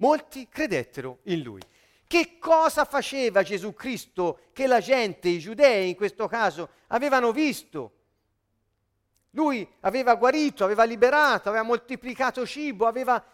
molti 0.00 0.48
credettero 0.48 1.18
in 1.24 1.42
lui. 1.42 1.62
Che 2.06 2.38
cosa 2.38 2.84
faceva 2.84 3.42
Gesù 3.42 3.72
Cristo 3.72 4.40
che 4.52 4.66
la 4.66 4.80
gente, 4.80 5.28
i 5.28 5.38
giudei 5.38 5.90
in 5.90 5.94
questo 5.94 6.26
caso, 6.26 6.70
avevano 6.88 7.32
visto? 7.32 7.92
Lui 9.30 9.66
aveva 9.80 10.16
guarito, 10.16 10.64
aveva 10.64 10.82
liberato, 10.82 11.48
aveva 11.48 11.62
moltiplicato 11.62 12.44
cibo, 12.44 12.86
aveva 12.86 13.24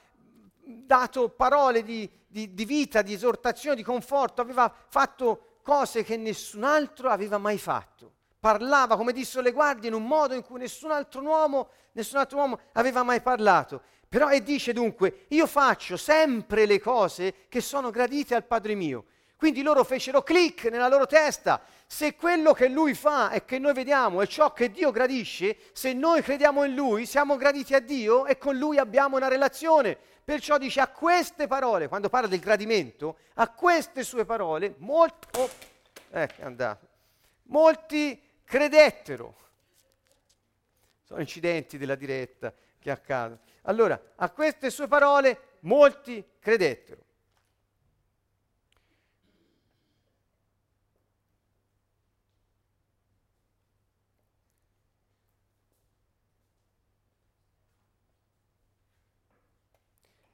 dato 0.63 1.31
parole 1.31 1.83
di, 1.83 2.09
di, 2.27 2.53
di 2.53 2.65
vita, 2.67 3.01
di 3.01 3.15
esortazione, 3.15 3.77
di 3.77 3.83
conforto, 3.83 4.43
aveva 4.43 4.73
fatto 4.89 5.61
cose 5.63 6.05
che 6.05 6.19
nessun 6.19 6.65
altro 6.65 7.09
aveva 7.09 7.39
mai 7.39 7.57
fatto. 7.57 8.13
Parlava, 8.39 8.97
come 8.97 9.13
dissero 9.13 9.43
le 9.43 9.53
guardie, 9.53 9.89
in 9.89 9.95
un 9.95 10.07
modo 10.07 10.35
in 10.35 10.43
cui 10.43 10.59
nessun 10.59 10.91
altro 10.91 11.23
uomo, 11.23 11.71
nessun 11.93 12.19
altro 12.19 12.37
uomo 12.39 12.61
aveva 12.73 13.03
mai 13.03 13.23
parlato. 13.23 13.83
Però 14.09 14.31
e 14.31 14.43
dice 14.43 14.73
dunque, 14.73 15.27
io 15.29 15.47
faccio 15.47 15.97
sempre 15.97 16.67
le 16.67 16.81
cose 16.81 17.47
che 17.49 17.61
sono 17.61 17.91
gradite 17.91 18.35
al 18.35 18.45
Padre 18.45 18.75
mio. 18.75 19.07
Quindi 19.37 19.63
loro 19.63 19.85
fecero 19.85 20.23
clic 20.23 20.65
nella 20.65 20.89
loro 20.89 21.07
testa. 21.07 21.61
Se 21.87 22.15
quello 22.15 22.53
che 22.53 22.69
lui 22.69 22.95
fa 22.95 23.31
e 23.31 23.45
che 23.45 23.59
noi 23.59 23.75
vediamo 23.75 24.23
è 24.23 24.27
ciò 24.27 24.53
che 24.53 24.71
Dio 24.71 24.91
gradisce, 24.91 25.59
se 25.73 25.93
noi 25.93 26.23
crediamo 26.23 26.65
in 26.65 26.75
lui, 26.75 27.05
siamo 27.05 27.37
graditi 27.37 27.75
a 27.75 27.81
Dio 27.81 28.27
e 28.27 28.39
con 28.39 28.57
lui 28.57 28.79
abbiamo 28.79 29.17
una 29.17 29.29
relazione. 29.29 29.97
Perciò 30.25 30.57
dice 30.59 30.81
a 30.81 30.89
queste 30.89 31.47
parole, 31.47 31.87
quando 31.87 32.09
parla 32.09 32.29
del 32.29 32.41
gradimento, 32.41 33.19
a 33.35 33.49
queste 33.49 34.03
sue 34.03 34.25
parole, 34.25 34.75
molti, 34.79 35.39
oh, 35.39 35.51
eh, 36.11 36.77
molti 37.45 38.21
credettero. 38.43 39.37
Sono 41.05 41.21
incidenti 41.21 41.79
della 41.79 41.95
diretta 41.95 42.53
che 42.81 42.91
accadono. 42.91 43.41
Allora, 43.69 44.01
a 44.17 44.31
queste 44.31 44.71
sue 44.71 44.87
parole 44.87 45.59
molti 45.61 46.25
credettero. 46.39 47.05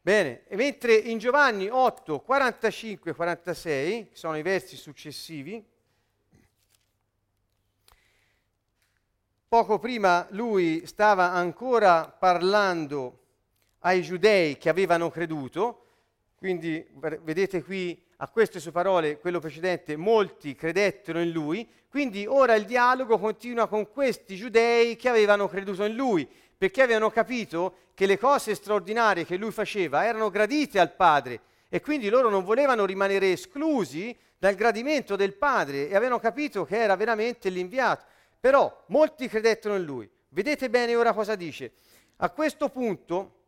Bene, 0.04 0.42
e 0.48 0.56
mentre 0.56 0.94
in 0.94 1.18
Giovanni 1.18 1.68
8, 1.68 2.20
45 2.20 3.14
46, 3.14 4.08
che 4.08 4.16
sono 4.16 4.36
i 4.36 4.42
versi 4.42 4.76
successivi, 4.76 5.64
poco 9.46 9.78
prima 9.78 10.26
lui 10.30 10.84
stava 10.86 11.30
ancora 11.30 12.08
parlando 12.08 13.21
ai 13.82 14.02
giudei 14.02 14.58
che 14.58 14.68
avevano 14.68 15.10
creduto, 15.10 15.84
quindi 16.36 16.84
vedete 17.22 17.62
qui 17.62 18.00
a 18.16 18.28
queste 18.28 18.60
sue 18.60 18.72
parole, 18.72 19.18
quello 19.18 19.40
precedente, 19.40 19.96
molti 19.96 20.54
credettero 20.54 21.20
in 21.20 21.30
lui, 21.30 21.68
quindi 21.88 22.26
ora 22.26 22.54
il 22.54 22.64
dialogo 22.64 23.18
continua 23.18 23.68
con 23.68 23.90
questi 23.90 24.36
giudei 24.36 24.96
che 24.96 25.08
avevano 25.08 25.48
creduto 25.48 25.84
in 25.84 25.94
lui, 25.94 26.28
perché 26.56 26.82
avevano 26.82 27.10
capito 27.10 27.76
che 27.94 28.06
le 28.06 28.18
cose 28.18 28.54
straordinarie 28.54 29.26
che 29.26 29.36
lui 29.36 29.50
faceva 29.50 30.04
erano 30.04 30.30
gradite 30.30 30.78
al 30.78 30.94
Padre 30.94 31.40
e 31.68 31.80
quindi 31.80 32.08
loro 32.08 32.30
non 32.30 32.44
volevano 32.44 32.84
rimanere 32.84 33.32
esclusi 33.32 34.16
dal 34.38 34.54
gradimento 34.54 35.16
del 35.16 35.34
Padre 35.34 35.88
e 35.88 35.96
avevano 35.96 36.20
capito 36.20 36.64
che 36.64 36.76
era 36.76 36.94
veramente 36.96 37.48
l'inviato. 37.48 38.04
Però 38.38 38.84
molti 38.86 39.28
credettero 39.28 39.74
in 39.74 39.84
lui. 39.84 40.08
Vedete 40.28 40.70
bene 40.70 40.94
ora 40.94 41.12
cosa 41.12 41.34
dice. 41.34 41.72
A 42.16 42.30
questo 42.30 42.68
punto 42.68 43.41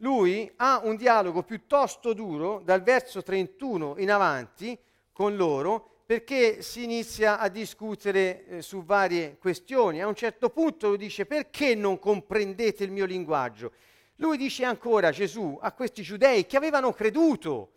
lui 0.00 0.50
ha 0.56 0.80
un 0.84 0.96
dialogo 0.96 1.42
piuttosto 1.42 2.12
duro 2.12 2.60
dal 2.64 2.82
verso 2.82 3.22
31 3.22 3.96
in 3.98 4.10
avanti 4.10 4.78
con 5.12 5.36
loro 5.36 6.02
perché 6.06 6.62
si 6.62 6.82
inizia 6.82 7.38
a 7.38 7.48
discutere 7.48 8.46
eh, 8.46 8.62
su 8.62 8.82
varie 8.82 9.36
questioni. 9.38 10.02
A 10.02 10.08
un 10.08 10.14
certo 10.14 10.50
punto 10.50 10.88
lui 10.88 10.96
dice 10.96 11.24
perché 11.24 11.74
non 11.74 11.98
comprendete 11.98 12.82
il 12.82 12.90
mio 12.90 13.04
linguaggio? 13.04 13.72
Lui 14.16 14.36
dice 14.36 14.64
ancora 14.64 15.10
Gesù 15.10 15.56
a 15.60 15.72
questi 15.72 16.02
giudei 16.02 16.46
che 16.46 16.56
avevano 16.56 16.92
creduto. 16.92 17.72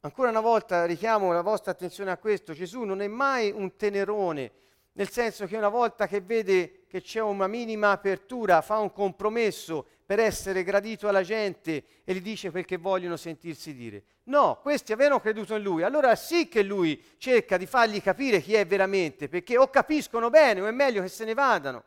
Ancora 0.00 0.30
una 0.30 0.40
volta 0.40 0.84
richiamo 0.84 1.32
la 1.32 1.42
vostra 1.42 1.72
attenzione 1.72 2.10
a 2.10 2.16
questo, 2.16 2.54
Gesù 2.54 2.82
non 2.82 3.02
è 3.02 3.06
mai 3.06 3.50
un 3.50 3.76
tenerone, 3.76 4.52
nel 4.92 5.10
senso 5.10 5.46
che 5.46 5.56
una 5.56 5.68
volta 5.68 6.06
che 6.06 6.20
vede 6.20 6.86
che 6.88 7.02
c'è 7.02 7.20
una 7.20 7.46
minima 7.46 7.90
apertura 7.90 8.62
fa 8.62 8.78
un 8.78 8.92
compromesso 8.92 9.86
per 10.08 10.20
essere 10.20 10.64
gradito 10.64 11.06
alla 11.06 11.22
gente 11.22 11.84
e 12.02 12.14
gli 12.14 12.22
dice 12.22 12.50
che 12.64 12.78
vogliono 12.78 13.18
sentirsi 13.18 13.74
dire. 13.74 14.02
No, 14.24 14.58
questi 14.62 14.94
avevano 14.94 15.20
creduto 15.20 15.54
in 15.54 15.62
lui, 15.62 15.82
allora 15.82 16.16
sì 16.16 16.48
che 16.48 16.62
lui 16.62 17.04
cerca 17.18 17.58
di 17.58 17.66
fargli 17.66 18.00
capire 18.00 18.40
chi 18.40 18.54
è 18.54 18.64
veramente, 18.64 19.28
perché 19.28 19.58
o 19.58 19.68
capiscono 19.68 20.30
bene 20.30 20.62
o 20.62 20.66
è 20.66 20.70
meglio 20.70 21.02
che 21.02 21.08
se 21.08 21.26
ne 21.26 21.34
vadano. 21.34 21.84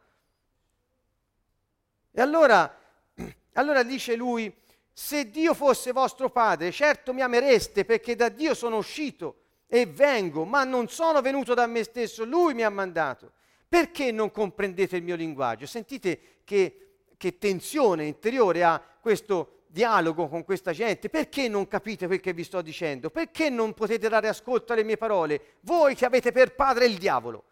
E 2.11 2.21
allora, 2.21 2.71
allora 3.53 3.81
dice 3.81 4.15
lui, 4.15 4.53
se 4.93 5.31
Dio 5.31 5.55
fosse 5.55 5.91
vostro 5.91 6.29
padre, 6.29 6.71
certo 6.71 7.15
mi 7.15 7.21
amereste 7.21 7.85
perché 7.85 8.15
da 8.15 8.29
Dio 8.29 8.53
sono 8.53 8.77
uscito 8.77 9.37
e 9.65 9.87
vengo, 9.87 10.45
ma 10.45 10.63
non 10.63 10.89
sono 10.89 11.21
venuto 11.21 11.55
da 11.55 11.65
me 11.65 11.83
stesso, 11.83 12.23
lui 12.23 12.53
mi 12.53 12.61
ha 12.61 12.69
mandato. 12.69 13.31
Perché 13.67 14.11
non 14.11 14.29
comprendete 14.29 14.97
il 14.97 15.01
mio 15.01 15.15
linguaggio? 15.15 15.65
Sentite 15.65 16.19
che 16.43 16.90
che 17.21 17.37
tensione 17.37 18.05
interiore 18.05 18.63
ha 18.63 18.81
questo 18.99 19.65
dialogo 19.67 20.27
con 20.27 20.43
questa 20.43 20.73
gente? 20.73 21.07
Perché 21.07 21.47
non 21.47 21.67
capite 21.67 22.07
quel 22.07 22.19
che 22.19 22.33
vi 22.33 22.43
sto 22.43 22.63
dicendo? 22.63 23.11
Perché 23.11 23.51
non 23.51 23.75
potete 23.75 24.09
dare 24.09 24.27
ascolto 24.27 24.73
alle 24.73 24.83
mie 24.83 24.97
parole? 24.97 25.57
Voi 25.59 25.93
che 25.93 26.05
avete 26.05 26.31
per 26.31 26.55
padre 26.55 26.87
il 26.87 26.97
diavolo. 26.97 27.43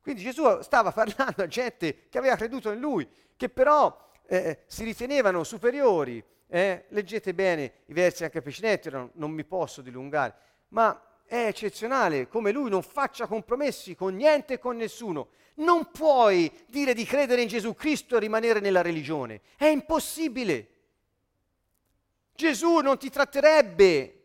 Quindi 0.00 0.22
Gesù 0.22 0.62
stava 0.62 0.90
parlando 0.90 1.42
a 1.42 1.46
gente 1.46 2.08
che 2.08 2.16
aveva 2.16 2.34
creduto 2.34 2.70
in 2.70 2.80
lui, 2.80 3.06
che 3.36 3.50
però 3.50 3.94
eh, 4.26 4.62
si 4.66 4.84
ritenevano 4.84 5.44
superiori. 5.44 6.24
Eh? 6.48 6.86
Leggete 6.88 7.34
bene 7.34 7.72
i 7.88 7.92
versi 7.92 8.24
anche 8.24 8.40
precedenti, 8.40 8.88
non, 8.88 9.10
non 9.16 9.32
mi 9.32 9.44
posso 9.44 9.82
dilungare, 9.82 10.34
ma 10.68 10.98
è 11.30 11.46
eccezionale 11.46 12.26
come 12.26 12.50
lui 12.50 12.68
non 12.68 12.82
faccia 12.82 13.28
compromessi 13.28 13.94
con 13.94 14.16
niente 14.16 14.54
e 14.54 14.58
con 14.58 14.76
nessuno. 14.76 15.28
Non 15.54 15.92
puoi 15.92 16.50
dire 16.66 16.92
di 16.92 17.04
credere 17.04 17.40
in 17.40 17.46
Gesù 17.46 17.72
Cristo 17.72 18.16
e 18.16 18.18
rimanere 18.18 18.58
nella 18.58 18.82
religione. 18.82 19.42
È 19.56 19.66
impossibile. 19.66 20.68
Gesù 22.34 22.78
non 22.78 22.98
ti 22.98 23.10
tratterebbe 23.10 24.16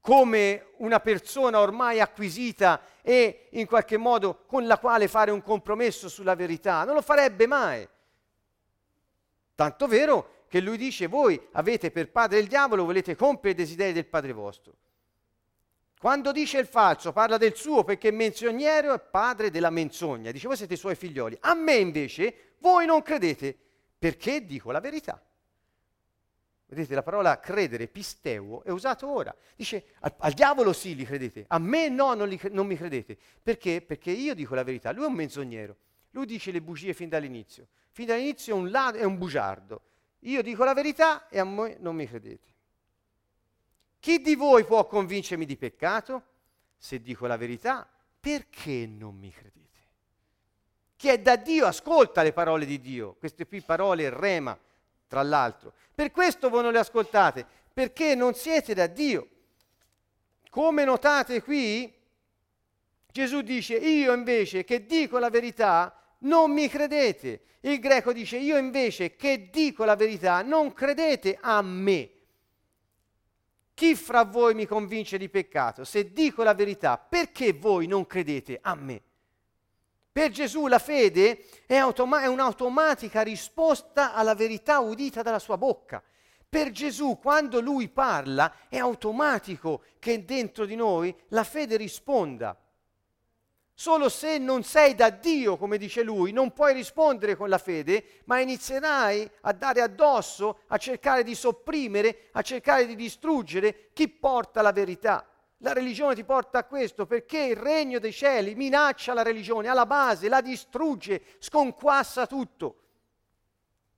come 0.00 0.70
una 0.78 0.98
persona 0.98 1.60
ormai 1.60 2.00
acquisita 2.00 2.80
e 3.02 3.46
in 3.50 3.66
qualche 3.66 3.96
modo 3.96 4.42
con 4.46 4.66
la 4.66 4.78
quale 4.78 5.06
fare 5.06 5.30
un 5.30 5.42
compromesso 5.42 6.08
sulla 6.08 6.34
verità. 6.34 6.82
Non 6.82 6.96
lo 6.96 7.02
farebbe 7.02 7.46
mai. 7.46 7.88
Tanto 9.54 9.86
vero 9.86 10.44
che 10.48 10.58
lui 10.58 10.76
dice, 10.76 11.06
voi 11.06 11.40
avete 11.52 11.92
per 11.92 12.10
padre 12.10 12.40
il 12.40 12.48
diavolo, 12.48 12.84
volete 12.84 13.14
compiere 13.14 13.50
i 13.50 13.62
desideri 13.62 13.92
del 13.92 14.06
padre 14.06 14.32
vostro. 14.32 14.74
Quando 15.98 16.32
dice 16.32 16.58
il 16.58 16.66
falso, 16.66 17.12
parla 17.12 17.36
del 17.36 17.54
suo 17.54 17.84
perché 17.84 18.10
menzognero 18.10 18.94
è 18.94 19.00
padre 19.00 19.50
della 19.50 19.70
menzogna. 19.70 20.30
Dice, 20.30 20.46
voi 20.46 20.56
siete 20.56 20.74
i 20.74 20.78
suoi 20.78 20.94
figlioli. 20.94 21.36
A 21.40 21.54
me 21.54 21.76
invece, 21.76 22.54
voi 22.58 22.86
non 22.86 23.02
credete, 23.02 23.56
perché 23.98 24.44
dico 24.44 24.70
la 24.70 24.80
verità. 24.80 25.20
Vedete, 26.68 26.94
la 26.94 27.02
parola 27.02 27.38
credere, 27.38 27.86
pisteuo, 27.86 28.62
è 28.64 28.70
usato 28.70 29.08
ora. 29.08 29.34
Dice, 29.54 29.86
al, 30.00 30.14
al 30.18 30.32
diavolo 30.32 30.72
sì 30.72 30.94
li 30.94 31.04
credete, 31.04 31.44
a 31.48 31.58
me 31.58 31.88
no, 31.88 32.14
non, 32.14 32.28
li, 32.28 32.38
non 32.50 32.66
mi 32.66 32.76
credete. 32.76 33.16
Perché? 33.42 33.80
Perché 33.80 34.10
io 34.10 34.34
dico 34.34 34.54
la 34.54 34.64
verità, 34.64 34.92
lui 34.92 35.04
è 35.04 35.08
un 35.08 35.14
menzognero. 35.14 35.76
Lui 36.10 36.26
dice 36.26 36.50
le 36.50 36.60
bugie 36.60 36.92
fin 36.92 37.08
dall'inizio 37.08 37.68
fin 37.96 38.04
dall'inizio 38.04 38.54
è 38.54 38.58
un, 38.58 38.70
ladro, 38.70 39.00
è 39.00 39.04
un 39.04 39.16
bugiardo. 39.16 39.80
Io 40.20 40.42
dico 40.42 40.64
la 40.64 40.74
verità 40.74 41.30
e 41.30 41.38
a 41.38 41.44
voi 41.44 41.76
non 41.78 41.96
mi 41.96 42.06
credete. 42.06 42.46
Chi 44.06 44.20
di 44.20 44.36
voi 44.36 44.62
può 44.62 44.86
convincermi 44.86 45.44
di 45.44 45.56
peccato? 45.56 46.22
Se 46.78 47.02
dico 47.02 47.26
la 47.26 47.36
verità, 47.36 47.84
perché 48.20 48.86
non 48.86 49.16
mi 49.16 49.32
credete? 49.32 49.80
Chi 50.94 51.08
è 51.08 51.18
da 51.18 51.34
Dio 51.34 51.66
ascolta 51.66 52.22
le 52.22 52.32
parole 52.32 52.66
di 52.66 52.80
Dio, 52.80 53.16
queste 53.18 53.48
qui 53.48 53.62
parole 53.62 54.08
rema, 54.10 54.56
tra 55.08 55.24
l'altro. 55.24 55.72
Per 55.92 56.12
questo 56.12 56.50
voi 56.50 56.62
non 56.62 56.70
le 56.70 56.78
ascoltate, 56.78 57.44
perché 57.72 58.14
non 58.14 58.34
siete 58.34 58.74
da 58.74 58.86
Dio. 58.86 59.28
Come 60.50 60.84
notate 60.84 61.42
qui, 61.42 61.92
Gesù 63.10 63.40
dice, 63.40 63.74
io 63.74 64.12
invece 64.12 64.62
che 64.62 64.86
dico 64.86 65.18
la 65.18 65.30
verità, 65.30 66.00
non 66.18 66.52
mi 66.52 66.68
credete. 66.68 67.40
Il 67.62 67.80
greco 67.80 68.12
dice, 68.12 68.36
io 68.36 68.56
invece 68.56 69.16
che 69.16 69.50
dico 69.50 69.84
la 69.84 69.96
verità, 69.96 70.42
non 70.42 70.72
credete 70.72 71.36
a 71.40 71.60
me. 71.60 72.10
Chi 73.76 73.94
fra 73.94 74.24
voi 74.24 74.54
mi 74.54 74.64
convince 74.64 75.18
di 75.18 75.28
peccato? 75.28 75.84
Se 75.84 76.10
dico 76.10 76.42
la 76.42 76.54
verità, 76.54 76.96
perché 76.96 77.52
voi 77.52 77.86
non 77.86 78.06
credete 78.06 78.58
a 78.62 78.74
me? 78.74 79.02
Per 80.10 80.30
Gesù 80.30 80.66
la 80.66 80.78
fede 80.78 81.44
è, 81.66 81.76
automa- 81.76 82.22
è 82.22 82.26
un'automatica 82.26 83.20
risposta 83.20 84.14
alla 84.14 84.34
verità 84.34 84.78
udita 84.78 85.20
dalla 85.20 85.38
sua 85.38 85.58
bocca. 85.58 86.02
Per 86.48 86.70
Gesù, 86.70 87.18
quando 87.18 87.60
lui 87.60 87.90
parla, 87.90 88.50
è 88.70 88.78
automatico 88.78 89.82
che 89.98 90.24
dentro 90.24 90.64
di 90.64 90.74
noi 90.74 91.14
la 91.28 91.44
fede 91.44 91.76
risponda. 91.76 92.58
Solo 93.78 94.08
se 94.08 94.38
non 94.38 94.62
sei 94.62 94.94
da 94.94 95.10
Dio, 95.10 95.58
come 95.58 95.76
dice 95.76 96.02
lui, 96.02 96.32
non 96.32 96.54
puoi 96.54 96.72
rispondere 96.72 97.36
con 97.36 97.50
la 97.50 97.58
fede, 97.58 98.22
ma 98.24 98.40
inizierai 98.40 99.30
a 99.42 99.52
dare 99.52 99.82
addosso, 99.82 100.60
a 100.68 100.78
cercare 100.78 101.22
di 101.22 101.34
sopprimere, 101.34 102.28
a 102.32 102.40
cercare 102.40 102.86
di 102.86 102.94
distruggere 102.94 103.90
chi 103.92 104.08
porta 104.08 104.62
la 104.62 104.72
verità. 104.72 105.28
La 105.58 105.74
religione 105.74 106.14
ti 106.14 106.24
porta 106.24 106.60
a 106.60 106.64
questo 106.64 107.04
perché 107.04 107.38
il 107.38 107.56
regno 107.56 107.98
dei 107.98 108.14
cieli 108.14 108.54
minaccia 108.54 109.12
la 109.12 109.22
religione 109.22 109.68
alla 109.68 109.84
base, 109.84 110.30
la 110.30 110.40
distrugge, 110.40 111.22
sconquassa 111.38 112.26
tutto. 112.26 112.76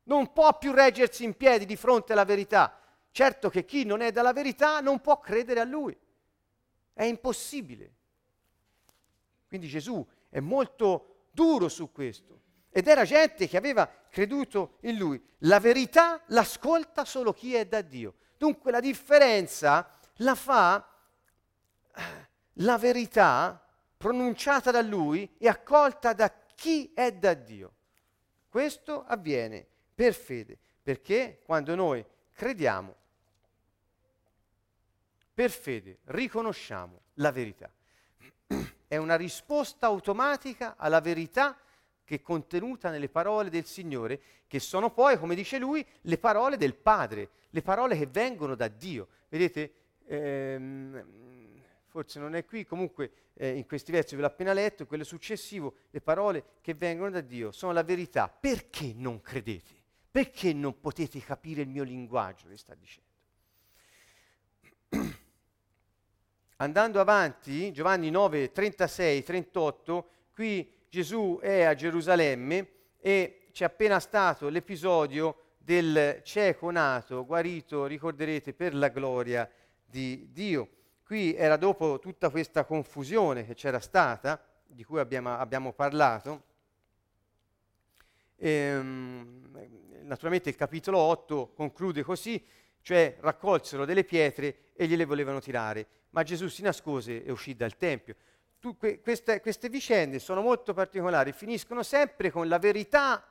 Non 0.04 0.32
può 0.32 0.58
più 0.58 0.72
reggersi 0.72 1.22
in 1.22 1.36
piedi 1.36 1.66
di 1.66 1.76
fronte 1.76 2.14
alla 2.14 2.24
verità. 2.24 2.80
Certo 3.12 3.48
che 3.48 3.64
chi 3.64 3.84
non 3.84 4.00
è 4.00 4.10
dalla 4.10 4.32
verità 4.32 4.80
non 4.80 5.00
può 5.00 5.20
credere 5.20 5.60
a 5.60 5.64
lui. 5.64 5.96
È 6.92 7.04
impossibile. 7.04 7.92
Quindi 9.48 9.66
Gesù 9.66 10.06
è 10.28 10.40
molto 10.40 11.24
duro 11.30 11.68
su 11.68 11.90
questo. 11.90 12.42
Ed 12.70 12.86
era 12.86 13.04
gente 13.04 13.48
che 13.48 13.56
aveva 13.56 13.90
creduto 14.10 14.76
in 14.82 14.96
lui. 14.96 15.20
La 15.38 15.58
verità 15.58 16.22
l'ascolta 16.26 17.04
solo 17.04 17.32
chi 17.32 17.54
è 17.54 17.66
da 17.66 17.80
Dio. 17.80 18.14
Dunque 18.36 18.70
la 18.70 18.80
differenza 18.80 19.90
la 20.16 20.34
fa 20.34 20.86
eh, 21.94 22.02
la 22.54 22.76
verità 22.76 23.64
pronunciata 23.96 24.70
da 24.70 24.82
lui 24.82 25.34
e 25.38 25.48
accolta 25.48 26.12
da 26.12 26.32
chi 26.54 26.92
è 26.94 27.12
da 27.12 27.34
Dio. 27.34 27.72
Questo 28.48 29.04
avviene 29.04 29.66
per 29.94 30.14
fede, 30.14 30.58
perché 30.82 31.40
quando 31.44 31.74
noi 31.74 32.04
crediamo, 32.32 32.94
per 35.34 35.50
fede 35.50 35.98
riconosciamo 36.04 37.00
la 37.14 37.30
verità 37.30 37.70
è 38.88 38.96
una 38.96 39.16
risposta 39.16 39.86
automatica 39.86 40.74
alla 40.76 41.00
verità 41.00 41.56
che 42.02 42.16
è 42.16 42.22
contenuta 42.22 42.88
nelle 42.88 43.10
parole 43.10 43.50
del 43.50 43.66
Signore, 43.66 44.20
che 44.46 44.58
sono 44.60 44.90
poi, 44.90 45.18
come 45.18 45.34
dice 45.34 45.58
lui, 45.58 45.86
le 46.00 46.16
parole 46.16 46.56
del 46.56 46.74
Padre, 46.74 47.28
le 47.50 47.60
parole 47.60 47.98
che 47.98 48.06
vengono 48.06 48.54
da 48.54 48.66
Dio. 48.68 49.08
Vedete, 49.28 49.74
ehm, 50.06 51.04
forse 51.86 52.18
non 52.18 52.34
è 52.34 52.46
qui, 52.46 52.64
comunque 52.64 53.12
eh, 53.34 53.50
in 53.50 53.66
questi 53.66 53.92
versi 53.92 54.14
ve 54.14 54.22
l'ho 54.22 54.28
appena 54.28 54.54
letto, 54.54 54.86
quello 54.86 55.04
successivo, 55.04 55.74
le 55.90 56.00
parole 56.00 56.44
che 56.62 56.72
vengono 56.72 57.10
da 57.10 57.20
Dio 57.20 57.52
sono 57.52 57.72
la 57.72 57.82
verità. 57.82 58.28
Perché 58.28 58.94
non 58.96 59.20
credete? 59.20 59.76
Perché 60.10 60.54
non 60.54 60.80
potete 60.80 61.20
capire 61.20 61.60
il 61.60 61.68
mio 61.68 61.82
linguaggio, 61.82 62.48
che 62.48 62.56
sta 62.56 62.74
dicendo? 62.74 63.07
Andando 66.60 66.98
avanti, 66.98 67.70
Giovanni 67.70 68.10
9, 68.10 68.50
36, 68.50 69.22
38, 69.22 70.08
qui 70.32 70.68
Gesù 70.88 71.38
è 71.40 71.62
a 71.62 71.76
Gerusalemme 71.76 72.68
e 72.98 73.46
c'è 73.52 73.64
appena 73.64 74.00
stato 74.00 74.48
l'episodio 74.48 75.52
del 75.56 76.20
cieco 76.24 76.68
nato, 76.72 77.24
guarito, 77.24 77.86
ricorderete, 77.86 78.54
per 78.54 78.74
la 78.74 78.88
gloria 78.88 79.48
di 79.84 80.30
Dio. 80.32 80.68
Qui 81.04 81.32
era 81.36 81.56
dopo 81.56 82.00
tutta 82.00 82.28
questa 82.28 82.64
confusione 82.64 83.46
che 83.46 83.54
c'era 83.54 83.78
stata, 83.78 84.44
di 84.66 84.82
cui 84.82 84.98
abbiamo, 84.98 85.36
abbiamo 85.36 85.72
parlato. 85.72 86.42
Ehm, 88.34 89.48
naturalmente 90.02 90.48
il 90.48 90.56
capitolo 90.56 90.98
8 90.98 91.52
conclude 91.54 92.02
così, 92.02 92.44
cioè 92.82 93.16
raccolsero 93.20 93.84
delle 93.84 94.02
pietre 94.02 94.72
e 94.74 94.88
gliele 94.88 95.04
volevano 95.04 95.38
tirare 95.38 95.86
ma 96.10 96.22
Gesù 96.22 96.48
si 96.48 96.62
nascose 96.62 97.24
e 97.24 97.30
uscì 97.30 97.54
dal 97.54 97.76
Tempio. 97.76 98.16
Tu, 98.60 98.76
que, 98.76 99.00
queste, 99.00 99.40
queste, 99.40 99.68
vicende 99.68 100.18
sono 100.18 100.40
molto 100.40 100.74
particolari, 100.74 101.32
finiscono 101.32 101.82
sempre 101.82 102.30
con 102.30 102.48
la 102.48 102.58
verità 102.58 103.24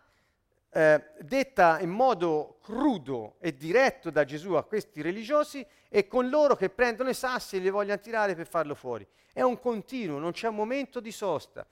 eh, 0.70 1.04
detta 1.20 1.80
in 1.80 1.90
modo 1.90 2.60
crudo 2.62 3.36
e 3.40 3.56
diretto 3.56 4.10
da 4.10 4.24
Gesù 4.24 4.54
a 4.54 4.64
questi 4.64 5.02
religiosi 5.02 5.66
e 5.90 6.08
con 6.08 6.30
loro 6.30 6.56
che 6.56 6.70
prendono 6.70 7.10
i 7.10 7.14
sassi 7.14 7.58
e 7.58 7.60
li 7.60 7.70
vogliono 7.70 8.00
tirare 8.00 8.36
per 8.36 8.48
farlo 8.48 8.76
fuori. 8.76 9.06
È 9.34 9.42
un 9.42 9.60
continuo, 9.60 10.20
non 10.20 10.32
c'è 10.32 10.48
un 10.48 10.56
momento 10.56 11.00
di 11.00 11.12
sosta. 11.12 11.68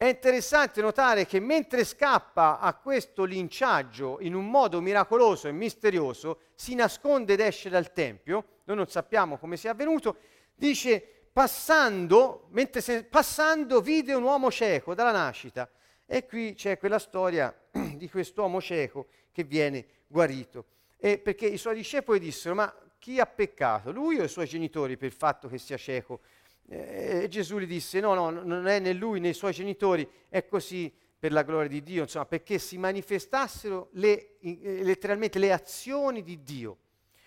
È 0.00 0.06
interessante 0.06 0.80
notare 0.80 1.26
che 1.26 1.40
mentre 1.40 1.84
scappa 1.84 2.58
a 2.58 2.72
questo 2.72 3.24
linciaggio 3.24 4.16
in 4.22 4.32
un 4.34 4.48
modo 4.48 4.80
miracoloso 4.80 5.46
e 5.46 5.52
misterioso, 5.52 6.38
si 6.54 6.74
nasconde 6.74 7.34
ed 7.34 7.40
esce 7.40 7.68
dal 7.68 7.92
Tempio, 7.92 8.44
noi 8.64 8.78
non 8.78 8.88
sappiamo 8.88 9.36
come 9.36 9.58
sia 9.58 9.72
avvenuto, 9.72 10.16
dice 10.54 11.26
passando, 11.30 12.46
mentre 12.52 12.80
se, 12.80 13.04
passando 13.04 13.82
vide 13.82 14.14
un 14.14 14.22
uomo 14.22 14.50
cieco 14.50 14.94
dalla 14.94 15.12
nascita. 15.12 15.68
E 16.06 16.24
qui 16.24 16.54
c'è 16.54 16.78
quella 16.78 16.98
storia 16.98 17.54
di 17.70 18.08
quest'uomo 18.08 18.58
cieco 18.58 19.08
che 19.30 19.44
viene 19.44 19.84
guarito. 20.06 20.64
E 20.96 21.18
perché 21.18 21.44
i 21.44 21.58
suoi 21.58 21.74
discepoli 21.74 22.18
dissero, 22.18 22.54
ma 22.54 22.74
chi 22.98 23.20
ha 23.20 23.26
peccato, 23.26 23.92
lui 23.92 24.18
o 24.18 24.22
i 24.22 24.28
suoi 24.28 24.46
genitori 24.46 24.96
per 24.96 25.08
il 25.08 25.14
fatto 25.14 25.46
che 25.46 25.58
sia 25.58 25.76
cieco? 25.76 26.20
E 26.72 27.26
Gesù 27.28 27.58
gli 27.58 27.66
disse, 27.66 27.98
no, 27.98 28.14
no, 28.14 28.30
non 28.30 28.68
è 28.68 28.78
né 28.78 28.92
lui 28.92 29.18
né 29.18 29.30
i 29.30 29.34
suoi 29.34 29.52
genitori, 29.52 30.08
è 30.28 30.46
così 30.46 30.92
per 31.18 31.32
la 31.32 31.42
gloria 31.42 31.68
di 31.68 31.82
Dio, 31.82 32.02
insomma, 32.02 32.26
perché 32.26 32.58
si 32.58 32.78
manifestassero 32.78 33.88
le, 33.94 34.38
eh, 34.38 34.80
letteralmente 34.84 35.40
le 35.40 35.52
azioni 35.52 36.22
di 36.22 36.44
Dio. 36.44 36.76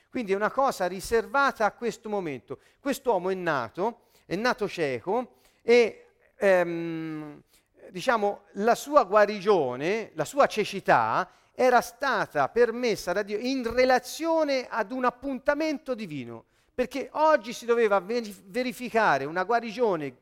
Quindi 0.09 0.31
è 0.31 0.35
una 0.35 0.49
cosa 0.49 0.85
riservata 0.85 1.65
a 1.65 1.73
questo 1.73 2.07
momento. 2.07 2.59
Quest'uomo 2.79 3.31
è 3.31 3.33
nato, 3.33 4.05
è 4.25 4.37
nato 4.37 4.69
cieco, 4.69 5.39
e 5.61 6.05
ehm, 6.37 7.43
diciamo 7.89 8.43
la 8.53 8.75
sua 8.75 9.03
guarigione, 9.03 10.11
la 10.13 10.25
sua 10.25 10.47
cecità 10.47 11.29
era 11.53 11.81
stata 11.81 12.47
permessa 12.47 13.11
da 13.11 13.23
Dio 13.23 13.37
in 13.37 13.69
relazione 13.73 14.67
ad 14.69 14.91
un 14.91 15.03
appuntamento 15.03 15.93
divino, 15.93 16.45
perché 16.73 17.09
oggi 17.13 17.53
si 17.53 17.65
doveva 17.65 17.99
verificare 17.99 19.25
una 19.25 19.43
guarigione 19.43 20.17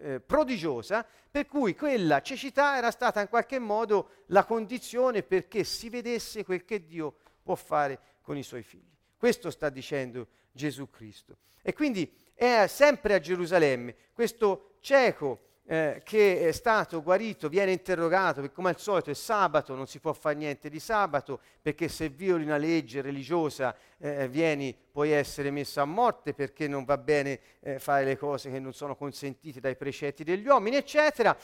eh, 0.00 0.20
prodigiosa, 0.20 1.06
per 1.30 1.46
cui 1.46 1.74
quella 1.74 2.20
cecità 2.20 2.76
era 2.76 2.90
stata 2.90 3.20
in 3.20 3.28
qualche 3.28 3.58
modo 3.58 4.10
la 4.26 4.44
condizione 4.44 5.22
perché 5.22 5.64
si 5.64 5.88
vedesse 5.88 6.44
quel 6.44 6.64
che 6.64 6.84
Dio 6.84 7.16
può 7.42 7.54
fare 7.54 7.98
con 8.20 8.36
i 8.36 8.42
suoi 8.42 8.62
figli. 8.62 8.92
Questo 9.16 9.50
sta 9.50 9.70
dicendo 9.70 10.28
Gesù 10.52 10.90
Cristo. 10.90 11.38
E 11.62 11.72
quindi 11.72 12.12
è 12.34 12.66
sempre 12.66 13.14
a 13.14 13.20
Gerusalemme 13.20 13.96
questo 14.12 14.76
cieco 14.80 15.53
eh, 15.66 16.02
che 16.04 16.46
è 16.48 16.52
stato 16.52 17.02
guarito 17.02 17.48
viene 17.48 17.72
interrogato, 17.72 18.40
perché 18.40 18.54
come 18.54 18.68
al 18.70 18.78
solito 18.78 19.10
è 19.10 19.14
sabato, 19.14 19.74
non 19.74 19.86
si 19.86 19.98
può 19.98 20.12
fare 20.12 20.34
niente 20.34 20.68
di 20.68 20.78
sabato, 20.78 21.40
perché 21.62 21.88
se 21.88 22.08
violi 22.08 22.44
una 22.44 22.56
legge 22.56 23.00
religiosa 23.00 23.74
eh, 23.98 24.28
vieni, 24.28 24.76
puoi 24.92 25.10
essere 25.10 25.50
messo 25.50 25.80
a 25.80 25.84
morte 25.84 26.34
perché 26.34 26.68
non 26.68 26.84
va 26.84 26.98
bene 26.98 27.40
eh, 27.60 27.78
fare 27.78 28.04
le 28.04 28.18
cose 28.18 28.50
che 28.50 28.58
non 28.58 28.74
sono 28.74 28.94
consentite 28.94 29.60
dai 29.60 29.76
precetti 29.76 30.22
degli 30.22 30.46
uomini, 30.46 30.76
eccetera. 30.76 31.36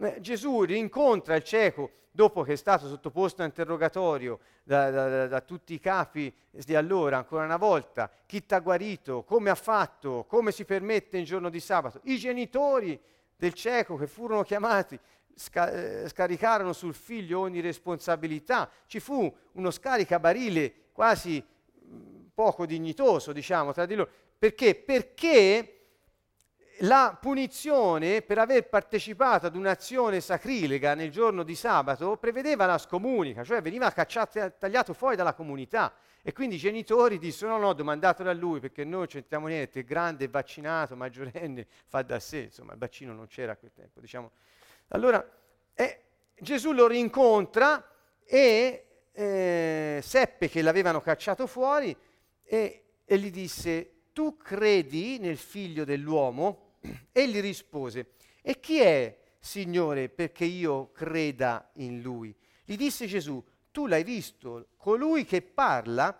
Eh, 0.00 0.20
Gesù 0.20 0.62
rincontra 0.62 1.36
il 1.36 1.42
cieco 1.42 1.90
dopo 2.10 2.42
che 2.42 2.54
è 2.54 2.56
stato 2.56 2.88
sottoposto 2.88 3.42
a 3.42 3.44
interrogatorio 3.44 4.40
da, 4.62 4.90
da, 4.90 5.08
da, 5.08 5.26
da 5.26 5.40
tutti 5.42 5.74
i 5.74 5.80
capi 5.80 6.34
di 6.50 6.74
allora, 6.74 7.18
ancora 7.18 7.44
una 7.44 7.58
volta, 7.58 8.10
chi 8.24 8.44
ti 8.46 8.54
ha 8.54 8.60
guarito, 8.60 9.22
come 9.24 9.50
ha 9.50 9.54
fatto, 9.54 10.24
come 10.26 10.50
si 10.50 10.64
permette 10.64 11.18
in 11.18 11.24
giorno 11.24 11.50
di 11.50 11.60
sabato, 11.60 12.00
i 12.04 12.16
genitori 12.16 12.98
del 13.36 13.52
cieco 13.52 13.96
che 13.96 14.06
furono 14.06 14.42
chiamati 14.42 14.98
sca- 15.34 15.70
eh, 15.70 16.08
scaricarono 16.08 16.72
sul 16.72 16.94
figlio 16.94 17.40
ogni 17.40 17.60
responsabilità. 17.60 18.68
Ci 18.86 19.00
fu 19.00 19.32
uno 19.52 19.70
scaricabarile 19.70 20.72
quasi 20.92 21.42
mh, 21.42 22.28
poco 22.34 22.66
dignitoso, 22.66 23.32
diciamo, 23.32 23.72
tra 23.72 23.86
di 23.86 23.94
loro. 23.94 24.10
Perché? 24.38 24.74
Perché 24.74 25.70
la 26.80 27.16
punizione 27.18 28.20
per 28.20 28.38
aver 28.38 28.68
partecipato 28.68 29.46
ad 29.46 29.56
un'azione 29.56 30.20
sacrilega 30.20 30.94
nel 30.94 31.10
giorno 31.10 31.42
di 31.42 31.54
sabato 31.54 32.16
prevedeva 32.18 32.66
la 32.66 32.76
scomunica, 32.76 33.44
cioè 33.44 33.62
veniva 33.62 33.90
cacciato, 33.90 34.52
tagliato 34.58 34.92
fuori 34.92 35.16
dalla 35.16 35.32
comunità. 35.32 35.94
E 36.28 36.32
quindi 36.32 36.56
i 36.56 36.58
genitori 36.58 37.18
dissero: 37.18 37.52
No, 37.52 37.58
no, 37.58 37.72
domandatelo 37.72 38.28
a 38.28 38.32
lui 38.32 38.58
perché 38.58 38.82
noi 38.82 38.98
non 38.98 39.06
c'entriamo 39.06 39.46
niente, 39.46 39.78
è 39.78 39.84
grande, 39.84 40.26
vaccinato, 40.26 40.96
maggiorenne, 40.96 41.68
fa 41.86 42.02
da 42.02 42.18
sé. 42.18 42.38
Insomma, 42.38 42.72
il 42.72 42.80
vaccino 42.80 43.12
non 43.12 43.28
c'era 43.28 43.52
a 43.52 43.56
quel 43.56 43.70
tempo. 43.72 44.00
Diciamo. 44.00 44.32
Allora, 44.88 45.24
eh, 45.72 46.02
Gesù 46.36 46.72
lo 46.72 46.88
rincontra 46.88 47.88
e 48.24 48.86
eh, 49.12 50.00
seppe 50.02 50.48
che 50.48 50.62
l'avevano 50.62 51.00
cacciato 51.00 51.46
fuori 51.46 51.96
e, 52.42 52.82
e 53.04 53.18
gli 53.18 53.30
disse: 53.30 54.08
Tu 54.12 54.36
credi 54.36 55.20
nel 55.20 55.36
figlio 55.36 55.84
dell'uomo? 55.84 56.78
E 57.12 57.28
gli 57.28 57.40
rispose: 57.40 58.14
E 58.42 58.58
chi 58.58 58.80
è, 58.80 59.16
Signore, 59.38 60.08
perché 60.08 60.44
io 60.44 60.90
creda 60.90 61.70
in 61.74 62.00
lui? 62.00 62.34
Gli 62.64 62.74
disse 62.74 63.06
Gesù: 63.06 63.40
tu 63.76 63.84
l'hai 63.84 64.04
visto, 64.04 64.68
colui 64.78 65.26
che 65.26 65.42
parla 65.42 66.18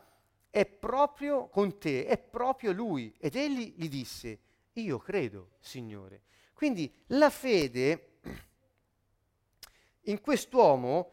è 0.51 0.67
proprio 0.67 1.49
con 1.49 1.79
te, 1.79 2.05
è 2.05 2.19
proprio 2.19 2.71
lui. 2.71 3.17
Ed 3.19 3.35
egli 3.35 3.73
gli 3.79 3.89
disse, 3.89 4.41
io 4.75 4.99
credo, 4.99 5.53
Signore. 5.59 6.21
Quindi 6.53 6.95
la 7.07 7.31
fede 7.31 8.19
in 10.05 10.21
quest'uomo 10.21 11.13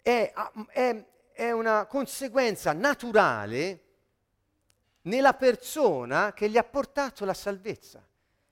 è, 0.00 0.32
è, 0.68 1.06
è 1.30 1.50
una 1.50 1.84
conseguenza 1.84 2.72
naturale 2.72 3.84
nella 5.02 5.34
persona 5.34 6.32
che 6.32 6.48
gli 6.48 6.56
ha 6.56 6.64
portato 6.64 7.26
la 7.26 7.34
salvezza, 7.34 8.02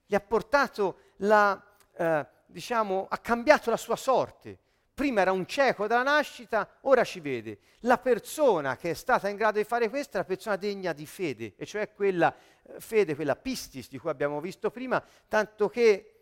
gli 0.05 0.15
ha 0.15 0.21
portato 0.21 0.99
la, 1.21 1.75
eh, 1.93 2.27
diciamo, 2.45 3.07
ha 3.09 3.17
cambiato 3.17 3.71
la 3.71 3.79
sua 3.79 3.97
sorte 3.97 4.67
prima 4.99 5.21
era 5.21 5.31
un 5.31 5.47
cieco 5.47 5.87
dalla 5.87 6.03
nascita, 6.03 6.69
ora 6.81 7.05
ci 7.05 7.21
vede. 7.21 7.61
La 7.83 7.99
persona 7.99 8.77
che 8.77 8.91
è 8.91 8.95
stata 8.95 9.29
in 9.29 9.37
grado 9.37 9.59
di 9.59 9.65
fare 9.65 9.89
questo 9.89 10.17
è 10.17 10.21
la 10.21 10.27
persona 10.27 10.57
degna 10.57 10.93
di 10.93 11.07
fede, 11.07 11.55
e 11.57 11.67
cioè 11.67 11.93
quella 11.93 12.35
eh, 12.35 12.81
fede, 12.81 13.15
quella 13.15 13.37
pistis 13.37 13.89
di 13.89 13.97
cui 13.97 14.11
abbiamo 14.11 14.41
visto 14.41 14.73
prima, 14.73 15.01
tanto 15.29 15.69
che 15.69 16.15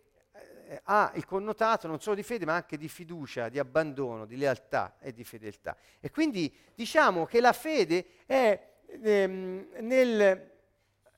eh, 0.67 0.81
ha 0.85 1.11
il 1.15 1.25
connotato 1.25 1.87
non 1.87 2.03
solo 2.03 2.17
di 2.17 2.23
fede, 2.23 2.45
ma 2.45 2.55
anche 2.55 2.77
di 2.77 2.87
fiducia, 2.89 3.49
di 3.49 3.59
abbandono, 3.59 4.27
di 4.27 4.37
lealtà 4.37 4.99
e 5.01 5.15
di 5.15 5.25
fedeltà. 5.25 5.75
E 5.99 6.11
quindi 6.11 6.55
diciamo 6.75 7.25
che 7.25 7.41
la 7.41 7.55
fede 7.55 8.05
è 8.27 8.61
ehm, 8.89 9.69
nel, 9.81 10.51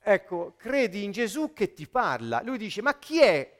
ecco, 0.01 0.53
credi 0.55 1.03
in 1.03 1.11
Gesù 1.11 1.51
che 1.51 1.73
ti 1.73 1.89
parla. 1.89 2.41
Lui 2.41 2.57
dice, 2.57 2.81
ma 2.81 2.97
chi 2.97 3.21
è 3.21 3.57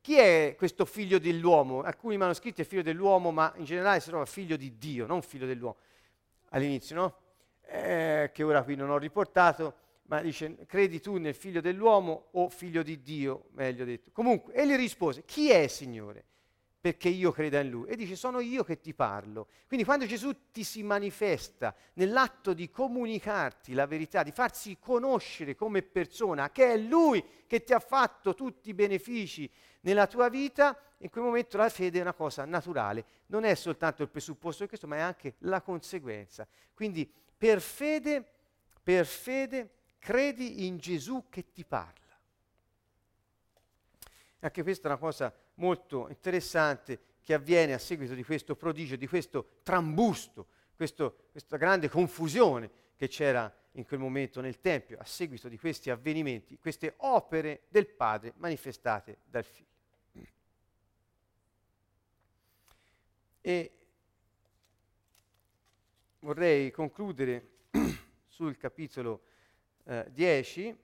chi 0.00 0.16
è 0.16 0.54
questo 0.56 0.84
figlio 0.84 1.18
dell'uomo? 1.18 1.82
Alcuni 1.82 2.16
manoscritti 2.16 2.62
è 2.62 2.64
figlio 2.64 2.82
dell'uomo, 2.82 3.30
ma 3.30 3.52
in 3.56 3.64
generale 3.64 4.00
si 4.00 4.08
trova 4.08 4.24
figlio 4.24 4.56
di 4.56 4.78
Dio, 4.78 5.06
non 5.06 5.22
figlio 5.22 5.46
dell'uomo. 5.46 5.76
All'inizio, 6.50 6.96
no? 6.96 7.16
Eh, 7.66 8.30
che 8.32 8.42
ora 8.42 8.62
qui 8.62 8.76
non 8.76 8.90
ho 8.90 8.98
riportato, 8.98 9.74
ma 10.04 10.20
dice, 10.20 10.56
credi 10.66 11.00
tu 11.00 11.16
nel 11.18 11.34
figlio 11.34 11.60
dell'uomo 11.60 12.28
o 12.32 12.48
figlio 12.48 12.82
di 12.82 13.02
Dio, 13.02 13.48
meglio 13.52 13.84
detto. 13.84 14.10
Comunque, 14.12 14.54
egli 14.54 14.74
rispose, 14.74 15.24
chi 15.24 15.50
è 15.50 15.66
Signore? 15.68 16.24
Perché 16.80 17.10
io 17.10 17.30
creda 17.30 17.60
in 17.60 17.68
Lui. 17.68 17.88
E 17.88 17.96
dice, 17.96 18.16
sono 18.16 18.40
io 18.40 18.64
che 18.64 18.80
ti 18.80 18.94
parlo. 18.94 19.48
Quindi 19.66 19.84
quando 19.84 20.06
Gesù 20.06 20.50
ti 20.50 20.64
si 20.64 20.82
manifesta 20.82 21.74
nell'atto 21.94 22.54
di 22.54 22.70
comunicarti 22.70 23.74
la 23.74 23.86
verità, 23.86 24.22
di 24.22 24.32
farsi 24.32 24.78
conoscere 24.78 25.54
come 25.54 25.82
persona, 25.82 26.50
che 26.50 26.72
è 26.72 26.76
Lui 26.78 27.22
che 27.46 27.62
ti 27.62 27.74
ha 27.74 27.80
fatto 27.80 28.34
tutti 28.34 28.70
i 28.70 28.74
benefici 28.74 29.50
nella 29.80 30.06
tua 30.06 30.28
vita, 30.28 30.78
in 30.98 31.10
quel 31.10 31.24
momento 31.24 31.56
la 31.58 31.68
fede 31.68 31.98
è 31.98 32.02
una 32.02 32.14
cosa 32.14 32.44
naturale. 32.46 33.04
Non 33.26 33.44
è 33.44 33.54
soltanto 33.54 34.02
il 34.02 34.08
presupposto 34.08 34.62
di 34.62 34.68
questo, 34.68 34.86
ma 34.86 34.96
è 34.96 35.00
anche 35.00 35.34
la 35.40 35.60
conseguenza. 35.60 36.46
Quindi 36.72 37.10
per 37.36 37.60
fede, 37.60 38.24
per 38.82 39.04
fede, 39.04 39.70
credi 39.98 40.66
in 40.66 40.78
Gesù 40.78 41.26
che 41.28 41.52
ti 41.52 41.64
parla. 41.64 41.98
Anche 44.42 44.62
questa 44.62 44.88
è 44.88 44.90
una 44.90 45.00
cosa 45.00 45.34
molto 45.60 46.08
interessante 46.08 47.00
che 47.22 47.34
avviene 47.34 47.74
a 47.74 47.78
seguito 47.78 48.14
di 48.14 48.24
questo 48.24 48.56
prodigio, 48.56 48.96
di 48.96 49.06
questo 49.06 49.58
trambusto, 49.62 50.46
questo, 50.74 51.28
questa 51.30 51.56
grande 51.56 51.88
confusione 51.88 52.70
che 52.96 53.06
c'era 53.06 53.54
in 53.72 53.84
quel 53.84 54.00
momento 54.00 54.40
nel 54.40 54.60
Tempio, 54.60 54.98
a 54.98 55.04
seguito 55.04 55.48
di 55.48 55.58
questi 55.58 55.90
avvenimenti, 55.90 56.58
queste 56.58 56.94
opere 56.98 57.62
del 57.68 57.86
Padre 57.86 58.32
manifestate 58.36 59.18
dal 59.24 59.44
Figlio. 59.44 59.68
E 63.42 63.72
vorrei 66.20 66.70
concludere 66.70 67.48
sul 68.28 68.56
capitolo 68.56 69.22
eh, 69.84 70.06
10. 70.10 70.78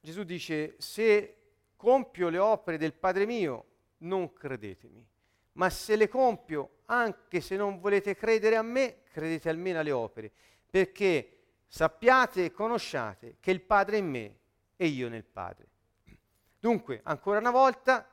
Gesù 0.00 0.22
dice, 0.22 0.76
se 0.78 1.35
compio 1.76 2.28
le 2.28 2.38
opere 2.38 2.78
del 2.78 2.94
Padre 2.94 3.26
mio, 3.26 3.64
non 3.98 4.32
credetemi. 4.32 5.06
Ma 5.52 5.70
se 5.70 5.96
le 5.96 6.08
compio, 6.08 6.78
anche 6.86 7.40
se 7.40 7.56
non 7.56 7.78
volete 7.80 8.16
credere 8.16 8.56
a 8.56 8.62
me, 8.62 9.02
credete 9.10 9.48
almeno 9.48 9.78
alle 9.78 9.92
opere, 9.92 10.30
perché 10.68 11.36
sappiate 11.66 12.46
e 12.46 12.52
conosciate 12.52 13.36
che 13.40 13.50
il 13.50 13.62
Padre 13.62 13.96
è 13.96 14.00
in 14.00 14.08
me 14.08 14.38
e 14.76 14.86
io 14.86 15.08
nel 15.08 15.24
Padre. 15.24 15.66
Dunque, 16.58 17.00
ancora 17.04 17.38
una 17.38 17.50
volta, 17.50 18.08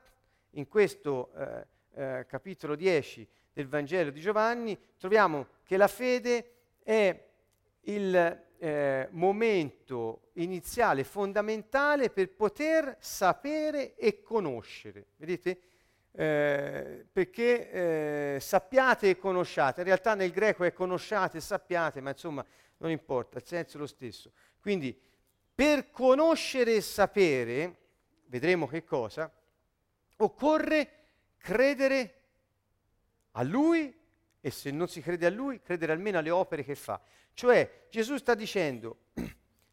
in 0.51 0.67
questo 0.67 1.31
eh, 1.33 1.67
eh, 1.95 2.25
capitolo 2.27 2.75
10 2.75 3.27
del 3.51 3.67
Vangelo 3.67 4.11
di 4.11 4.21
Giovanni, 4.21 4.77
troviamo 4.97 5.47
che 5.63 5.77
la 5.77 5.87
fede 5.87 6.53
è 6.83 7.27
il 7.81 8.43
eh, 8.63 9.09
momento 9.11 10.29
iniziale 10.35 11.03
fondamentale 11.03 12.09
per 12.09 12.29
poter 12.29 12.95
sapere 12.97 13.93
e 13.95 14.21
conoscere. 14.21 15.07
Vedete? 15.17 15.59
Eh, 16.13 17.05
perché 17.11 18.35
eh, 18.35 18.39
sappiate 18.39 19.09
e 19.09 19.17
conosciate, 19.17 19.81
in 19.81 19.87
realtà 19.87 20.15
nel 20.15 20.31
greco 20.31 20.63
è 20.63 20.71
conosciate 20.71 21.39
e 21.39 21.41
sappiate, 21.41 21.99
ma 21.99 22.11
insomma 22.11 22.45
non 22.77 22.89
importa, 22.89 23.39
il 23.39 23.45
senso 23.45 23.75
è 23.75 23.79
lo 23.81 23.85
stesso. 23.85 24.31
Quindi 24.61 24.97
per 25.53 25.91
conoscere 25.91 26.75
e 26.75 26.81
sapere, 26.81 27.75
vedremo 28.27 28.65
che 28.65 28.85
cosa, 28.85 29.29
occorre 30.17 30.89
credere 31.37 32.13
a 33.31 33.43
lui 33.43 33.93
e 34.45 34.51
se 34.51 34.71
non 34.71 34.89
si 34.89 34.99
crede 34.99 35.25
a 35.25 35.29
lui, 35.29 35.61
credere 35.61 35.93
almeno 35.93 36.17
alle 36.17 36.29
opere 36.29 36.65
che 36.65 36.75
fa. 36.75 36.99
Cioè 37.33 37.85
Gesù 37.89 38.17
sta 38.17 38.35
dicendo, 38.35 38.97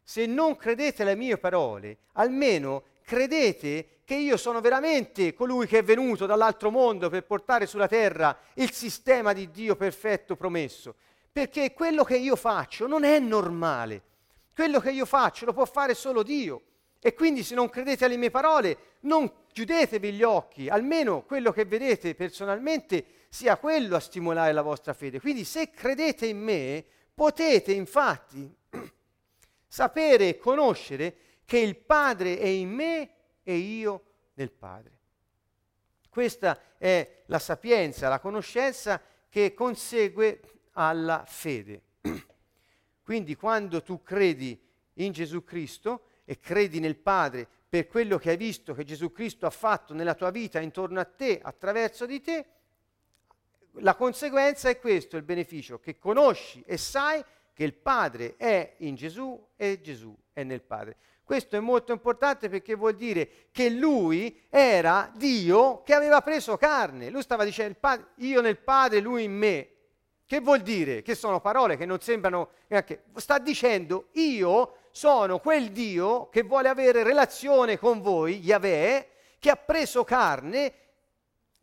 se 0.01 0.25
non 0.25 0.55
credete 0.55 1.01
alle 1.01 1.17
mie 1.17 1.37
parole, 1.37 1.97
almeno 2.13 2.85
credete 3.03 3.99
che 4.05 4.15
io 4.15 4.37
sono 4.37 4.61
veramente 4.61 5.33
colui 5.33 5.67
che 5.67 5.79
è 5.79 5.83
venuto 5.83 6.25
dall'altro 6.25 6.71
mondo 6.71 7.09
per 7.09 7.25
portare 7.25 7.65
sulla 7.65 7.89
terra 7.89 8.37
il 8.53 8.71
sistema 8.71 9.33
di 9.33 9.51
Dio 9.51 9.75
perfetto 9.75 10.37
promesso. 10.37 10.95
Perché 11.29 11.73
quello 11.73 12.05
che 12.05 12.15
io 12.15 12.37
faccio 12.37 12.87
non 12.87 13.03
è 13.03 13.19
normale. 13.19 14.01
Quello 14.55 14.79
che 14.79 14.91
io 14.91 15.05
faccio 15.05 15.43
lo 15.43 15.51
può 15.51 15.65
fare 15.65 15.93
solo 15.95 16.23
Dio. 16.23 16.61
E 17.01 17.13
quindi 17.13 17.43
se 17.43 17.55
non 17.55 17.67
credete 17.67 18.05
alle 18.05 18.15
mie 18.15 18.31
parole, 18.31 18.77
non 19.01 19.29
chiudetevi 19.51 20.13
gli 20.13 20.23
occhi, 20.23 20.69
almeno 20.69 21.23
quello 21.23 21.51
che 21.51 21.65
vedete 21.65 22.15
personalmente 22.15 23.20
sia 23.33 23.55
quello 23.55 23.95
a 23.95 24.01
stimolare 24.01 24.51
la 24.51 24.61
vostra 24.61 24.93
fede. 24.93 25.21
Quindi 25.21 25.45
se 25.45 25.69
credete 25.69 26.25
in 26.25 26.37
me, 26.37 26.83
potete 27.13 27.71
infatti 27.71 28.53
sapere 29.65 30.27
e 30.27 30.37
conoscere 30.37 31.15
che 31.45 31.59
il 31.59 31.77
Padre 31.77 32.37
è 32.37 32.47
in 32.47 32.69
me 32.71 33.09
e 33.41 33.55
io 33.55 34.03
nel 34.33 34.51
Padre. 34.51 34.99
Questa 36.09 36.59
è 36.77 37.23
la 37.27 37.39
sapienza, 37.39 38.09
la 38.09 38.19
conoscenza 38.19 39.01
che 39.29 39.53
consegue 39.53 40.41
alla 40.73 41.23
fede. 41.25 41.83
Quindi 43.01 43.35
quando 43.37 43.81
tu 43.81 44.03
credi 44.03 44.61
in 44.95 45.13
Gesù 45.13 45.45
Cristo 45.45 46.07
e 46.25 46.37
credi 46.37 46.81
nel 46.81 46.97
Padre 46.97 47.47
per 47.69 47.87
quello 47.87 48.17
che 48.17 48.31
hai 48.31 48.37
visto 48.37 48.73
che 48.73 48.83
Gesù 48.83 49.13
Cristo 49.13 49.45
ha 49.45 49.51
fatto 49.51 49.93
nella 49.93 50.15
tua 50.15 50.31
vita 50.31 50.59
intorno 50.59 50.99
a 50.99 51.05
te, 51.05 51.39
attraverso 51.41 52.05
di 52.05 52.19
te, 52.19 52.45
la 53.75 53.95
conseguenza 53.95 54.69
è 54.69 54.79
questo, 54.79 55.17
il 55.17 55.23
beneficio, 55.23 55.79
che 55.79 55.97
conosci 55.97 56.63
e 56.65 56.77
sai 56.77 57.23
che 57.53 57.63
il 57.63 57.73
Padre 57.73 58.35
è 58.37 58.75
in 58.77 58.95
Gesù 58.95 59.39
e 59.55 59.81
Gesù 59.81 60.15
è 60.33 60.43
nel 60.43 60.61
Padre. 60.61 60.97
Questo 61.23 61.55
è 61.55 61.59
molto 61.59 61.93
importante 61.93 62.49
perché 62.49 62.75
vuol 62.75 62.95
dire 62.95 63.47
che 63.51 63.69
lui 63.69 64.43
era 64.49 65.11
Dio 65.15 65.81
che 65.83 65.93
aveva 65.93 66.21
preso 66.21 66.57
carne. 66.57 67.09
Lui 67.09 67.21
stava 67.21 67.45
dicendo 67.45 67.77
io 68.15 68.41
nel 68.41 68.57
Padre, 68.57 68.99
lui 68.99 69.23
in 69.23 69.31
me. 69.31 69.69
Che 70.25 70.39
vuol 70.41 70.59
dire? 70.59 71.01
Che 71.01 71.15
sono 71.15 71.39
parole 71.39 71.77
che 71.77 71.85
non 71.85 72.01
sembrano... 72.01 72.49
Neanche, 72.67 73.03
sta 73.15 73.37
dicendo 73.37 74.07
io 74.13 74.75
sono 74.91 75.39
quel 75.39 75.71
Dio 75.71 76.27
che 76.29 76.43
vuole 76.43 76.67
avere 76.67 77.03
relazione 77.03 77.77
con 77.77 78.01
voi, 78.01 78.39
Yahweh, 78.39 79.07
che 79.39 79.49
ha 79.49 79.55
preso 79.55 80.03
carne 80.03 80.73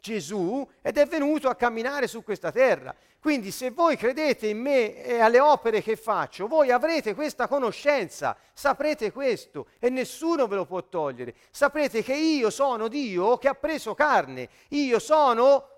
Gesù 0.00 0.66
ed 0.80 0.96
è 0.96 1.06
venuto 1.06 1.48
a 1.48 1.54
camminare 1.54 2.06
su 2.06 2.22
questa 2.22 2.50
terra. 2.50 2.94
Quindi 3.20 3.50
se 3.50 3.70
voi 3.70 3.96
credete 3.96 4.46
in 4.46 4.58
me 4.60 5.02
e 5.02 5.18
alle 5.18 5.40
opere 5.40 5.82
che 5.82 5.96
faccio, 5.96 6.46
voi 6.46 6.70
avrete 6.70 7.14
questa 7.14 7.48
conoscenza, 7.48 8.36
saprete 8.52 9.10
questo 9.10 9.66
e 9.80 9.90
nessuno 9.90 10.46
ve 10.46 10.56
lo 10.56 10.66
può 10.66 10.84
togliere. 10.84 11.34
Saprete 11.50 12.02
che 12.02 12.14
io 12.14 12.48
sono 12.50 12.86
Dio 12.86 13.36
che 13.36 13.48
ha 13.48 13.54
preso 13.54 13.94
carne, 13.94 14.48
io 14.68 15.00
sono, 15.00 15.68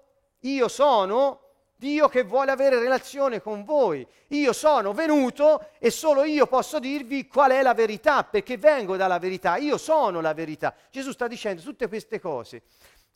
io 0.40 0.68
sono 0.68 1.40
Dio 1.80 2.10
che 2.10 2.24
vuole 2.24 2.50
avere 2.50 2.78
relazione 2.78 3.40
con 3.40 3.64
voi. 3.64 4.06
Io 4.28 4.52
sono 4.52 4.92
venuto 4.92 5.68
e 5.78 5.90
solo 5.90 6.24
io 6.24 6.46
posso 6.46 6.78
dirvi 6.78 7.26
qual 7.26 7.52
è 7.52 7.62
la 7.62 7.72
verità, 7.72 8.22
perché 8.22 8.58
vengo 8.58 8.98
dalla 8.98 9.18
verità, 9.18 9.56
io 9.56 9.78
sono 9.78 10.20
la 10.20 10.34
verità. 10.34 10.74
Gesù 10.90 11.10
sta 11.10 11.26
dicendo 11.26 11.62
tutte 11.62 11.88
queste 11.88 12.20
cose 12.20 12.64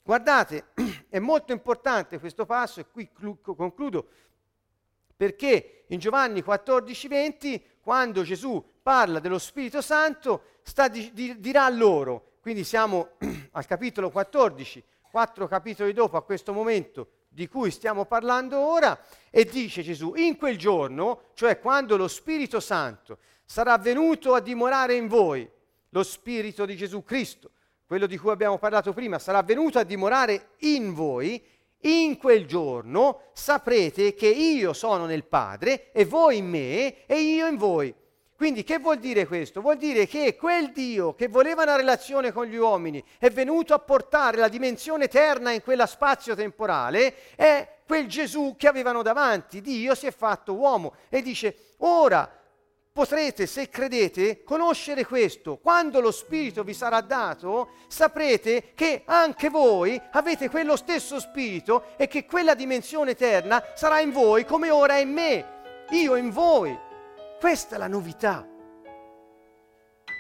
Guardate, 0.07 0.67
è 1.09 1.19
molto 1.19 1.53
importante 1.53 2.19
questo 2.19 2.45
passo 2.45 2.81
e 2.81 2.87
qui 2.91 3.11
concludo 3.43 4.07
perché 5.17 5.85
in 5.89 5.99
Giovanni 5.99 6.43
14, 6.43 7.09
20, 7.09 7.65
quando 7.81 8.23
Gesù 8.23 8.63
parla 8.83 9.19
dello 9.19 9.39
Spirito 9.39 9.81
Santo, 9.81 10.43
di, 10.91 11.11
di, 11.15 11.41
dirà 11.41 11.67
loro, 11.71 12.33
quindi 12.43 12.65
siamo 12.65 13.13
al 13.53 13.65
capitolo 13.65 14.11
14, 14.11 14.85
quattro 15.11 15.47
capitoli 15.47 15.95
dopo 15.95 16.19
a 16.19 16.23
questo 16.23 16.53
momento 16.53 17.09
di 17.29 17.49
cui 17.49 17.71
stiamo 17.71 18.05
parlando 18.05 18.59
ora, 18.59 19.01
e 19.31 19.47
dice 19.47 19.83
Gesù, 19.83 20.13
in 20.17 20.37
quel 20.37 20.59
giorno, 20.59 21.31
cioè 21.33 21.59
quando 21.61 21.97
lo 21.97 22.09
Spirito 22.09 22.61
Santo 22.61 23.19
sarà 23.47 23.79
venuto 23.79 24.35
a 24.35 24.41
dimorare 24.41 24.97
in 24.97 25.09
voi, 25.09 25.49
lo 25.89 26.03
Spirito 26.03 26.67
di 26.67 26.77
Gesù 26.77 27.03
Cristo, 27.05 27.53
quello 27.95 28.09
di 28.09 28.18
cui 28.18 28.32
abbiamo 28.32 28.59
parlato 28.59 28.92
prima, 28.92 29.20
sarà 29.20 29.40
venuto 29.45 29.78
a 29.78 29.84
dimorare 29.84 30.49
in 30.62 30.95
voi, 30.95 31.40
in 31.82 32.16
quel 32.16 32.45
giorno 32.45 33.30
saprete 33.34 34.14
che 34.14 34.26
io 34.26 34.72
sono 34.72 35.07
nel 35.07 35.22
Padre 35.22 35.92
e 35.92 36.05
voi 36.05 36.38
in 36.38 36.49
me 36.49 37.07
e 37.07 37.20
io 37.20 37.47
in 37.47 37.57
voi. 37.57 37.95
Quindi 38.34 38.64
che 38.64 38.80
vuol 38.80 38.99
dire 38.99 39.28
questo? 39.28 39.61
Vuol 39.61 39.76
dire 39.76 40.09
che 40.09 40.34
quel 40.34 40.72
Dio 40.72 41.14
che 41.14 41.28
voleva 41.28 41.62
una 41.62 41.76
relazione 41.76 42.32
con 42.32 42.47
gli 42.47 42.57
uomini 42.57 43.01
è 43.16 43.30
venuto 43.30 43.74
a 43.74 43.78
portare 43.78 44.38
la 44.38 44.49
dimensione 44.49 45.05
eterna 45.05 45.53
in 45.53 45.62
quella 45.62 45.86
spazio 45.86 46.34
temporale, 46.34 47.14
è 47.36 47.76
quel 47.86 48.09
Gesù 48.09 48.57
che 48.59 48.66
avevano 48.66 49.03
davanti. 49.03 49.61
Dio 49.61 49.95
si 49.95 50.09
è 50.09 50.11
fatto 50.11 50.55
uomo 50.55 50.95
e 51.09 51.22
dice, 51.22 51.74
ora 51.78 52.28
potrete, 52.95 53.47
se 53.47 53.68
credete, 53.70 54.45
conoscere 54.45 55.05
questo. 55.05 55.57
Quando 55.57 55.99
lo 55.99 56.12
Spirito 56.12 56.62
vi 56.62 56.74
sarà 56.74 57.01
dato, 57.01 57.70
saprete 57.88 58.70
che 58.76 59.03
anche 59.05 59.51
voi 59.51 60.01
avete 60.12 60.49
quello 60.49 60.76
stesso 60.76 61.18
Spirito 61.18 61.86
e 61.97 62.07
che 62.07 62.24
quella 62.24 62.55
dimensione 62.55 63.11
eterna 63.11 63.61
sarà 63.74 63.99
in 63.99 64.12
voi 64.12 64.45
come 64.45 64.70
ora 64.70 64.95
è 64.95 65.01
in 65.01 65.11
me, 65.11 65.86
io 65.90 66.14
in 66.14 66.30
voi. 66.30 66.78
Questa 67.40 67.74
è 67.74 67.78
la 67.78 67.88
novità. 67.88 68.47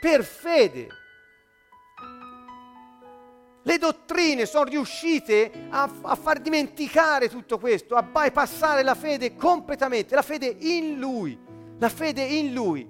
Per 0.00 0.24
fede. 0.24 0.88
Le 3.62 3.78
dottrine 3.78 4.46
sono 4.46 4.64
riuscite 4.64 5.68
a, 5.70 5.88
a, 6.02 6.16
far 6.16 6.40
dimenticare 6.40 7.28
tutto 7.28 7.60
questo, 7.60 7.94
a 7.94 8.02
bypassare 8.02 8.82
la 8.82 8.96
fede 8.96 9.36
completamente, 9.36 10.16
la 10.16 10.22
fede 10.22 10.56
in 10.58 10.98
Lui 10.98 11.43
la 11.78 11.88
fede 11.88 12.22
in 12.22 12.52
Lui, 12.52 12.88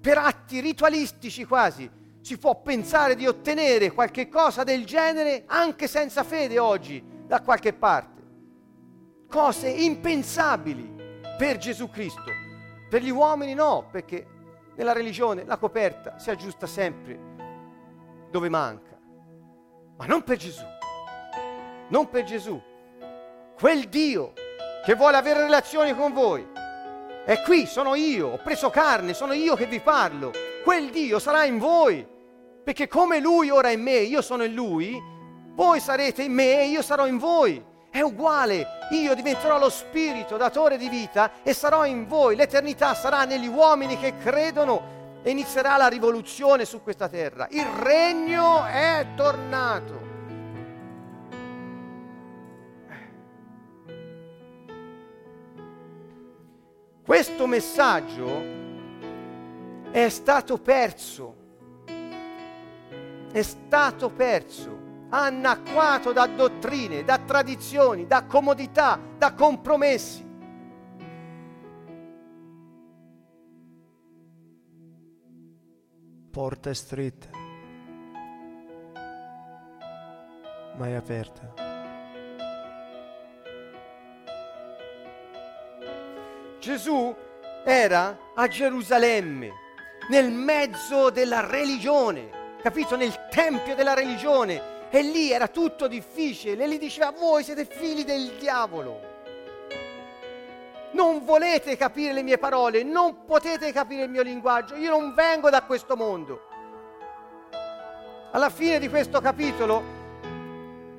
per 0.00 0.18
atti 0.18 0.60
ritualistici 0.60 1.44
quasi, 1.44 1.90
si 2.20 2.38
può 2.38 2.60
pensare 2.62 3.16
di 3.16 3.26
ottenere 3.26 3.92
qualche 3.92 4.28
cosa 4.28 4.64
del 4.64 4.84
genere 4.86 5.44
anche 5.46 5.86
senza 5.86 6.24
fede 6.24 6.58
oggi 6.58 7.02
da 7.26 7.42
qualche 7.42 7.72
parte. 7.72 8.22
Cose 9.28 9.68
impensabili 9.68 10.94
per 11.36 11.58
Gesù 11.58 11.90
Cristo. 11.90 12.32
Per 12.88 13.02
gli 13.02 13.10
uomini 13.10 13.54
no, 13.54 13.88
perché 13.90 14.26
nella 14.76 14.92
religione 14.92 15.44
la 15.44 15.56
coperta 15.56 16.18
si 16.18 16.30
aggiusta 16.30 16.66
sempre 16.66 17.18
dove 18.30 18.48
manca. 18.48 18.98
Ma 19.96 20.06
non 20.06 20.22
per 20.22 20.36
Gesù. 20.38 20.64
Non 21.88 22.08
per 22.08 22.24
Gesù. 22.24 22.60
Quel 23.54 23.88
Dio 23.88 24.32
che 24.84 24.94
vuole 24.94 25.16
avere 25.16 25.42
relazioni 25.42 25.94
con 25.94 26.12
voi 26.12 26.46
è 27.24 27.40
qui, 27.42 27.66
sono 27.66 27.94
io, 27.94 28.28
ho 28.28 28.40
preso 28.42 28.68
carne, 28.68 29.14
sono 29.14 29.32
io 29.32 29.54
che 29.54 29.66
vi 29.66 29.80
parlo. 29.80 30.30
Quel 30.62 30.90
Dio 30.90 31.18
sarà 31.18 31.44
in 31.44 31.58
voi, 31.58 32.06
perché 32.62 32.86
come 32.86 33.18
Lui 33.18 33.48
ora 33.48 33.68
è 33.68 33.72
in 33.72 33.82
me, 33.82 33.96
io 33.96 34.20
sono 34.20 34.44
in 34.44 34.52
Lui, 34.52 35.00
voi 35.54 35.80
sarete 35.80 36.22
in 36.22 36.32
me 36.32 36.60
e 36.60 36.66
io 36.66 36.82
sarò 36.82 37.06
in 37.06 37.16
voi. 37.16 37.62
È 37.90 38.00
uguale, 38.00 38.66
io 38.90 39.14
diventerò 39.14 39.58
lo 39.58 39.70
Spirito, 39.70 40.36
datore 40.36 40.76
di 40.76 40.88
vita, 40.88 41.42
e 41.42 41.54
sarò 41.54 41.86
in 41.86 42.06
voi. 42.06 42.36
L'eternità 42.36 42.92
sarà 42.94 43.24
negli 43.24 43.46
uomini 43.46 43.96
che 43.98 44.18
credono 44.18 45.20
e 45.22 45.30
inizierà 45.30 45.76
la 45.78 45.86
rivoluzione 45.86 46.64
su 46.64 46.82
questa 46.82 47.08
terra. 47.08 47.46
Il 47.50 47.64
regno 47.64 48.64
è 48.66 49.06
tornato. 49.16 50.03
Questo 57.04 57.46
messaggio 57.46 58.42
è 59.90 60.08
stato 60.08 60.56
perso, 60.56 61.36
è 63.30 63.42
stato 63.42 64.08
perso, 64.08 65.06
annacquato 65.10 66.12
da 66.12 66.26
dottrine, 66.26 67.04
da 67.04 67.18
tradizioni, 67.18 68.06
da 68.06 68.24
comodità, 68.24 68.98
da 69.18 69.34
compromessi. 69.34 70.26
Porta 76.30 76.70
è 76.70 76.74
stretta, 76.74 77.28
ma 80.76 80.88
Gesù 86.64 87.14
era 87.62 88.16
a 88.34 88.48
Gerusalemme, 88.48 89.52
nel 90.08 90.30
mezzo 90.30 91.10
della 91.10 91.46
religione, 91.46 92.56
capito? 92.62 92.96
Nel 92.96 93.28
tempio 93.28 93.74
della 93.74 93.92
religione. 93.92 94.72
E 94.88 95.02
lì 95.02 95.30
era 95.30 95.48
tutto 95.48 95.86
difficile. 95.88 96.64
E 96.64 96.68
gli 96.68 96.78
diceva, 96.78 97.10
voi 97.10 97.44
siete 97.44 97.66
figli 97.66 98.02
del 98.02 98.36
diavolo. 98.38 99.12
non 100.92 101.22
volete 101.24 101.76
capire 101.76 102.14
le 102.14 102.22
mie 102.22 102.38
parole, 102.38 102.82
non 102.82 103.26
potete 103.26 103.70
capire 103.70 104.04
il 104.04 104.10
mio 104.10 104.22
linguaggio, 104.22 104.76
io 104.76 104.88
non 104.88 105.12
vengo 105.12 105.50
da 105.50 105.64
questo 105.64 105.96
mondo. 105.96 106.48
Alla 108.30 108.48
fine 108.48 108.78
di 108.78 108.88
questo 108.88 109.20
capitolo 109.20 109.93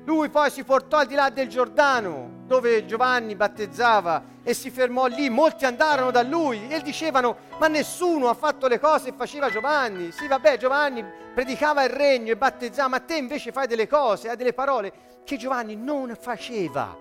lui 0.06 0.28
poi 0.28 0.50
si 0.52 0.62
portò 0.62 0.98
al 0.98 1.06
di 1.06 1.16
là 1.16 1.30
del 1.30 1.48
Giordano, 1.48 2.44
dove 2.46 2.86
Giovanni 2.86 3.34
battezzava, 3.34 4.34
e 4.44 4.54
si 4.54 4.70
fermò 4.70 5.06
lì. 5.06 5.28
Molti 5.28 5.64
andarono 5.64 6.12
da 6.12 6.22
lui 6.22 6.68
e 6.68 6.80
dicevano: 6.80 7.36
Ma 7.58 7.66
nessuno 7.66 8.28
ha 8.28 8.34
fatto 8.34 8.68
le 8.68 8.78
cose 8.78 9.10
che 9.10 9.16
faceva 9.16 9.50
Giovanni. 9.50 10.12
Sì, 10.12 10.28
vabbè, 10.28 10.58
Giovanni 10.58 11.04
predicava 11.34 11.82
il 11.82 11.90
regno 11.90 12.30
e 12.30 12.36
battezzava, 12.36 12.88
ma 12.88 13.00
te 13.00 13.16
invece 13.16 13.50
fai 13.50 13.66
delle 13.66 13.88
cose, 13.88 14.28
hai 14.28 14.36
delle 14.36 14.52
parole 14.52 14.92
che 15.24 15.36
Giovanni 15.36 15.74
non 15.74 16.16
faceva. 16.18 16.96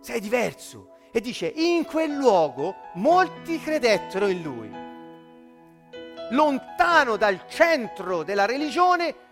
Sei 0.00 0.20
diverso. 0.20 0.90
E 1.10 1.20
dice: 1.20 1.46
In 1.48 1.84
quel 1.84 2.12
luogo 2.12 2.76
molti 2.94 3.60
credettero 3.60 4.28
in 4.28 4.40
lui. 4.40 4.82
Lontano 6.30 7.16
dal 7.16 7.48
centro 7.48 8.22
della 8.22 8.46
religione, 8.46 9.23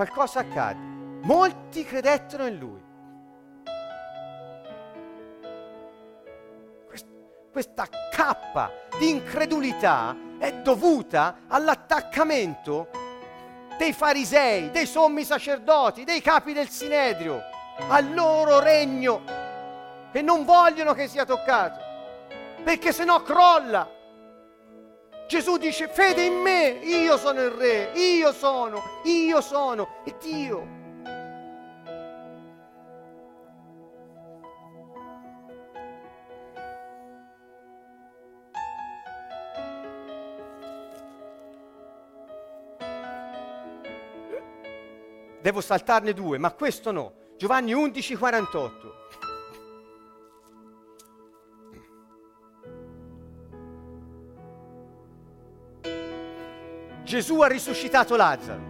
qualcosa 0.00 0.40
accade. 0.40 0.80
Molti 1.22 1.84
credettero 1.84 2.46
in 2.46 2.56
lui. 2.56 2.88
Questa 7.52 7.86
cappa 8.10 8.70
di 8.98 9.10
incredulità 9.10 10.16
è 10.38 10.54
dovuta 10.54 11.40
all'attaccamento 11.48 12.88
dei 13.76 13.92
farisei, 13.92 14.70
dei 14.70 14.86
sommi 14.86 15.24
sacerdoti, 15.24 16.04
dei 16.04 16.22
capi 16.22 16.54
del 16.54 16.68
Sinedrio, 16.68 17.42
al 17.88 18.14
loro 18.14 18.60
regno, 18.60 19.22
che 20.12 20.22
non 20.22 20.44
vogliono 20.44 20.94
che 20.94 21.08
sia 21.08 21.26
toccato, 21.26 21.78
perché 22.62 22.92
se 22.92 23.04
no 23.04 23.20
crolla. 23.22 23.98
Gesù 25.30 25.58
dice 25.58 25.86
fede 25.86 26.24
in 26.24 26.40
me, 26.40 26.80
io 26.82 27.16
sono 27.16 27.40
il 27.40 27.50
re, 27.50 27.92
io 27.94 28.32
sono, 28.32 28.82
io 29.04 29.40
sono, 29.40 30.02
e 30.04 30.16
Dio. 30.20 30.66
Devo 45.40 45.60
saltarne 45.60 46.12
due, 46.12 46.38
ma 46.38 46.50
questo 46.50 46.90
no. 46.90 47.12
Giovanni 47.36 47.72
11, 47.72 48.16
48. 48.16 49.29
Gesù 57.10 57.40
ha 57.40 57.48
risuscitato 57.48 58.14
Lazzaro. 58.14 58.68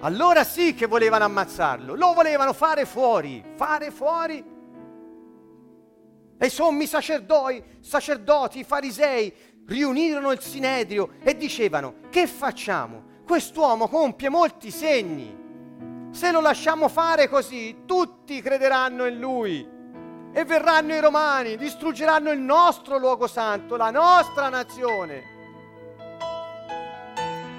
Allora 0.00 0.42
sì 0.42 0.74
che 0.74 0.86
volevano 0.86 1.22
ammazzarlo, 1.22 1.94
lo 1.94 2.12
volevano 2.12 2.52
fare 2.52 2.84
fuori, 2.84 3.40
fare 3.54 3.92
fuori. 3.92 4.44
E 6.36 6.46
i 6.46 6.50
sommi 6.50 6.86
sacerdoti, 6.86 7.62
sacerdoti, 7.78 8.58
i 8.58 8.64
farisei 8.64 9.32
riunirono 9.64 10.32
il 10.32 10.40
sinedrio 10.40 11.10
e 11.22 11.36
dicevano, 11.36 11.94
che 12.10 12.26
facciamo? 12.26 13.20
Quest'uomo 13.24 13.86
compie 13.86 14.28
molti 14.28 14.72
segni. 14.72 15.38
Se 16.10 16.32
lo 16.32 16.40
lasciamo 16.40 16.88
fare 16.88 17.28
così, 17.28 17.84
tutti 17.86 18.42
crederanno 18.42 19.06
in 19.06 19.20
lui 19.20 19.71
e 20.32 20.44
verranno 20.44 20.94
i 20.94 21.00
romani, 21.00 21.56
distruggeranno 21.56 22.30
il 22.30 22.40
nostro 22.40 22.98
luogo 22.98 23.26
santo, 23.26 23.76
la 23.76 23.90
nostra 23.90 24.48
nazione. 24.48 25.30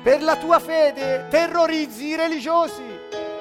Per 0.01 0.21
la 0.21 0.35
tua 0.35 0.59
fede 0.59 1.27
terrorizzi 1.29 2.07
i 2.07 2.15
religiosi. 2.15 2.83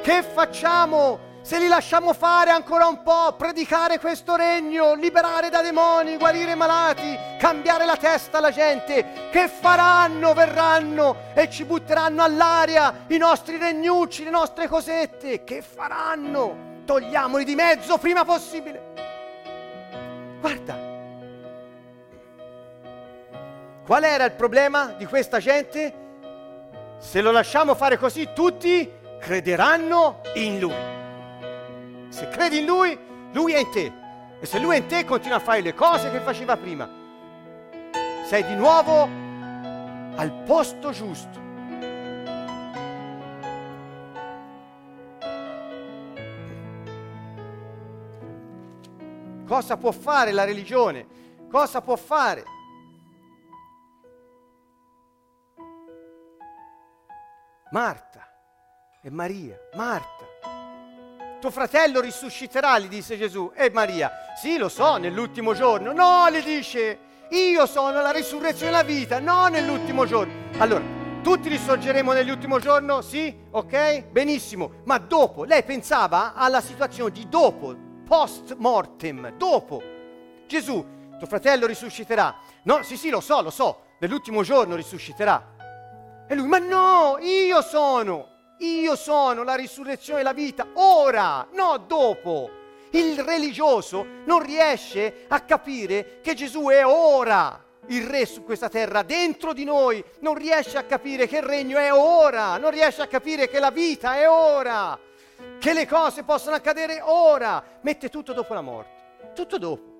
Che 0.02 0.22
facciamo 0.22 1.30
se 1.42 1.58
li 1.58 1.66
lasciamo 1.66 2.12
fare 2.12 2.50
ancora 2.50 2.86
un 2.86 3.02
po', 3.02 3.34
predicare 3.36 3.98
questo 3.98 4.36
regno, 4.36 4.94
liberare 4.94 5.48
da 5.48 5.60
demoni, 5.60 6.16
guarire 6.16 6.54
malati, 6.54 7.18
cambiare 7.36 7.84
la 7.84 7.96
testa 7.96 8.38
alla 8.38 8.52
gente? 8.52 9.28
Che 9.32 9.48
faranno? 9.48 10.34
Verranno 10.34 11.16
e 11.34 11.50
ci 11.50 11.64
butteranno 11.64 12.22
all'aria 12.22 13.06
i 13.08 13.16
nostri 13.16 13.58
regnucci, 13.58 14.22
le 14.22 14.30
nostre 14.30 14.68
cosette. 14.68 15.42
Che 15.42 15.62
faranno? 15.62 16.70
Togliamoli 16.84 17.44
di 17.44 17.56
mezzo 17.56 17.98
prima 17.98 18.24
possibile. 18.24 19.01
Guarda, 20.42 20.76
qual 23.86 24.02
era 24.02 24.24
il 24.24 24.32
problema 24.32 24.86
di 24.98 25.06
questa 25.06 25.38
gente? 25.38 25.94
Se 26.98 27.20
lo 27.20 27.30
lasciamo 27.30 27.76
fare 27.76 27.96
così, 27.96 28.30
tutti 28.34 28.90
crederanno 29.20 30.20
in 30.34 30.58
lui. 30.58 30.74
Se 32.08 32.26
credi 32.28 32.58
in 32.58 32.66
lui, 32.66 32.98
lui 33.30 33.52
è 33.52 33.58
in 33.58 33.70
te. 33.70 33.92
E 34.40 34.46
se 34.46 34.58
lui 34.58 34.74
è 34.74 34.78
in 34.78 34.86
te, 34.88 35.04
continua 35.04 35.36
a 35.36 35.40
fare 35.40 35.60
le 35.60 35.74
cose 35.74 36.10
che 36.10 36.18
faceva 36.18 36.56
prima. 36.56 36.90
Sei 38.26 38.44
di 38.44 38.56
nuovo 38.56 39.08
al 40.16 40.42
posto 40.44 40.90
giusto. 40.90 41.41
Cosa 49.52 49.76
può 49.76 49.92
fare 49.92 50.32
la 50.32 50.44
religione? 50.44 51.06
Cosa 51.50 51.82
può 51.82 51.94
fare? 51.96 52.42
Marta 57.70 58.26
e 59.02 59.10
Maria, 59.10 59.58
Marta. 59.74 60.24
Tuo 61.38 61.50
fratello 61.50 62.00
risusciterà, 62.00 62.78
gli 62.78 62.88
disse 62.88 63.18
Gesù. 63.18 63.52
E 63.54 63.68
Maria, 63.70 64.10
sì, 64.40 64.56
lo 64.56 64.70
so, 64.70 64.96
nell'ultimo 64.96 65.52
giorno. 65.52 65.92
No, 65.92 66.30
le 66.30 66.40
dice, 66.40 66.98
io 67.28 67.66
sono 67.66 68.00
la 68.00 68.10
risurrezione 68.10 68.70
e 68.70 68.74
la 68.74 68.82
vita, 68.82 69.20
no 69.20 69.48
nell'ultimo 69.48 70.06
giorno. 70.06 70.32
Allora, 70.60 70.82
tutti 71.22 71.50
risorgeremo 71.50 72.12
nell'ultimo 72.12 72.58
giorno? 72.58 73.02
Sì? 73.02 73.38
Ok? 73.50 74.04
Benissimo. 74.04 74.80
Ma 74.86 74.96
dopo, 74.96 75.44
lei 75.44 75.62
pensava 75.62 76.32
alla 76.32 76.62
situazione 76.62 77.10
di 77.10 77.28
dopo, 77.28 77.90
post 78.12 78.56
mortem, 78.58 79.30
dopo. 79.38 79.82
Gesù, 80.46 80.84
tuo 81.16 81.26
fratello 81.26 81.64
risusciterà. 81.64 82.36
No, 82.64 82.82
sì, 82.82 82.98
sì, 82.98 83.08
lo 83.08 83.22
so, 83.22 83.40
lo 83.40 83.48
so, 83.48 83.84
nell'ultimo 84.00 84.42
giorno 84.42 84.76
risusciterà. 84.76 86.26
E 86.28 86.34
lui, 86.34 86.46
ma 86.46 86.58
no, 86.58 87.16
io 87.20 87.62
sono, 87.62 88.28
io 88.58 88.96
sono 88.96 89.44
la 89.44 89.54
risurrezione 89.54 90.20
e 90.20 90.24
la 90.24 90.34
vita, 90.34 90.66
ora, 90.74 91.48
no 91.54 91.82
dopo. 91.86 92.50
Il 92.90 93.18
religioso 93.18 94.04
non 94.26 94.42
riesce 94.42 95.24
a 95.28 95.40
capire 95.40 96.20
che 96.20 96.34
Gesù 96.34 96.66
è 96.66 96.84
ora 96.84 97.64
il 97.86 98.04
re 98.06 98.26
su 98.26 98.44
questa 98.44 98.68
terra, 98.68 99.02
dentro 99.02 99.54
di 99.54 99.64
noi, 99.64 100.04
non 100.20 100.34
riesce 100.34 100.76
a 100.76 100.84
capire 100.84 101.26
che 101.26 101.38
il 101.38 101.44
regno 101.44 101.78
è 101.78 101.90
ora, 101.90 102.58
non 102.58 102.72
riesce 102.72 103.00
a 103.00 103.06
capire 103.06 103.48
che 103.48 103.58
la 103.58 103.70
vita 103.70 104.16
è 104.16 104.28
ora 104.28 105.00
che 105.62 105.72
le 105.72 105.86
cose 105.86 106.24
possono 106.24 106.56
accadere 106.56 107.00
ora, 107.00 107.62
mette 107.82 108.08
tutto 108.08 108.32
dopo 108.32 108.52
la 108.52 108.62
morte, 108.62 109.30
tutto 109.32 109.58
dopo. 109.58 109.90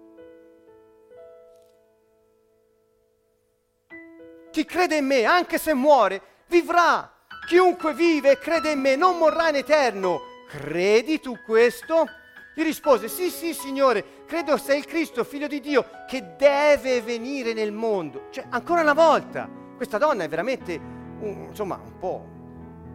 Chi 4.51 4.65
crede 4.65 4.97
in 4.97 5.07
me, 5.07 5.23
anche 5.23 5.59
se 5.59 5.73
muore, 5.73 6.21
vivrà. 6.49 7.09
Chiunque 7.47 7.95
vive 7.95 8.33
e 8.33 8.39
crede 8.39 8.73
in 8.73 8.81
me 8.81 8.97
non 8.97 9.19
morrà 9.19 9.51
in 9.51 9.55
eterno. 9.55 10.23
Credi 10.49 11.21
tu 11.21 11.37
questo? 11.47 12.07
Gli 12.57 12.65
rispose, 12.65 13.07
sì, 13.07 13.31
sì, 13.31 13.55
Signore, 13.55 14.25
credo 14.27 14.57
sei 14.57 14.79
il 14.79 14.85
Cristo, 14.85 15.23
figlio 15.23 15.47
di 15.47 15.61
Dio, 15.61 15.87
che 16.09 16.35
deve 16.37 17.01
venire 17.03 17.53
nel 17.53 17.71
mondo. 17.71 18.27
Cioè, 18.31 18.47
ancora 18.49 18.81
una 18.81 18.95
volta, 18.95 19.49
questa 19.77 19.99
donna 19.99 20.25
è 20.25 20.29
veramente, 20.29 20.75
un, 20.75 21.47
insomma, 21.51 21.81
un 21.81 21.99
po' 22.01 22.27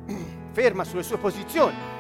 ferma 0.52 0.84
sulle 0.84 1.04
sue 1.04 1.18
posizioni. 1.18 1.97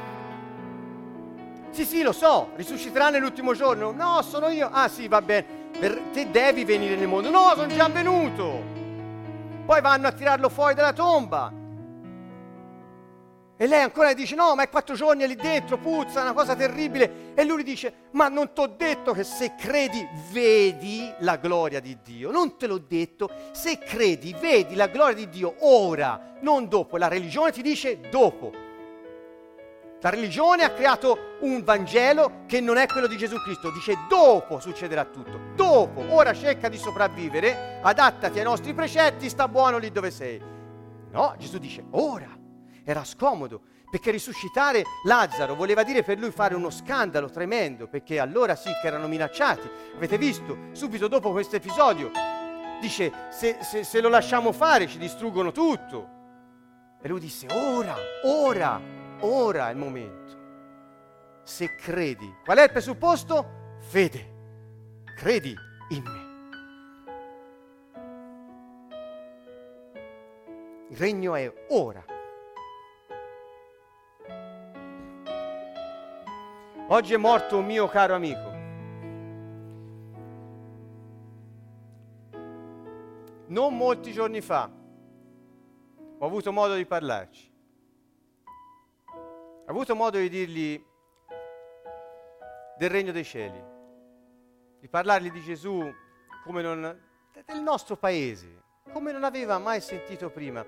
Sì, 1.78 1.86
sì, 1.86 2.01
lo 2.01 2.11
so, 2.11 2.53
risusciterà 2.55 3.11
nell'ultimo 3.11 3.53
giorno. 3.53 3.91
No, 3.91 4.23
sono 4.23 4.47
io. 4.47 4.67
Ah, 4.71 4.88
sì, 4.88 5.07
va 5.07 5.21
bene. 5.21 5.45
Per 5.78 6.01
te 6.11 6.32
devi 6.32 6.65
venire 6.65 6.95
nel 6.95 7.07
mondo. 7.07 7.30
No, 7.30 7.51
sono 7.53 7.67
già 7.67 7.88
venuto. 7.88 8.63
Poi 9.63 9.80
vanno 9.80 10.07
a 10.07 10.11
tirarlo 10.11 10.49
fuori 10.49 10.73
dalla 10.73 10.91
tomba. 10.91 11.53
E 13.57 13.67
lei 13.67 13.84
ancora 13.84 14.13
dice: 14.13 14.34
No, 14.34 14.55
ma 14.55 14.63
è 14.63 14.69
quattro 14.69 14.95
giorni 14.95 15.28
lì 15.28 15.36
dentro, 15.36 15.78
puzza, 15.78 16.21
è 16.21 16.23
una 16.23 16.34
cosa 16.34 16.55
terribile. 16.55 17.34
E 17.36 17.43
lui 17.43 17.61
dice: 17.61 18.07
Ma 18.13 18.28
non 18.28 18.53
ti 18.53 18.61
ho 18.61 18.73
detto 18.75 19.13
che 19.13 19.23
se 19.23 19.53
credi, 19.55 20.03
vedi 20.32 21.07
la 21.19 21.36
gloria 21.36 21.80
di 21.80 21.95
Dio. 22.03 22.32
Non 22.32 22.57
te 22.57 22.65
l'ho 22.65 22.80
detto. 22.80 23.30
Se 23.51 23.78
credi, 23.78 24.36
vedi 24.39 24.73
la 24.73 24.88
gloria 24.88 25.13
di 25.13 25.30
Dio 25.30 25.53
ora, 25.59 26.38
non 26.39 26.67
dopo. 26.67 26.97
La 26.97 27.07
religione 27.07 27.51
ti 27.51 27.61
dice 27.61 27.99
dopo. 28.09 28.65
La 30.00 30.10
religione 30.10 30.64
ha 30.64 30.70
creato 30.70 31.38
un 31.39 31.64
Vangelo 31.64 32.43
che 32.45 32.62
non 32.62 32.78
è 32.78 32.86
quello 32.86 33.08
di 33.08 33.18
Gesù 33.18 33.41
Cristo. 33.41 33.72
Dice 33.72 33.98
dopo 34.08 34.60
succederà 34.60 35.06
tutto. 35.06 35.39
Dopo. 35.56 36.14
Ora 36.14 36.34
cerca 36.34 36.70
di 36.70 36.78
sopravvivere, 36.78 37.80
adattati 37.82 38.38
ai 38.38 38.45
nostri 38.45 38.76
precetti, 38.76 39.28
sta 39.28 39.48
buono 39.48 39.80
lì 39.80 39.91
dove 39.91 40.12
sei. 40.12 40.39
No, 41.12 41.36
Gesù 41.39 41.58
dice 41.58 41.84
ora. 41.91 42.30
Era 42.84 43.04
scomodo 43.04 43.62
perché 43.89 44.12
risuscitare 44.12 44.84
Lazzaro 45.06 45.56
voleva 45.56 45.84
dire 45.84 46.04
per 46.04 46.20
lui 46.20 46.32
fare 46.32 46.54
uno 46.54 46.70
scandalo 46.70 47.30
tremendo, 47.30 47.88
perché 47.88 48.20
allora 48.20 48.56
sì 48.56 48.70
che 48.82 48.88
erano 48.88 49.08
minacciati. 49.08 49.68
Avete 49.95 50.18
visto, 50.18 50.58
subito 50.74 51.08
dopo 51.08 51.32
questo 51.32 51.56
episodio, 51.56 52.12
dice 52.80 53.12
se, 53.32 53.58
se, 53.62 53.84
se 53.84 54.02
lo 54.02 54.10
lasciamo 54.10 54.52
fare 54.52 54.88
ci 54.88 55.00
distruggono 55.00 55.52
tutto. 55.52 56.16
E 57.02 57.08
lui 57.08 57.20
disse 57.20 57.48
ora, 57.52 57.95
ora, 58.24 58.80
ora 59.22 59.70
è 59.70 59.72
il 59.72 59.78
momento. 59.78 60.36
Se 61.43 61.76
credi, 61.76 62.34
qual 62.43 62.57
è 62.57 62.63
il 62.63 62.72
presupposto? 62.72 63.76
Fede. 63.80 64.36
Credi 65.15 65.55
in 65.89 66.03
me. 66.03 66.26
Il 70.89 70.97
regno 70.97 71.36
è 71.36 71.51
ora. 71.70 72.03
Oggi 76.89 77.13
è 77.13 77.18
morto 77.18 77.57
un 77.57 77.65
mio 77.65 77.88
caro 77.88 78.15
amico. 78.15 78.55
Non 83.47 83.76
molti 83.76 84.11
giorni 84.11 84.41
fa 84.41 84.70
ho 86.20 86.26
avuto 86.26 86.51
modo 86.51 86.76
di 86.76 86.86
parlarci. 86.86 87.57
Ho 89.68 89.72
avuto 89.72 89.95
modo 89.95 90.18
di 90.18 90.30
dirgli 90.30 90.82
del 92.78 92.89
regno 92.89 93.11
dei 93.11 93.26
cieli, 93.26 93.61
di 94.80 94.88
parlargli 94.88 95.30
di 95.30 95.41
Gesù 95.41 95.93
come 96.45 96.61
non, 96.61 96.97
del 97.45 97.61
nostro 97.61 97.97
paese, 97.97 98.63
come 98.93 99.11
non 99.11 99.26
aveva 99.26 99.57
mai 99.57 99.82
sentito 99.82 100.30
prima. 100.30 100.65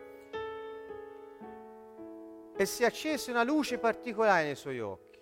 E 2.57 2.65
si 2.65 2.83
accese 2.83 3.31
una 3.31 3.43
luce 3.43 3.77
particolare 3.77 4.43
nei 4.43 4.55
suoi 4.55 4.81
occhi. 4.81 5.17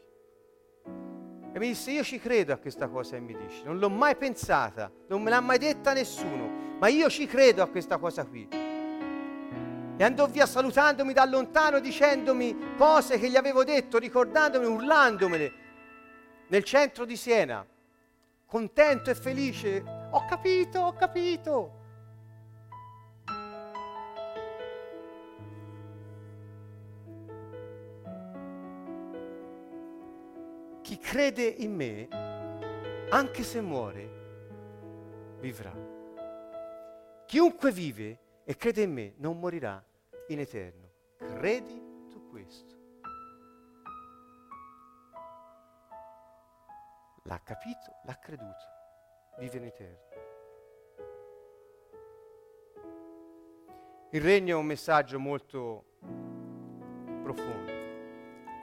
E 1.53 1.59
mi 1.59 1.67
disse, 1.67 1.91
io 1.91 2.03
ci 2.03 2.17
credo 2.17 2.53
a 2.53 2.57
questa 2.57 2.87
cosa 2.87 3.11
che 3.11 3.21
mi 3.21 3.37
dici, 3.37 3.61
non 3.63 3.77
l'ho 3.77 3.91
mai 3.91 4.15
pensata, 4.15 4.91
non 5.07 5.21
me 5.21 5.29
l'ha 5.29 5.39
mai 5.39 5.59
detta 5.59 5.93
nessuno, 5.93 6.77
ma 6.79 6.87
io 6.87 7.11
ci 7.11 7.27
credo 7.27 7.61
a 7.61 7.67
questa 7.67 7.99
cosa 7.99 8.25
qui. 8.25 8.66
E 9.99 10.03
andò 10.03 10.27
via 10.27 10.45
salutandomi 10.45 11.11
da 11.11 11.25
lontano, 11.25 11.79
dicendomi 11.79 12.75
cose 12.77 13.17
che 13.17 13.31
gli 13.31 13.35
avevo 13.35 13.63
detto, 13.63 13.97
ricordandomi, 13.97 14.67
urlandomele, 14.67 15.53
nel 16.49 16.63
centro 16.63 17.03
di 17.03 17.17
Siena, 17.17 17.65
contento 18.45 19.09
e 19.09 19.15
felice. 19.15 19.83
Ho 20.11 20.23
capito, 20.25 20.79
ho 20.81 20.93
capito. 20.93 21.71
Chi 30.83 30.99
crede 30.99 31.43
in 31.43 31.75
me, 31.75 32.07
anche 33.09 33.41
se 33.41 33.61
muore, 33.61 34.09
vivrà. 35.39 35.73
Chiunque 37.25 37.71
vive 37.71 38.19
e 38.45 38.55
crede 38.55 38.83
in 38.83 38.93
me 38.93 39.13
non 39.17 39.37
morirà 39.37 39.83
in 40.27 40.39
eterno. 40.39 40.91
Credi 41.17 42.07
tu 42.09 42.29
questo. 42.29 42.75
L'ha 47.23 47.41
capito, 47.43 47.99
l'ha 48.05 48.17
creduto, 48.19 48.65
vive 49.39 49.57
in 49.57 49.63
eterno. 49.65 50.05
Il 54.11 54.21
regno 54.21 54.55
è 54.55 54.59
un 54.59 54.65
messaggio 54.65 55.19
molto 55.19 55.97
profondo, 57.21 57.71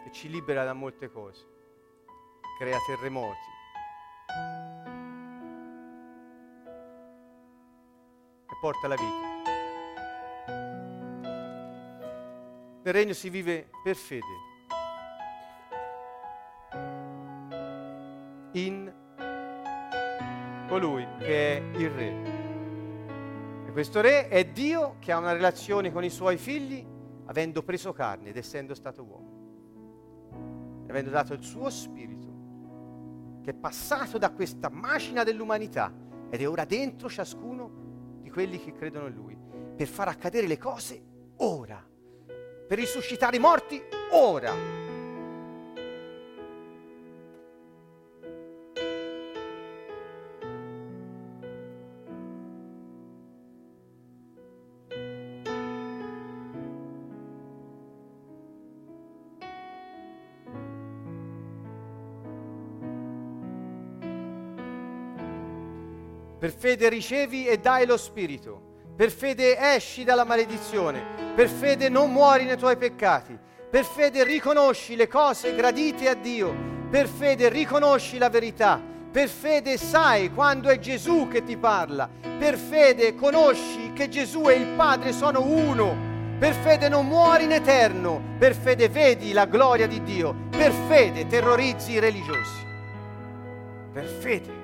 che 0.03 0.11
ci 0.11 0.31
libera 0.31 0.65
da 0.65 0.73
molte 0.73 1.11
cose, 1.11 1.47
crea 2.59 2.79
terremoti. 2.87 3.53
E 8.47 8.57
porta 8.61 8.89
la 8.89 8.97
vita. 8.97 9.24
Nel 12.85 12.93
regno 12.93 13.15
si 13.15 13.31
vive 13.31 13.71
per 13.83 13.97
fede. 13.97 14.27
In 18.53 18.93
colui 20.69 21.07
che 21.17 21.57
è 21.57 21.63
il 21.79 21.89
re. 21.89 23.67
E 23.67 23.73
questo 23.73 24.03
re 24.03 24.29
è 24.29 24.45
Dio 24.45 24.97
che 24.99 25.13
ha 25.13 25.17
una 25.17 25.33
relazione 25.33 25.91
con 25.93 26.05
i 26.05 26.11
suoi 26.11 26.37
figli 26.37 26.87
avendo 27.25 27.63
preso 27.63 27.95
carne 27.95 28.29
ed 28.29 28.37
essendo 28.37 28.75
stato 28.75 29.03
uomo. 29.03 30.85
Avendo 30.87 31.09
dato 31.09 31.33
il 31.33 31.43
suo 31.43 31.71
spirito 31.71 32.33
che 33.43 33.53
è 33.53 33.55
passato 33.55 34.19
da 34.19 34.31
questa 34.31 34.69
macina 34.69 35.25
dell'umanità 35.25 35.91
ed 36.29 36.39
è 36.39 36.47
ora 36.47 36.67
dentro 36.67 37.09
ciascuno 37.09 38.19
di 38.21 38.29
quelli 38.29 38.59
che 38.59 38.75
credono 38.75 39.07
in 39.07 39.15
lui 39.15 39.39
per 39.75 39.87
far 39.87 40.09
accadere 40.09 40.47
le 40.47 40.59
cose 40.59 41.03
ora 41.37 41.93
per 42.67 42.79
risuscitare 42.79 43.37
i 43.37 43.41
morti 43.41 43.83
ora. 44.11 44.75
Per 66.45 66.53
fede 66.53 66.91
ricevi 66.91 67.47
e 67.47 67.57
dai 67.59 67.87
lo 67.87 67.97
Spirito. 67.97 68.74
Per 68.97 69.11
fede 69.11 69.59
esci 69.59 70.05
dalla 70.05 70.25
maledizione 70.25 71.25
per 71.35 71.49
fede 71.49 71.89
non 71.89 72.13
muori 72.13 72.45
nei 72.45 72.57
tuoi 72.57 72.77
peccati. 72.77 73.37
Per 73.69 73.85
fede 73.85 74.23
riconosci 74.23 74.95
le 74.95 75.09
cose 75.09 75.53
gradite 75.53 76.09
a 76.09 76.15
Dio. 76.15 76.55
Per 76.89 77.09
fede 77.09 77.49
riconosci 77.49 78.19
la 78.19 78.29
verità. 78.29 78.81
Per 79.11 79.29
fede 79.29 79.77
sai 79.77 80.33
quando 80.33 80.69
è 80.69 80.79
Gesù 80.79 81.27
che 81.29 81.43
ti 81.43 81.57
parla. 81.57 82.09
Per 82.39 82.57
fede 82.57 83.17
conosci 83.17 83.93
che 83.95 84.09
Gesù 84.09 84.49
e 84.49 84.55
il 84.55 84.67
Padre 84.77 85.13
sono 85.13 85.43
uno. 85.43 86.13
Per 86.39 86.55
fede 86.55 86.89
non 86.89 87.09
muori 87.09 87.45
in 87.45 87.53
eterno. 87.53 88.23
Per 88.39 88.55
fede 88.55 88.89
vedi 88.89 89.33
la 89.33 89.47
gloria 89.47 89.89
di 89.89 90.05
Dio. 90.05 90.37
Per 90.51 90.71
fede 90.87 91.27
terrorizzi 91.27 91.93
i 91.93 91.99
religiosi. 91.99 92.65
Per 93.93 94.05
fede. 94.05 94.64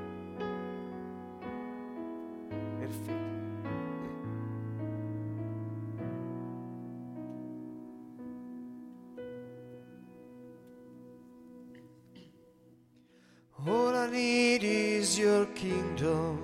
Kingdom. 15.46 16.38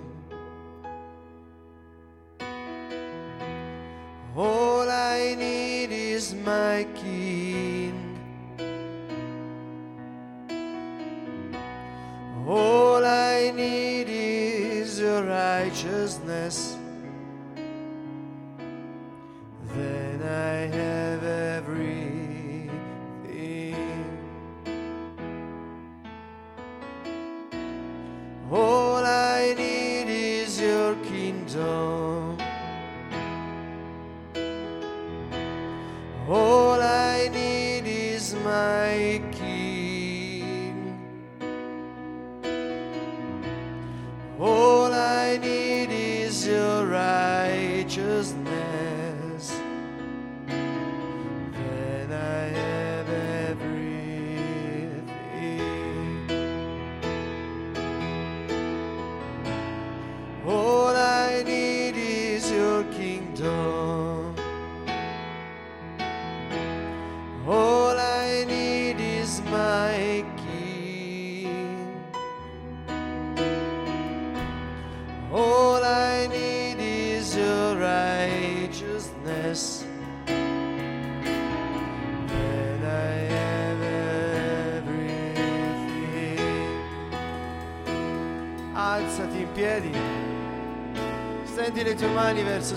All 4.37 4.91
I 4.91 5.35
need 5.39 5.91
is 5.93 6.35
my 6.35 6.87
King. 6.95 7.26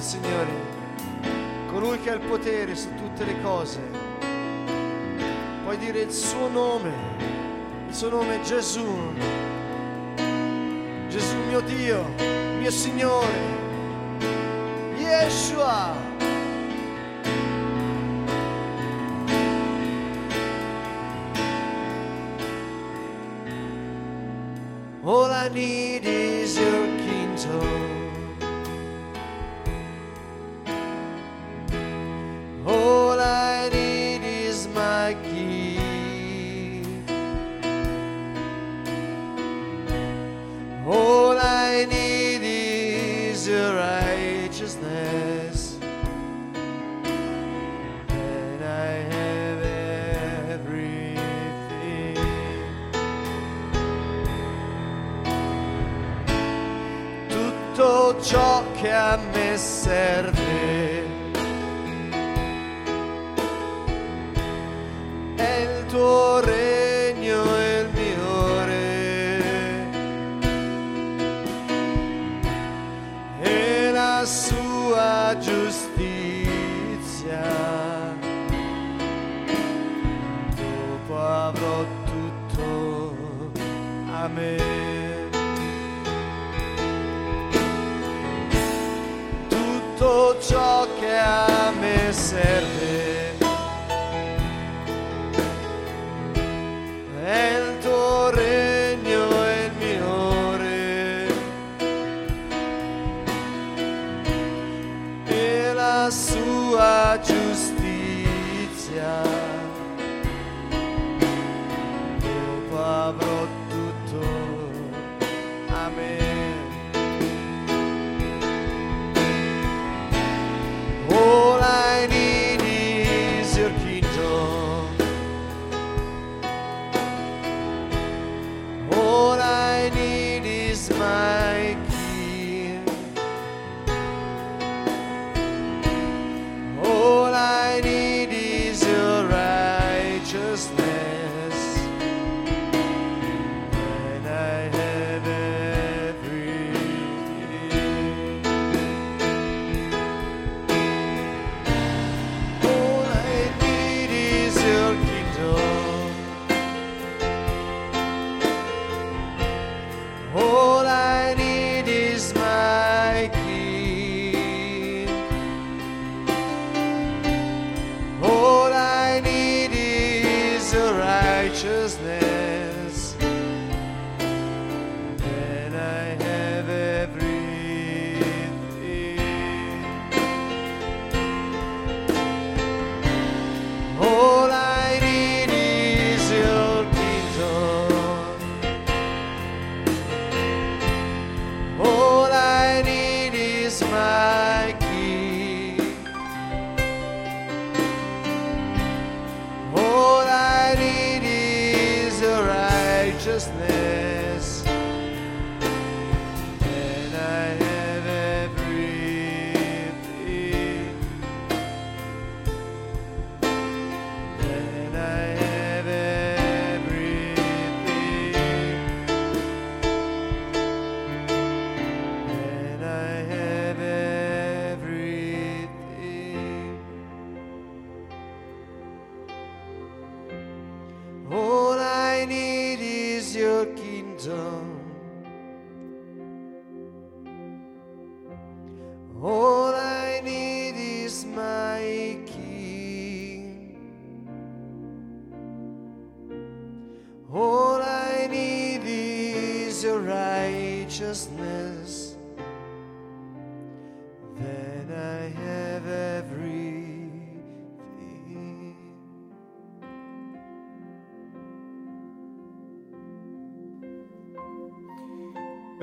Signore, 0.10 0.49
colui 1.68 1.99
che 2.01 2.10
ha 2.10 2.16
il 2.16 2.22
potere 2.22 2.76
su 2.76 2.88
tutte 2.95 3.26
le 3.26 3.39
cose. 3.43 3.80
Puoi 5.62 5.78
dire 5.78 5.99
il 5.99 6.12
suo 6.12 6.47
nome, 6.47 6.91
il 7.88 7.93
suo 7.93 8.10
nome 8.10 8.41
è 8.41 8.43
Gesù. 8.43 8.88
Gesù 11.10 11.36
mio 11.47 11.60
Dio, 11.62 12.05
mio 12.57 12.72
Signore, 12.72 13.38
Yeshua. 14.97 16.09
ser 59.89 60.38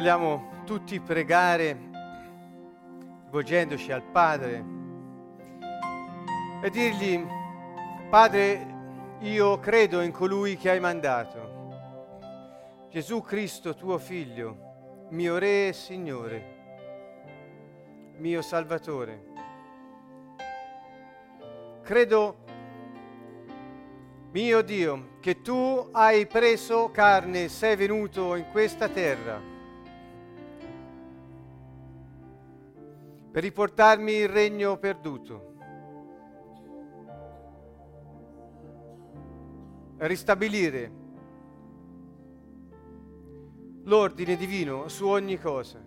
vogliamo 0.07 0.63
tutti 0.65 1.01
pregare 1.01 1.77
rivolgendoci 3.25 3.91
al 3.91 4.05
Padre 4.05 4.65
e 6.63 6.71
dirgli, 6.71 7.27
Padre, 8.09 8.75
io 9.23 9.59
credo 9.59 10.03
in 10.03 10.13
colui 10.13 10.57
che 10.57 10.71
hai 10.71 10.79
mandato, 10.79 12.87
Gesù 12.89 13.21
Cristo 13.21 13.75
tuo 13.75 13.99
Figlio, 13.99 15.09
mio 15.11 15.39
Re 15.39 15.69
e 15.69 15.73
Signore, 15.73 16.55
mio 18.19 18.43
Salvatore. 18.43 19.25
Credo, 21.83 22.37
mio 24.31 24.63
Dio, 24.63 25.17
che 25.19 25.43
tu 25.43 25.89
hai 25.91 26.27
preso 26.27 26.93
carne 26.93 27.43
e 27.43 27.49
sei 27.49 27.75
venuto 27.75 28.37
in 28.37 28.47
questa 28.53 28.89
terra 28.89 29.55
per 33.37 33.45
riportarmi 33.45 34.13
il 34.13 34.31
regno 34.31 34.79
perduto, 34.79 35.53
ristabilire 39.99 40.91
l'ordine 43.83 44.37
divino 44.37 44.89
su 44.89 45.07
ogni 45.07 45.39
cosa. 45.39 45.79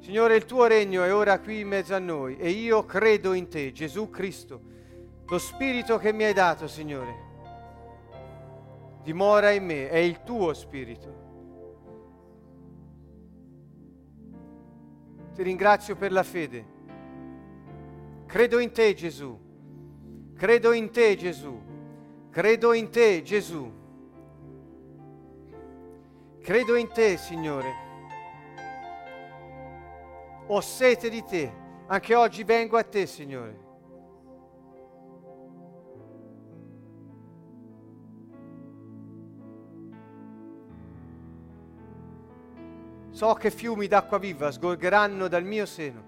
Signore, 0.00 0.36
il 0.36 0.44
tuo 0.44 0.66
regno 0.66 1.02
è 1.02 1.14
ora 1.14 1.40
qui 1.40 1.60
in 1.60 1.68
mezzo 1.68 1.94
a 1.94 1.98
noi 1.98 2.36
e 2.36 2.50
io 2.50 2.84
credo 2.84 3.32
in 3.32 3.48
te, 3.48 3.72
Gesù 3.72 4.10
Cristo, 4.10 4.60
lo 5.26 5.38
Spirito 5.38 5.96
che 5.96 6.12
mi 6.12 6.24
hai 6.24 6.34
dato, 6.34 6.68
Signore. 6.68 7.14
Dimora 9.02 9.50
in 9.52 9.64
me, 9.64 9.88
è 9.88 9.96
il 9.96 10.24
tuo 10.24 10.52
Spirito. 10.52 11.19
Ti 15.34 15.42
ringrazio 15.42 15.96
per 15.96 16.12
la 16.12 16.22
fede. 16.22 16.64
Credo 18.26 18.58
in 18.58 18.72
te, 18.72 18.94
Gesù. 18.94 19.38
Credo 20.36 20.72
in 20.72 20.90
te, 20.90 21.16
Gesù. 21.16 21.60
Credo 22.30 22.72
in 22.72 22.90
te, 22.90 23.22
Gesù. 23.22 23.72
Credo 26.40 26.76
in 26.76 26.88
te, 26.88 27.16
Signore. 27.16 27.72
Ho 30.46 30.60
sete 30.60 31.08
di 31.10 31.22
te. 31.24 31.52
Anche 31.86 32.14
oggi 32.14 32.44
vengo 32.44 32.76
a 32.76 32.82
te, 32.82 33.06
Signore. 33.06 33.69
So 43.20 43.34
che 43.34 43.50
fiumi 43.50 43.86
d'acqua 43.86 44.16
viva 44.18 44.50
sgorgeranno 44.50 45.28
dal 45.28 45.44
mio 45.44 45.66
seno, 45.66 46.02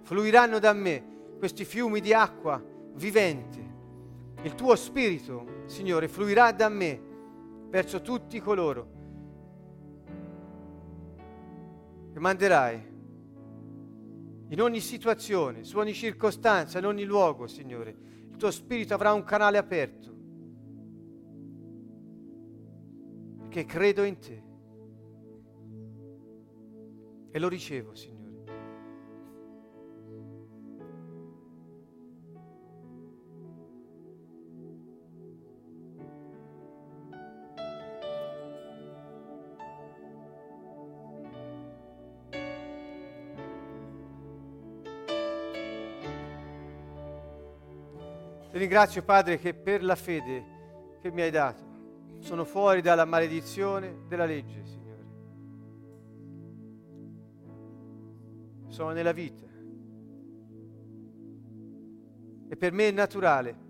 fluiranno 0.00 0.58
da 0.58 0.72
me 0.72 1.34
questi 1.36 1.66
fiumi 1.66 2.00
di 2.00 2.14
acqua 2.14 2.58
vivente. 2.94 3.74
Il 4.40 4.54
tuo 4.54 4.74
spirito, 4.74 5.64
Signore, 5.66 6.08
fluirà 6.08 6.52
da 6.52 6.70
me 6.70 6.98
verso 7.68 8.00
tutti 8.00 8.40
coloro 8.40 8.88
che 12.14 12.20
manderai 12.20 12.94
in 14.48 14.60
ogni 14.62 14.80
situazione, 14.80 15.62
su 15.62 15.76
ogni 15.76 15.92
circostanza, 15.92 16.78
in 16.78 16.86
ogni 16.86 17.04
luogo, 17.04 17.46
Signore. 17.46 17.94
Il 18.30 18.36
tuo 18.38 18.50
spirito 18.50 18.94
avrà 18.94 19.12
un 19.12 19.24
canale 19.24 19.58
aperto. 19.58 20.14
Perché 23.40 23.66
credo 23.66 24.04
in 24.04 24.18
te. 24.18 24.45
E 27.36 27.38
lo 27.38 27.48
ricevo, 27.48 27.94
Signore. 27.94 28.24
Ti 48.50 48.56
ringrazio 48.56 49.02
Padre 49.02 49.38
che 49.38 49.52
per 49.52 49.84
la 49.84 49.94
fede 49.94 50.44
che 51.02 51.10
mi 51.10 51.20
hai 51.20 51.30
dato 51.30 51.62
sono 52.20 52.46
fuori 52.46 52.80
dalla 52.80 53.04
maledizione 53.04 54.06
della 54.08 54.24
legge, 54.24 54.64
sono 58.76 58.90
nella 58.90 59.12
vita. 59.12 59.46
E 62.48 62.56
per 62.56 62.72
me 62.72 62.88
è 62.88 62.90
naturale 62.90 63.64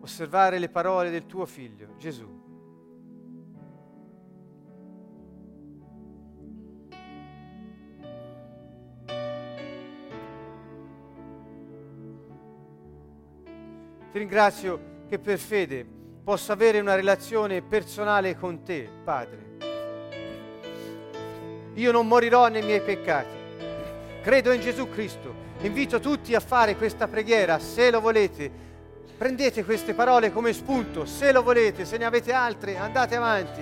osservare 0.00 0.58
le 0.58 0.70
parole 0.70 1.10
del 1.10 1.26
tuo 1.26 1.44
figlio, 1.44 1.96
Gesù. 1.98 2.44
Ti 14.12 14.18
ringrazio 14.18 15.04
che 15.08 15.18
per 15.18 15.38
fede 15.38 15.86
possa 16.24 16.54
avere 16.54 16.80
una 16.80 16.94
relazione 16.94 17.60
personale 17.60 18.34
con 18.34 18.62
te, 18.62 18.88
Padre. 19.04 19.44
Io 21.74 21.92
non 21.92 22.06
morirò 22.06 22.48
nei 22.48 22.62
miei 22.62 22.80
peccati 22.80 23.35
credo 24.26 24.50
in 24.50 24.60
Gesù 24.60 24.88
Cristo. 24.88 25.32
Invito 25.60 26.00
tutti 26.00 26.34
a 26.34 26.40
fare 26.40 26.74
questa 26.74 27.06
preghiera, 27.06 27.60
se 27.60 27.92
lo 27.92 28.00
volete. 28.00 28.50
Prendete 29.16 29.64
queste 29.64 29.94
parole 29.94 30.32
come 30.32 30.52
spunto, 30.52 31.06
se 31.06 31.30
lo 31.30 31.44
volete, 31.44 31.84
se 31.84 31.96
ne 31.96 32.06
avete 32.06 32.32
altre, 32.32 32.76
andate 32.76 33.14
avanti. 33.14 33.60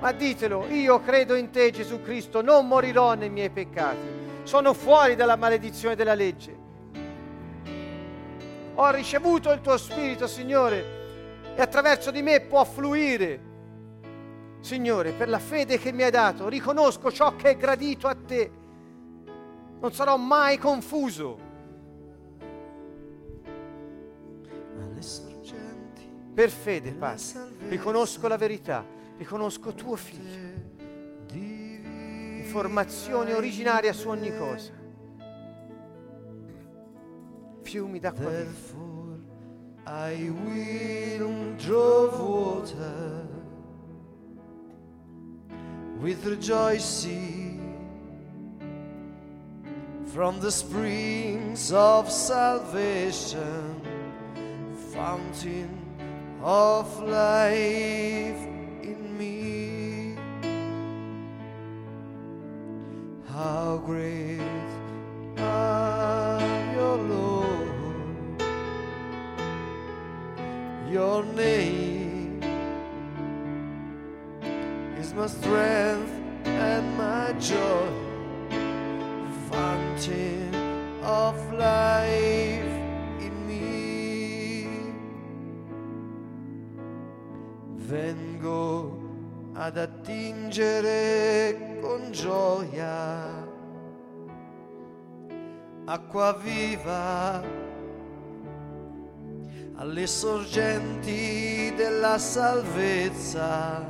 Ma 0.00 0.12
ditelo, 0.12 0.68
io 0.70 1.02
credo 1.02 1.34
in 1.34 1.50
te 1.50 1.70
Gesù 1.70 2.00
Cristo, 2.00 2.40
non 2.40 2.66
morirò 2.66 3.12
nei 3.12 3.28
miei 3.28 3.50
peccati. 3.50 4.40
Sono 4.44 4.72
fuori 4.72 5.16
dalla 5.16 5.36
maledizione 5.36 5.94
della 5.94 6.14
legge. 6.14 6.56
Ho 8.76 8.90
ricevuto 8.92 9.52
il 9.52 9.60
tuo 9.60 9.76
Spirito, 9.76 10.26
Signore, 10.26 10.84
e 11.54 11.60
attraverso 11.60 12.10
di 12.10 12.22
me 12.22 12.40
può 12.40 12.64
fluire. 12.64 13.40
Signore, 14.60 15.12
per 15.12 15.28
la 15.28 15.38
fede 15.38 15.78
che 15.78 15.92
mi 15.92 16.04
hai 16.04 16.10
dato, 16.10 16.48
riconosco 16.48 17.12
ciò 17.12 17.36
che 17.36 17.50
è 17.50 17.56
gradito 17.58 18.08
a 18.08 18.16
te 18.16 18.64
non 19.80 19.92
sarò 19.92 20.16
mai 20.16 20.58
confuso. 20.58 21.44
Per 26.34 26.50
fede, 26.50 26.92
Padre, 26.92 27.48
riconosco 27.68 28.28
la 28.28 28.36
verità, 28.36 28.84
riconosco 29.16 29.72
tuo 29.72 29.96
figlio. 29.96 30.64
Informazione 32.38 33.32
originaria 33.32 33.92
su 33.92 34.08
ogni 34.08 34.36
cosa. 34.36 34.72
Fiumi 37.62 37.98
d'acqua 37.98 38.30
viva. 38.30 38.84
I 39.88 40.30
will 40.30 41.54
draw 41.56 42.10
water 42.10 43.26
with 46.00 46.24
rejoicing 46.26 47.55
from 50.06 50.40
the 50.40 50.50
springs 50.50 51.72
of 51.72 52.10
salvation, 52.10 53.80
fountain 54.92 55.68
of 56.42 57.02
life 57.02 58.42
in 58.82 59.18
me. 59.18 60.16
How 63.28 63.82
great 63.84 64.40
are 65.38 66.40
your 66.74 66.96
Lord, 66.96 68.42
your 70.90 71.24
name 71.24 72.42
is 74.98 75.12
my 75.14 75.26
strength 75.26 76.12
and 76.44 76.96
my 76.96 77.32
joy 77.40 78.05
fountain 79.56 80.54
of 81.02 81.36
life 81.52 82.74
in 83.26 83.34
me. 83.48 84.68
Vengo 87.76 88.98
ad 89.54 89.78
attingere 89.78 91.78
con 91.80 92.10
gioia 92.10 93.44
acqua 95.86 96.34
viva 96.34 97.42
alle 99.76 100.06
sorgenti 100.06 101.72
della 101.76 102.18
salvezza, 102.18 103.86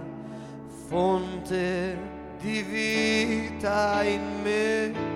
fonte 0.89 1.99
di 2.39 2.63
vita 2.63 4.05
in 4.05 4.43
me. 4.43 5.16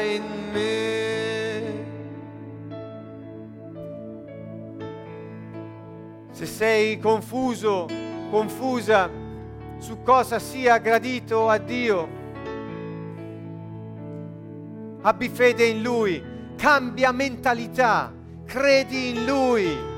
in 0.00 0.22
me. 0.52 0.80
Se 6.32 6.46
sei 6.46 6.98
confuso, 6.98 7.86
confusa 8.30 9.10
su 9.78 10.02
cosa 10.02 10.38
sia 10.38 10.78
gradito 10.78 11.48
a 11.48 11.58
Dio, 11.58 12.08
abbi 15.02 15.28
fede 15.28 15.64
in 15.66 15.82
Lui, 15.82 16.22
cambia 16.56 17.12
mentalità, 17.12 18.12
credi 18.44 19.10
in 19.10 19.24
Lui. 19.24 19.88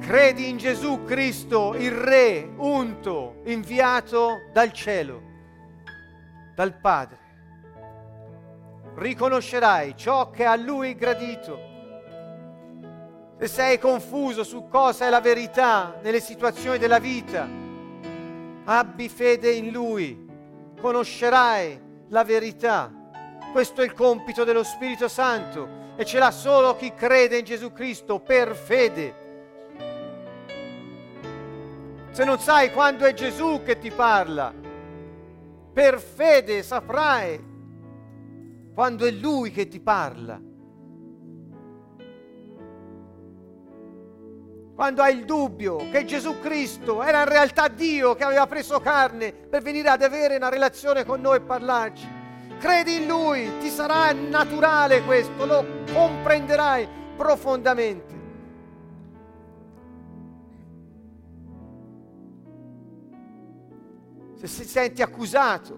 Credi 0.00 0.48
in 0.48 0.56
Gesù 0.56 1.02
Cristo, 1.02 1.74
il 1.76 1.90
Re 1.90 2.48
unto, 2.58 3.40
inviato 3.46 4.42
dal 4.52 4.70
cielo, 4.70 5.25
dal 6.56 6.72
Padre. 6.72 7.18
Riconoscerai 8.94 9.94
ciò 9.94 10.30
che 10.30 10.46
a 10.46 10.56
Lui 10.56 10.94
gradito. 10.94 11.74
Se 13.38 13.46
sei 13.46 13.78
confuso 13.78 14.42
su 14.42 14.66
cosa 14.66 15.06
è 15.06 15.10
la 15.10 15.20
verità 15.20 15.98
nelle 16.00 16.20
situazioni 16.20 16.78
della 16.78 16.98
vita, 16.98 17.46
abbi 18.64 19.10
fede 19.10 19.50
in 19.50 19.70
Lui, 19.70 20.26
conoscerai 20.80 21.78
la 22.08 22.24
verità. 22.24 22.90
Questo 23.52 23.82
è 23.82 23.84
il 23.84 23.92
compito 23.92 24.44
dello 24.44 24.64
Spirito 24.64 25.08
Santo 25.08 25.94
e 25.96 26.06
ce 26.06 26.18
l'ha 26.18 26.30
solo 26.30 26.74
chi 26.74 26.94
crede 26.94 27.36
in 27.36 27.44
Gesù 27.44 27.70
Cristo 27.74 28.18
per 28.18 28.56
fede. 28.56 29.24
Se 32.12 32.24
non 32.24 32.38
sai 32.38 32.72
quando 32.72 33.04
è 33.04 33.12
Gesù 33.12 33.60
che 33.62 33.78
ti 33.78 33.90
parla, 33.90 34.64
per 35.76 36.00
fede 36.00 36.62
saprai 36.62 37.38
quando 38.72 39.04
è 39.04 39.10
Lui 39.10 39.50
che 39.50 39.68
ti 39.68 39.78
parla. 39.78 40.40
Quando 44.74 45.02
hai 45.02 45.18
il 45.18 45.26
dubbio 45.26 45.90
che 45.90 46.06
Gesù 46.06 46.40
Cristo 46.40 47.02
era 47.02 47.20
in 47.20 47.28
realtà 47.28 47.68
Dio 47.68 48.14
che 48.14 48.24
aveva 48.24 48.46
preso 48.46 48.80
carne 48.80 49.32
per 49.32 49.60
venire 49.60 49.90
ad 49.90 50.00
avere 50.00 50.36
una 50.36 50.48
relazione 50.48 51.04
con 51.04 51.20
noi 51.20 51.36
e 51.36 51.40
parlarci. 51.42 52.08
Credi 52.58 53.02
in 53.02 53.06
Lui, 53.06 53.58
ti 53.60 53.68
sarà 53.68 54.12
naturale 54.12 55.02
questo, 55.02 55.44
lo 55.44 55.62
comprenderai 55.92 56.88
profondamente. 57.18 58.15
Se 64.46 64.62
si 64.62 64.68
senti 64.68 65.02
accusato, 65.02 65.76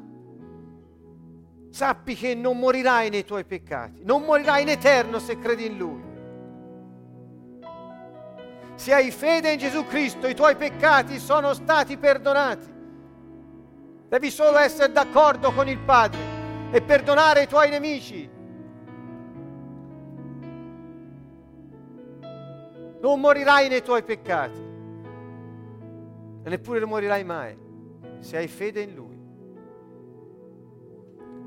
sappi 1.71 2.15
che 2.15 2.35
non 2.35 2.59
morirai 2.59 3.09
nei 3.09 3.25
tuoi 3.25 3.45
peccati, 3.45 4.03
non 4.05 4.25
morirai 4.25 4.61
in 4.61 4.69
eterno 4.69 5.19
se 5.19 5.39
credi 5.39 5.65
in 5.65 5.79
Lui. 5.79 6.03
Se 8.75 8.93
hai 8.93 9.11
fede 9.11 9.53
in 9.53 9.59
Gesù 9.59 9.87
Cristo, 9.87 10.27
i 10.27 10.35
tuoi 10.35 10.55
peccati 10.57 11.19
sono 11.19 11.55
stati 11.55 11.97
perdonati. 11.97 12.71
Devi 14.07 14.31
solo 14.31 14.59
essere 14.59 14.93
d'accordo 14.93 15.51
con 15.53 15.67
il 15.67 15.79
Padre 15.79 16.21
e 16.71 16.83
perdonare 16.83 17.45
i 17.45 17.49
tuoi 17.49 17.71
nemici. 17.71 18.29
Non 23.01 23.19
morirai 23.19 23.69
nei 23.69 23.83
tuoi 23.83 24.03
peccati 24.03 24.61
e 26.43 26.49
neppure 26.51 26.85
morirai 26.85 27.25
mai 27.25 27.67
se 28.21 28.37
hai 28.37 28.49
fede 28.49 28.83
in 28.83 28.95
Lui. 28.95 29.17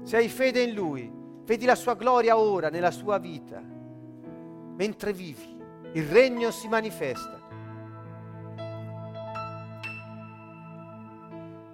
Se 0.03 0.17
hai 0.17 0.29
fede 0.29 0.61
in 0.61 0.73
Lui, 0.73 1.11
vedi 1.45 1.65
la 1.65 1.75
sua 1.75 1.95
gloria 1.95 2.37
ora 2.37 2.69
nella 2.69 2.91
sua 2.91 3.17
vita, 3.17 3.61
mentre 3.61 5.13
vivi, 5.13 5.59
il 5.93 6.05
regno 6.05 6.51
si 6.51 6.67
manifesta. 6.67 7.39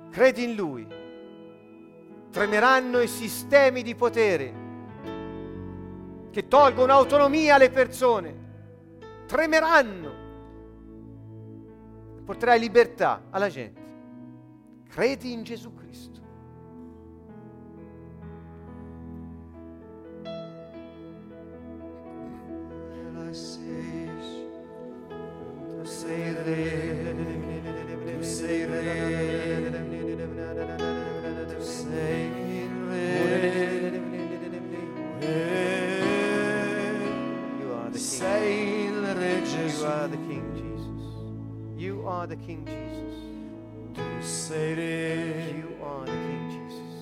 Credi 0.10 0.44
in 0.44 0.56
Lui, 0.56 0.88
tremeranno 2.32 3.00
i 3.00 3.08
sistemi 3.08 3.84
di 3.84 3.96
potere 3.96 4.66
che 6.32 6.48
tolgono 6.48 6.92
autonomia 6.92 7.56
alle 7.56 7.70
persone, 7.70 8.46
tremeranno, 9.26 10.12
porterai 12.26 12.60
libertà 12.60 13.24
alla 13.30 13.50
gente. 13.50 13.87
credi 14.98 15.32
in 15.32 15.44
Gesù 15.44 15.72
Cristo. 15.76 16.22
the 40.10 40.18
King 40.18 40.46
Jesus. 40.56 41.82
You 41.82 42.08
are 42.08 42.28
the 42.28 42.38
King 42.38 42.66
Jesus. 42.66 43.07
Re, 44.76 45.56
You 45.58 45.76
are 45.82 46.06
the 46.06 46.12
King 46.12 46.50
Jesus. 46.50 46.94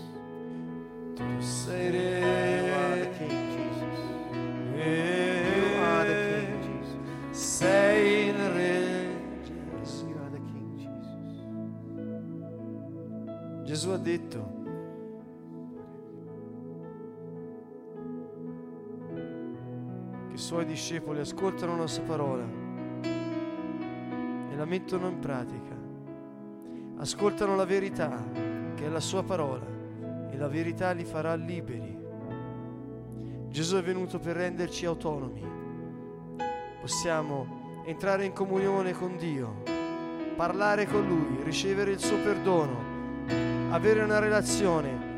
tu 1.16 1.24
sei 1.42 1.90
You 1.90 2.74
are 2.74 3.00
the 3.00 3.10
King 3.18 3.40
Jesus. 3.56 4.00
You 4.76 5.66
are 5.82 6.06
the 6.06 6.16
King 6.32 6.62
Jesus. 6.62 6.98
sei 7.32 8.28
il 8.28 8.40
re 8.50 8.74
Gesù. 9.44 10.08
You 10.08 10.18
are 10.22 10.30
the 10.30 10.42
King 10.52 10.76
Jesus. 10.78 11.10
Gesù 13.64 13.90
ha 13.90 13.98
detto, 13.98 14.54
che 20.28 20.36
i 20.36 20.38
suoi 20.38 20.66
discepoli 20.66 21.20
ascoltano 21.20 21.78
la 21.78 21.88
sua 21.88 22.04
parola 22.04 22.44
e 24.52 24.56
la 24.56 24.66
mettono 24.66 25.08
in 25.08 25.20
pratica, 25.20 25.75
ascoltano 26.98 27.56
la 27.56 27.66
verità 27.66 28.24
che 28.76 28.86
è 28.86 28.90
la 28.90 29.00
sua 29.00 29.24
parola 29.24 29.66
e 30.30 30.38
la 30.38 30.48
verità 30.48 30.92
li 30.92 31.04
farà 31.04 31.36
liberi. 31.36 31.98
Gesù 33.50 33.78
è 33.78 33.84
venuto 33.84 34.20
per 34.20 34.36
renderci 34.36 34.86
autonomi. 34.86 35.44
Possiamo 36.80 37.84
entrare 37.86 38.26
in 38.26 38.34
comunione 38.34 38.94
con 38.94 39.18
Dio, 39.18 39.64
parlare 40.36 40.86
con 40.88 41.08
Lui, 41.08 41.44
ricevere 41.44 41.92
il 41.92 42.00
suo 42.00 42.18
perdono, 42.18 42.94
avere 43.70 44.04
una 44.04 44.20
relazione 44.20 45.14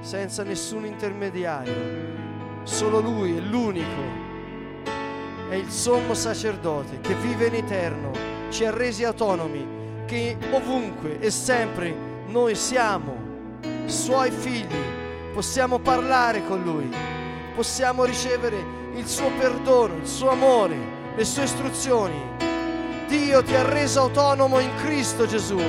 senza 0.00 0.42
nessun 0.42 0.84
intermediario. 0.84 2.22
Solo 2.64 3.00
Lui 3.00 3.36
è 3.36 3.40
l'unico, 3.40 4.22
è 5.48 5.54
il 5.54 5.70
sommo 5.70 6.14
sacerdote 6.14 7.00
che 7.00 7.14
vive 7.14 7.46
in 7.46 7.54
eterno, 7.54 8.10
ci 8.50 8.64
ha 8.64 8.70
resi 8.70 9.04
autonomi, 9.04 9.73
che 10.06 10.36
ovunque 10.50 11.18
e 11.20 11.30
sempre 11.30 11.94
noi 12.26 12.54
siamo 12.54 13.24
suoi 13.86 14.30
figli, 14.30 15.32
possiamo 15.32 15.78
parlare 15.78 16.44
con 16.46 16.62
Lui, 16.62 16.88
possiamo 17.54 18.04
ricevere 18.04 18.56
il 18.94 19.06
suo 19.06 19.30
perdono, 19.38 19.96
il 19.96 20.06
suo 20.06 20.30
amore, 20.30 20.76
le 21.14 21.24
sue 21.24 21.44
istruzioni. 21.44 22.32
Dio 23.06 23.42
ti 23.42 23.54
ha 23.54 23.68
reso 23.68 24.00
autonomo 24.00 24.58
in 24.58 24.74
Cristo 24.76 25.26
Gesù 25.26 25.60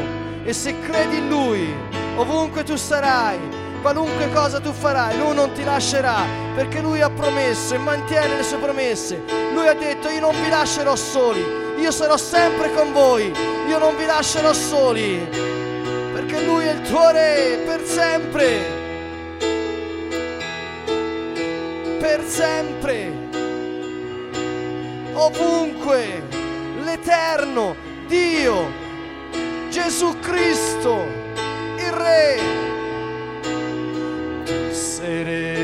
e 0.44 0.54
se 0.54 0.80
credi 0.80 1.18
in 1.18 1.30
Lui, 1.30 1.74
ovunque 2.16 2.64
tu 2.64 2.76
sarai, 2.76 3.38
qualunque 3.82 4.32
cosa 4.32 4.60
tu 4.60 4.72
farai, 4.72 5.18
Lui 5.18 5.36
non 5.36 5.52
ti 5.52 5.64
lascerà 5.64 6.24
perché 6.56 6.82
Lui 6.82 7.02
ha 7.02 7.10
promesso 7.10 7.76
e 7.76 7.78
mantiene 7.78 8.38
le 8.38 8.44
sue 8.44 8.58
promesse. 8.58 9.22
Lui 9.54 9.68
ha 9.68 9.74
detto 9.74 10.10
io 10.10 10.22
non 10.22 10.36
vi 10.42 10.50
lascerò 10.50 10.96
soli, 10.96 11.65
io 11.78 11.92
sarò 11.92 12.18
sempre 12.18 12.74
con 12.74 12.92
voi, 12.92 13.32
io 13.68 13.78
non 13.78 13.96
vi 13.96 14.06
lascerò 14.06 14.54
soli 14.54 15.54
perché 16.16 16.46
Lui 16.46 16.66
è 16.66 16.72
il 16.72 16.82
tuo 16.82 17.12
Re 17.12 17.62
per 17.66 17.82
sempre. 17.84 18.84
Per 22.00 22.24
sempre. 22.26 23.12
Ovunque. 25.14 26.24
L'Eterno 26.84 27.76
Dio 28.08 28.72
Gesù 29.70 30.18
Cristo, 30.20 31.06
il 31.78 31.92
Re. 31.92 32.40
Tu 34.46 35.55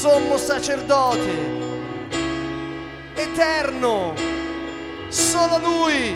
sommo 0.00 0.38
sacerdote, 0.38 1.34
eterno, 3.16 4.14
solo 5.08 5.58
Lui. 5.58 6.14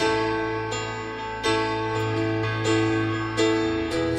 Tu 3.91 4.19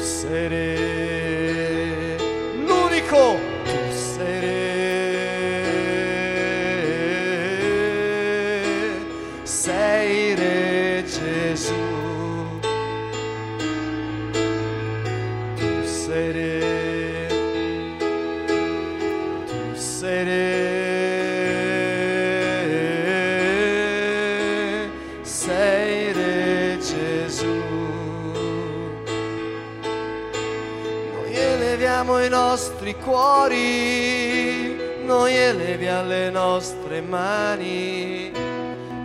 cuori, 33.14 34.76
noi 35.04 35.32
eleviamo 35.32 36.08
le 36.08 36.30
nostre 36.30 37.00
mani, 37.00 38.32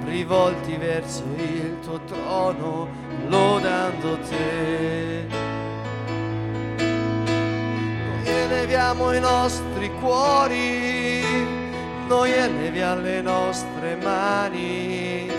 rivolti 0.05 0.75
verso 0.77 1.23
il 1.37 1.77
tuo 1.83 1.99
trono, 2.05 2.87
lodando 3.27 4.17
te. 4.27 5.27
Noi 6.79 8.25
eleviamo 8.25 9.13
i 9.13 9.19
nostri 9.19 9.91
cuori, 9.99 11.23
noi 12.07 12.31
eleviamo 12.31 13.01
le 13.01 13.21
nostre 13.21 13.95
mani, 14.01 15.29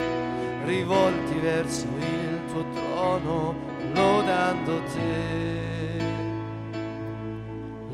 rivolti 0.65 1.39
verso 1.41 1.87
il 1.99 2.41
tuo 2.53 2.65
trono, 2.73 3.55
lodando 3.95 4.81
te 4.95 5.60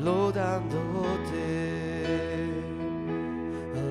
lodando 0.07 1.19
te, 1.29 2.47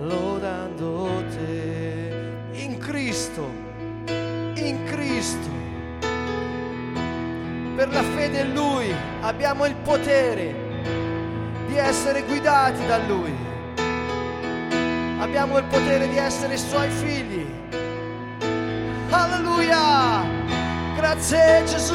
lodando 0.01 1.22
te 1.28 2.32
in 2.52 2.78
Cristo, 2.78 3.51
in 4.55 4.82
Cristo. 4.86 5.51
Per 7.76 7.88
la 7.93 8.02
fede 8.02 8.40
in 8.40 8.55
Lui 8.55 8.90
abbiamo 9.20 9.66
il 9.66 9.74
potere 9.74 10.55
di 11.66 11.76
essere 11.76 12.22
guidati 12.22 12.86
da 12.86 12.97
Lui. 13.06 13.34
Abbiamo 15.18 15.59
il 15.59 15.64
potere 15.64 16.09
di 16.09 16.16
essere 16.16 16.56
Suoi 16.56 16.88
figli. 16.88 17.47
Alleluia! 19.10 20.24
Grazie 20.97 21.62
Gesù, 21.66 21.94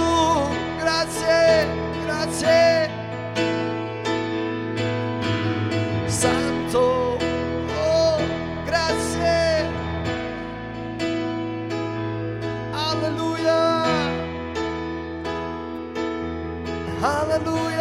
grazie, 0.77 1.65
grazie. 2.03 2.91
Santo, 6.21 7.17
oh, 7.17 8.21
grazie. 8.63 9.65
Alleluia. 12.71 13.85
Alleluia. 17.01 17.80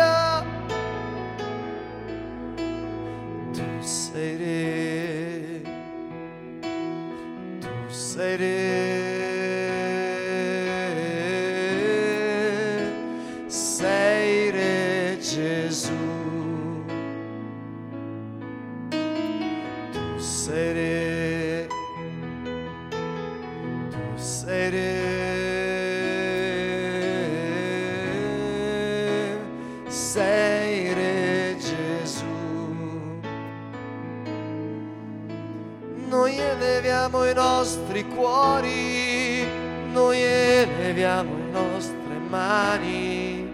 Nostri 38.00 38.04
cuori, 38.04 39.46
noi 39.92 40.20
eleviamo 40.20 41.36
le 41.36 41.50
nostre 41.50 42.18
mani, 42.28 43.48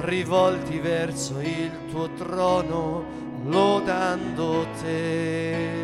rivolti 0.00 0.78
verso 0.78 1.40
il 1.40 1.70
tuo 1.90 2.08
trono, 2.14 3.04
lodando 3.44 4.66
te. 4.80 5.77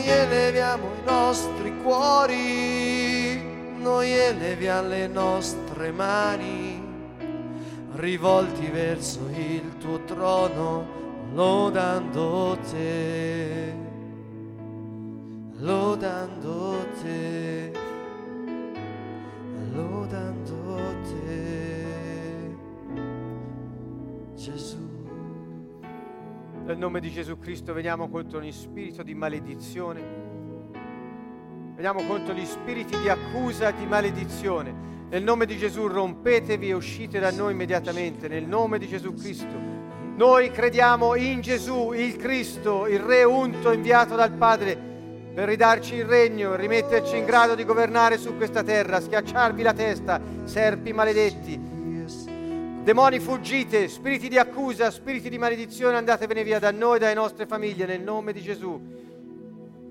Noi 0.00 0.08
eleviamo 0.08 0.86
i 0.94 1.04
nostri 1.04 1.76
cuori, 1.82 3.38
noi 3.76 4.10
eleviamo 4.10 4.88
le 4.88 5.06
nostre 5.08 5.92
mani, 5.92 6.82
rivolti 7.96 8.66
verso 8.68 9.28
il 9.28 9.76
tuo 9.76 10.02
trono, 10.04 10.86
lodando 11.34 12.56
te 12.70 13.89
nome 26.80 27.00
di 27.00 27.10
Gesù 27.10 27.38
Cristo 27.38 27.74
veniamo 27.74 28.08
contro 28.08 28.38
ogni 28.38 28.52
spirito 28.52 29.02
di 29.02 29.14
maledizione, 29.14 30.00
veniamo 31.74 32.02
contro 32.04 32.32
gli 32.32 32.46
spiriti 32.46 32.98
di 32.98 33.10
accusa 33.10 33.70
di 33.70 33.84
maledizione. 33.84 34.88
Nel 35.10 35.22
nome 35.22 35.44
di 35.44 35.58
Gesù 35.58 35.86
rompetevi 35.88 36.70
e 36.70 36.72
uscite 36.72 37.18
da 37.18 37.30
noi 37.32 37.52
immediatamente, 37.52 38.28
nel 38.28 38.46
nome 38.46 38.78
di 38.78 38.88
Gesù 38.88 39.12
Cristo. 39.12 39.54
Noi 40.16 40.50
crediamo 40.50 41.16
in 41.16 41.42
Gesù, 41.42 41.92
il 41.92 42.16
Cristo, 42.16 42.86
il 42.86 43.00
Re 43.00 43.24
unto 43.24 43.72
inviato 43.72 44.14
dal 44.14 44.32
Padre 44.32 44.74
per 45.34 45.48
ridarci 45.48 45.96
il 45.96 46.06
regno, 46.06 46.54
rimetterci 46.54 47.18
in 47.18 47.26
grado 47.26 47.54
di 47.54 47.64
governare 47.64 48.16
su 48.16 48.36
questa 48.36 48.62
terra, 48.62 49.00
schiacciarvi 49.00 49.62
la 49.62 49.74
testa, 49.74 50.18
serpi 50.44 50.94
maledetti. 50.94 51.60
Demoni 52.82 53.20
fuggite, 53.20 53.88
spiriti 53.88 54.28
di 54.28 54.38
accusa, 54.38 54.90
spiriti 54.90 55.28
di 55.28 55.36
maledizione, 55.36 55.98
andatevene 55.98 56.42
via 56.42 56.58
da 56.58 56.70
noi, 56.70 56.98
dalle 56.98 57.12
nostre 57.12 57.46
famiglie, 57.46 57.84
nel 57.84 58.00
nome 58.00 58.32
di 58.32 58.40
Gesù. 58.40 58.80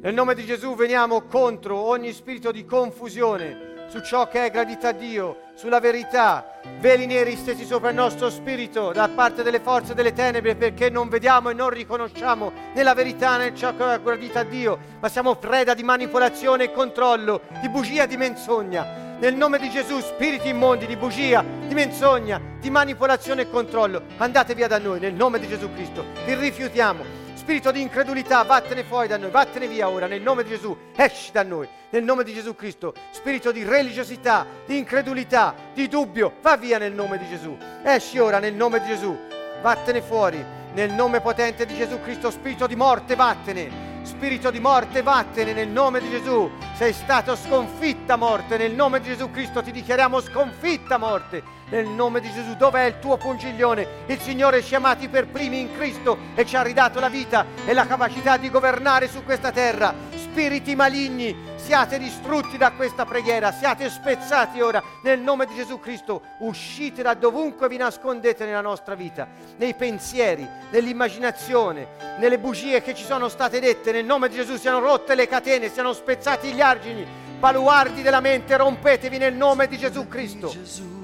Nel 0.02 0.14
nome 0.14 0.34
di 0.34 0.44
Gesù 0.44 0.76
veniamo 0.76 1.22
contro 1.22 1.78
ogni 1.78 2.11
spirito 2.11 2.52
di 2.52 2.66
confusione 2.66 3.68
su 3.90 4.02
ciò 4.02 4.28
che 4.28 4.45
è 4.45 4.52
gradito 4.52 4.88
a 4.88 4.91
Dio, 4.91 5.38
sulla 5.56 5.80
verità, 5.80 6.60
veli 6.80 7.06
neri 7.06 7.36
stesi 7.36 7.66
sopra 7.66 7.90
il 7.90 7.95
nostro 7.95 8.30
spirito 8.30 8.91
da 8.91 9.07
parte 9.07 9.44
delle 9.44 9.60
forze 9.60 9.94
delle 9.95 10.14
tenebre 10.14 10.56
perché 10.56 10.90
non 10.90 11.10
vediamo 11.10 11.49
e 11.49 11.53
non 11.53 11.70
riconosciamo 11.70 12.52
nella 12.74 12.94
verità 12.94 13.38
né 13.38 13.53
ciò 13.56 13.76
che 13.76 13.94
è 13.94 14.02
gradito 14.02 14.38
a 14.38 14.44
Dio, 14.44 14.78
ma 14.99 15.10
siamo 15.10 15.36
preda 15.36 15.74
di 15.74 15.84
manipolazione 15.84 16.66
e 16.66 16.72
controllo, 16.72 17.41
di 17.61 17.70
bugia 17.70 18.03
e 18.03 18.07
di 18.07 18.18
menzogna. 18.18 19.09
Nel 19.19 19.35
nome 19.35 19.59
di 19.59 19.69
Gesù, 19.69 19.99
spiriti 19.99 20.47
immondi 20.47 20.85
di 20.85 20.95
bugia, 20.95 21.43
di 21.67 21.73
menzogna, 21.73 22.39
di 22.57 22.69
manipolazione 22.69 23.41
e 23.41 23.49
controllo, 23.49 24.03
andate 24.15 24.55
via 24.55 24.67
da 24.67 24.79
noi 24.79 25.01
nel 25.01 25.13
nome 25.13 25.39
di 25.39 25.47
Gesù 25.47 25.73
Cristo. 25.73 26.05
Vi 26.25 26.35
rifiutiamo 26.35 27.03
spirito 27.33 27.69
di 27.71 27.81
incredulità, 27.81 28.43
vattene 28.43 28.85
fuori 28.85 29.09
da 29.09 29.17
noi, 29.17 29.29
vattene 29.29 29.67
via 29.67 29.89
ora, 29.89 30.07
nel 30.07 30.21
nome 30.21 30.43
di 30.43 30.51
Gesù, 30.51 30.73
esci 30.95 31.33
da 31.33 31.43
noi, 31.43 31.67
nel 31.89 32.03
nome 32.03 32.23
di 32.23 32.33
Gesù 32.33 32.55
Cristo. 32.55 32.93
Spirito 33.11 33.51
di 33.51 33.65
religiosità, 33.65 34.45
di 34.65 34.77
incredulità, 34.77 35.53
di 35.73 35.89
dubbio, 35.89 36.35
va 36.41 36.55
via 36.55 36.77
nel 36.77 36.93
nome 36.93 37.17
di 37.17 37.27
Gesù. 37.27 37.57
Esci 37.83 38.19
ora 38.19 38.39
nel 38.39 38.53
nome 38.53 38.79
di 38.79 38.87
Gesù, 38.87 39.17
vattene 39.61 40.01
fuori, 40.01 40.41
nel 40.73 40.93
nome 40.93 41.19
potente 41.19 41.65
di 41.65 41.75
Gesù 41.75 41.99
Cristo. 42.01 42.31
Spirito 42.31 42.67
di 42.67 42.77
morte, 42.77 43.15
vattene. 43.15 43.98
Spirito 44.10 44.49
di 44.49 44.60
morte, 44.60 45.03
vattene 45.03 45.53
nel 45.53 45.68
nome 45.68 45.99
di 45.99 46.10
Gesù. 46.10 46.49
Sei 46.73 46.94
stato 46.94 47.36
sconfitta 47.36 48.15
morte, 48.15 48.57
nel 48.57 48.73
nome 48.73 49.02
di 49.02 49.10
Gesù 49.10 49.30
Cristo 49.30 49.61
ti 49.61 49.72
dichiariamo 49.72 50.19
sconfitta 50.19 50.98
morte 50.98 51.59
nel 51.69 51.87
nome 51.87 52.19
di 52.19 52.31
Gesù. 52.31 52.55
Dov'è 52.55 52.83
il 52.85 52.99
tuo 52.99 53.17
pungiglione? 53.17 53.87
Il 54.07 54.19
Signore 54.19 54.61
ci 54.61 54.75
ha 54.75 54.77
amati 54.77 55.07
per 55.07 55.27
primi 55.27 55.59
in 55.59 55.73
Cristo 55.73 56.17
e 56.35 56.45
ci 56.45 56.55
ha 56.55 56.61
ridato 56.61 56.99
la 56.99 57.09
vita 57.09 57.45
e 57.65 57.73
la 57.73 57.85
capacità 57.85 58.37
di 58.37 58.49
governare 58.49 59.07
su 59.07 59.23
questa 59.23 59.51
terra. 59.51 59.93
Spiriti 60.15 60.75
maligni, 60.75 61.35
siate 61.55 61.97
distrutti 61.97 62.57
da 62.57 62.71
questa 62.71 63.05
preghiera, 63.05 63.51
siate 63.51 63.89
spezzati 63.89 64.61
ora 64.61 64.81
nel 65.03 65.19
nome 65.19 65.45
di 65.45 65.55
Gesù 65.55 65.79
Cristo. 65.79 66.21
Uscite 66.39 67.01
da 67.01 67.13
dovunque 67.13 67.67
vi 67.67 67.77
nascondete 67.77 68.45
nella 68.45 68.61
nostra 68.61 68.95
vita, 68.95 69.27
nei 69.57 69.73
pensieri, 69.73 70.47
nell'immaginazione, 70.69 71.87
nelle 72.19 72.37
bugie 72.37 72.81
che 72.81 72.93
ci 72.93 73.03
sono 73.03 73.27
state 73.27 73.59
dette. 73.59 73.91
Nel 73.91 74.05
nome 74.05 74.29
di 74.29 74.35
Gesù 74.35 74.55
siano 74.57 74.79
rotte 74.79 75.15
le 75.15 75.27
catene, 75.27 75.69
siano 75.69 75.93
spezzati 75.93 76.53
gli 76.53 76.61
argini, 76.61 77.05
baluardi 77.39 78.01
della 78.01 78.19
mente, 78.19 78.55
rompetevi 78.55 79.17
nel 79.17 79.33
nome 79.33 79.67
di 79.67 79.77
Gesù 79.77 80.07
Cristo 80.07 80.97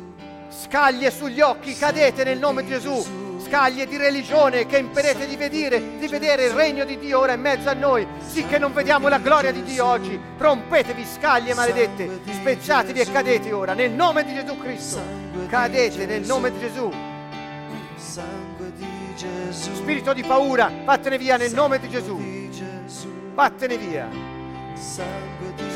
scaglie 0.55 1.11
sugli 1.11 1.41
occhi, 1.41 1.75
cadete 1.75 2.23
nel 2.23 2.39
nome 2.39 2.63
di 2.63 2.69
Gesù. 2.69 3.23
Scaglie 3.45 3.85
di 3.85 3.97
religione 3.97 4.65
che 4.65 4.77
impedete 4.77 5.27
di 5.27 5.35
vedere, 5.35 5.99
di 5.99 6.07
vedere 6.07 6.45
il 6.45 6.53
regno 6.53 6.83
di 6.83 6.97
Dio 6.97 7.19
ora 7.19 7.33
in 7.33 7.41
mezzo 7.41 7.69
a 7.69 7.73
noi, 7.73 8.07
sì 8.25 8.43
che 8.47 8.57
non 8.57 8.73
vediamo 8.73 9.07
la 9.07 9.19
gloria 9.19 9.51
di 9.51 9.61
Dio 9.61 9.85
oggi. 9.85 10.19
Rompetevi 10.37 11.05
scaglie 11.05 11.53
maledette, 11.53 12.21
spezzatevi 12.27 12.99
e 12.99 13.11
cadete 13.11 13.51
ora 13.51 13.73
nel 13.73 13.91
nome 13.91 14.23
di 14.23 14.33
Gesù 14.33 14.57
Cristo. 14.57 14.99
Cadete 15.47 16.07
nel 16.07 16.25
nome 16.25 16.51
di 16.51 16.59
Gesù. 16.59 16.91
Spirito 19.51 20.13
di 20.13 20.23
paura, 20.23 20.71
vattene 20.83 21.19
via 21.19 21.37
nel 21.37 21.53
nome 21.53 21.79
di 21.79 21.89
Gesù. 21.89 22.19
Vattene 23.35 23.77
via. 23.77 24.09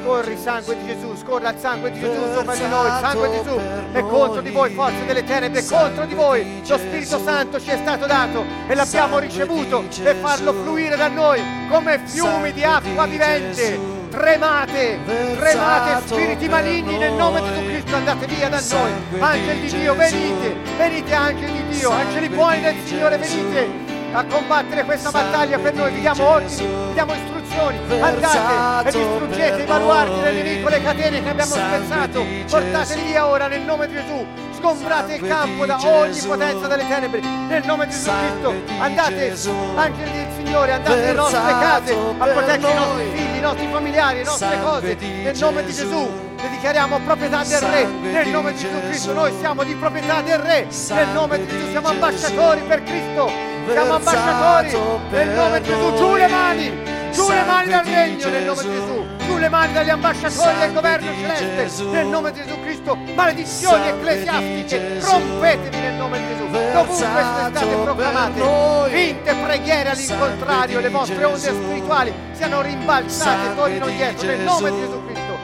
Scorri 0.01 0.37
sangue 0.37 0.77
di 0.77 0.85
Gesù, 0.85 1.13
scorra 1.17 1.49
il 1.49 1.59
sangue 1.59 1.91
di 1.91 1.99
Gesù 1.99 2.33
sopra 2.33 2.55
di 2.55 2.67
noi, 2.67 2.87
il 2.87 2.97
sangue 3.01 3.29
di 3.29 3.37
Gesù 3.43 3.59
è 3.91 4.01
contro 4.01 4.41
di 4.41 4.49
voi, 4.49 4.73
forze 4.73 5.05
delle 5.05 5.23
tenebre, 5.25 5.59
è 5.59 5.65
contro 5.65 6.05
di 6.05 6.13
voi. 6.13 6.61
Lo 6.65 6.77
Spirito 6.77 7.19
Santo 7.21 7.59
ci 7.59 7.69
è 7.69 7.77
stato 7.77 8.05
dato 8.05 8.45
e 8.67 8.75
l'abbiamo 8.75 9.19
ricevuto 9.19 9.83
per 10.01 10.15
farlo 10.15 10.53
fluire 10.53 10.95
da 10.95 11.09
noi 11.09 11.41
come 11.69 11.99
fiumi 12.05 12.53
di 12.53 12.63
acqua 12.63 13.05
vivente. 13.07 13.97
Tremate, 14.09 14.99
tremate 15.37 16.07
spiriti 16.07 16.47
maligni 16.47 16.97
nel 16.97 17.13
nome 17.13 17.41
di 17.41 17.47
Gesù 17.49 17.65
Cristo, 17.65 17.95
andate 17.95 18.25
via 18.25 18.49
da 18.49 18.61
noi. 18.71 18.91
Angeli 19.19 19.59
di 19.59 19.79
Dio, 19.79 19.95
venite, 19.95 20.55
venite 20.77 21.13
angeli 21.13 21.51
di 21.51 21.77
Dio, 21.77 21.91
angeli 21.91 22.29
buoni 22.29 22.61
del 22.61 22.75
Signore, 22.85 23.17
venite 23.17 23.88
a 24.11 24.23
combattere 24.25 24.83
questa 24.83 25.11
battaglia 25.11 25.59
per 25.59 25.73
noi. 25.73 25.93
Vi 25.93 25.99
diamo 25.99 26.27
ordini, 26.27 26.65
vi 26.65 26.93
diamo 26.93 27.13
istruzioni. 27.13 27.77
Andate 28.01 28.89
e 28.89 28.91
distruggete 28.91 29.61
i 29.61 29.65
baluardi 29.65 30.19
delle 30.21 30.41
nemico, 30.41 30.69
le 30.69 30.81
catene 30.81 31.23
che 31.23 31.29
abbiamo 31.29 31.53
spezzato. 31.53 32.25
Portateli 32.49 33.01
via 33.03 33.27
ora 33.27 33.47
nel 33.47 33.61
nome 33.61 33.87
di 33.87 33.93
Gesù. 33.93 34.25
Sgombrate 34.59 35.13
il 35.13 35.25
campo 35.25 35.65
da 35.65 35.79
ogni 35.81 36.19
potenza 36.19 36.67
delle 36.67 36.85
tenebre. 36.85 37.21
Nel 37.21 37.63
nome 37.65 37.85
di 37.85 37.91
Gesù 37.91 38.09
Cristo. 38.11 38.53
Andate, 38.79 39.33
angeli 39.75 40.11
del 40.11 40.27
Signore, 40.35 40.71
andate 40.73 40.95
nelle 40.99 41.13
nostre 41.13 41.39
case 41.39 41.95
a 42.17 42.25
proteggere 42.25 42.71
i 42.71 42.75
nostri 42.75 43.09
figli, 43.13 43.37
i 43.37 43.39
nostri 43.39 43.67
familiari, 43.71 44.17
le 44.17 44.23
nostre 44.23 44.59
cose. 44.61 44.97
Nel 44.99 45.37
nome 45.37 45.63
di 45.63 45.73
Gesù. 45.73 46.27
Le 46.41 46.49
dichiariamo 46.51 46.99
proprietà 46.99 47.43
del 47.43 47.59
Re, 47.59 47.85
nel 47.85 48.27
nome 48.29 48.53
di 48.53 48.59
Gesù 48.59 48.79
Cristo 48.87 49.11
noi 49.11 49.33
siamo 49.39 49.63
di 49.65 49.75
proprietà 49.75 50.21
del 50.21 50.37
Re, 50.37 50.67
nel 50.91 51.07
nome 51.09 51.37
di 51.37 51.47
Gesù 51.47 51.69
siamo 51.69 51.87
ambasciatori 51.89 52.61
per 52.61 52.83
Cristo, 52.83 53.29
siamo 53.69 53.95
ambasciatori 53.95 54.77
nel 55.09 55.27
nome 55.35 55.59
di 55.59 55.67
Gesù, 55.67 55.95
giù 55.97 56.15
le 56.15 56.27
mani, 56.27 56.83
giù 57.11 57.29
le 57.29 57.43
mani 57.43 57.69
dal 57.69 57.83
regno 57.83 58.29
nel 58.29 58.43
nome 58.45 58.61
di 58.61 58.69
Gesù, 58.69 59.05
giù 59.39 59.45
le 59.45 59.49
mani 59.49 59.73
dagli 59.73 59.89
ambasciatori 59.89 60.59
del 60.59 60.73
governo 60.73 61.11
celeste. 61.35 61.83
Nel 61.85 62.07
nome 62.07 62.31
di 62.31 62.43
Gesù 62.43 62.59
Cristo, 62.61 62.95
maledizioni 63.15 63.87
ecclesiastiche, 63.87 64.99
rompetevi 64.99 65.79
nel 65.79 65.93
nome 65.93 66.17
di 66.17 66.27
Gesù, 66.27 66.47
dovunque 66.47 66.95
state 66.95 67.65
proclamate, 67.65 68.89
vinte 68.91 69.33
preghiere 69.33 69.89
all'incontrario, 69.89 70.79
le 70.79 70.89
vostre 70.89 71.23
onde 71.23 71.39
spirituali 71.39 72.13
siano 72.33 72.61
rimbalzate 72.61 73.51
e 73.51 73.55
tornino 73.55 73.87
dietro 73.87 74.27
nel 74.27 74.39
nome 74.41 74.71
di 74.71 74.79
Gesù 74.79 75.05
Cristo. 75.05 75.37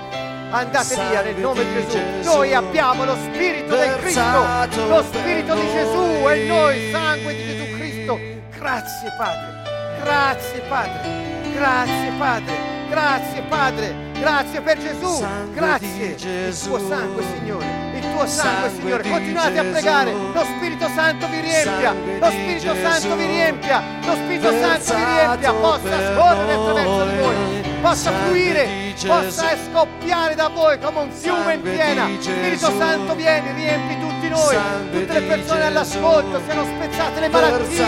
Andate 0.51 0.95
via 1.09 1.22
nel 1.22 1.35
nome 1.38 1.63
di 1.65 1.88
Gesù. 1.88 1.99
Noi 2.23 2.53
abbiamo 2.53 3.05
lo 3.05 3.15
Spirito 3.15 3.76
del 3.76 3.95
Cristo, 3.97 4.88
lo 4.88 5.03
Spirito 5.03 5.53
di 5.55 5.72
Gesù 5.72 6.30
e 6.30 6.45
noi, 6.47 6.91
sangue 6.91 7.35
di 7.35 7.45
Gesù 7.45 7.77
Cristo. 7.77 8.19
Grazie 8.57 9.13
Padre, 9.17 10.01
grazie 10.01 10.59
Padre, 10.67 11.51
grazie 11.53 12.11
Padre. 12.17 12.74
Grazie 12.90 13.41
Padre, 13.49 13.95
grazie 14.20 14.62
per 14.62 14.78
Gesù, 14.78 15.26
grazie. 15.53 16.16
Il 16.18 16.57
tuo 16.57 16.80
sangue 16.80 17.24
Signore, 17.36 17.66
il 17.95 18.12
tuo 18.12 18.26
sangue 18.28 18.70
Signore. 18.70 19.10
Continuate 19.10 19.60
a 19.60 19.64
pregare, 19.64 20.12
lo 20.12 20.44
Spirito 20.56 20.88
Santo 20.95 21.28
vi 21.28 21.40
riempia, 21.41 21.94
lo 21.94 22.30
Spirito 22.30 22.76
Santo 22.76 23.16
vi 23.16 23.26
riempia, 23.26 23.84
lo 24.06 24.14
Spirito 24.14 24.52
Santo 24.52 24.95
vi 24.95 25.03
riempia, 25.03 25.53
possa 25.53 26.14
scorrere 26.14 26.53
attraverso 26.53 27.06
di 27.06 27.18
voi, 27.18 27.74
possa 27.86 28.12
fluire, 28.12 28.95
possa 29.06 29.56
scoppiare 29.70 30.34
da 30.34 30.48
voi 30.49 30.80
come 30.80 31.02
un 31.02 31.12
fiume 31.12 31.53
in 31.53 31.62
piena. 31.62 32.07
Spirito 32.20 32.72
Santo 32.80 33.14
vieni, 33.14 33.53
riempi 33.53 33.99
tutti 33.99 34.28
noi, 34.28 34.57
tutte 34.91 35.14
le 35.14 35.22
persone 35.22 35.66
all'ascolto, 35.66 36.41
siano 36.45 36.66
spezzate 36.66 37.20
le 37.20 37.30
malattie. 37.30 37.86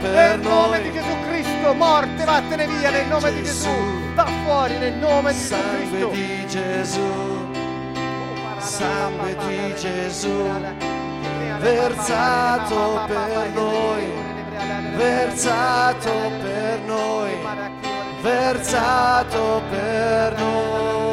Nel 0.00 0.40
nome 0.40 0.80
di 0.80 0.92
Gesù 0.92 1.14
Cristo, 1.28 1.74
morte 1.74 2.24
vattene 2.24 2.66
via 2.66 2.88
nel 2.88 3.06
nome 3.08 3.32
di 3.34 3.42
Gesù. 3.42 3.68
Va 4.14 4.26
fuori 4.44 4.78
nel 4.78 4.94
nome 4.94 5.32
di 5.32 5.38
Gesù 5.38 5.56
Cristo. 5.76 6.08
Di 6.08 6.46
Gesù, 6.46 7.50
sangue 8.60 9.36
di 9.46 9.74
Gesù, 9.76 10.50
versato 11.58 13.04
per 13.06 13.50
noi, 13.52 14.10
versato 14.96 16.10
per 16.40 16.80
noi, 16.86 17.30
versato 18.22 19.60
per 19.68 20.34
noi. 20.38 21.11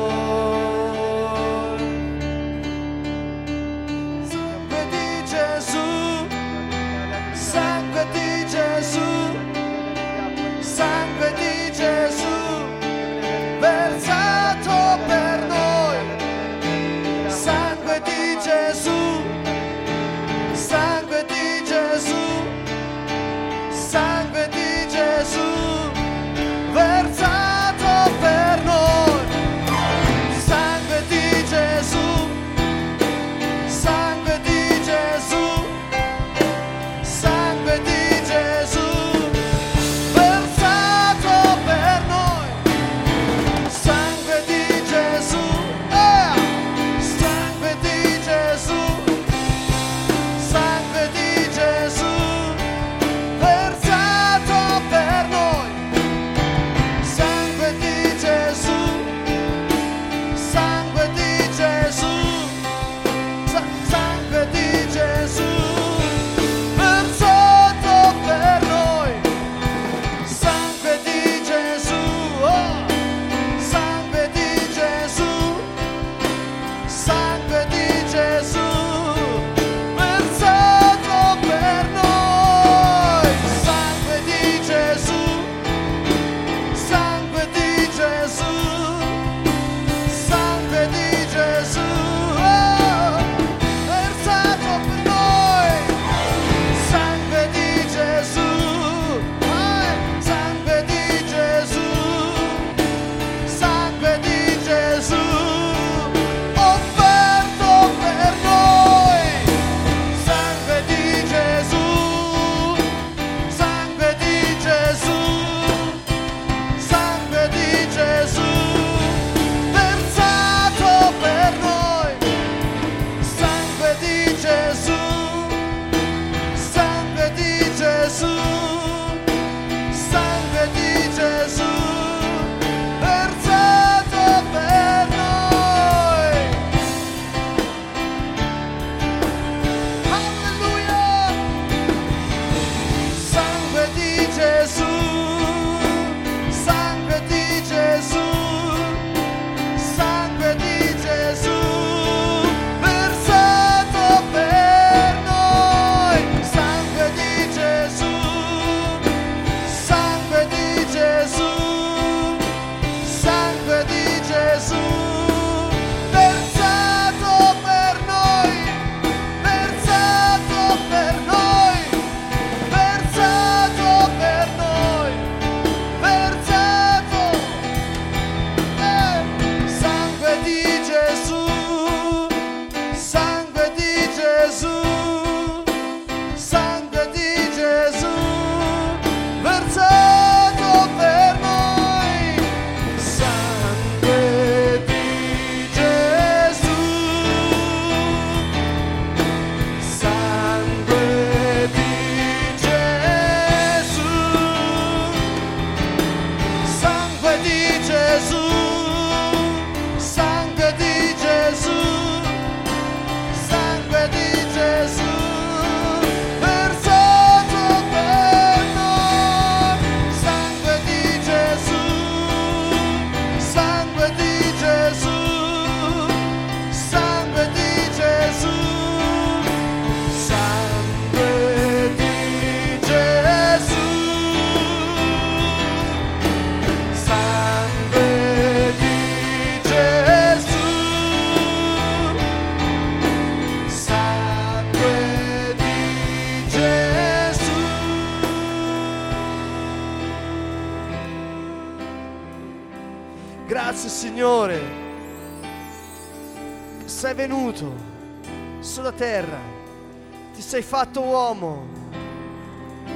Sei 260.59 260.67
fatto 260.67 261.01
uomo, 261.01 261.65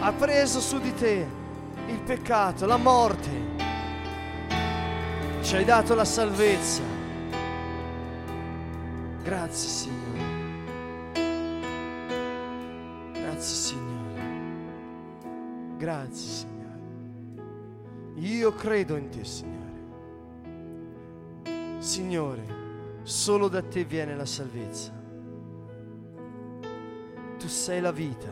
ha 0.01 0.11
preso 0.11 0.59
su 0.59 0.79
di 0.79 0.93
te 0.93 1.25
il 1.87 1.99
peccato, 2.01 2.65
la 2.65 2.75
morte, 2.75 3.29
ci 5.41 5.55
hai 5.55 5.63
dato 5.63 5.95
la 5.95 6.03
salvezza. 6.03 6.81
Grazie 9.23 9.69
Signore. 9.69 10.19
Grazie 13.13 13.55
Signore. 13.55 14.21
Grazie 15.77 16.29
Signore. 16.29 16.81
Io 18.15 18.53
credo 18.55 18.97
in 18.97 19.09
te 19.09 19.23
Signore. 19.23 19.61
Signore, 21.79 22.43
solo 23.03 23.47
da 23.47 23.61
te 23.61 23.85
viene 23.85 24.17
la 24.17 24.25
salvezza. 24.25 25.02
Tu 27.43 27.49
sei 27.49 27.81
la 27.81 27.91
vita. 27.91 28.31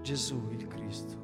Gesù 0.00 0.48
il 0.52 0.66
Cristo. 0.66 1.16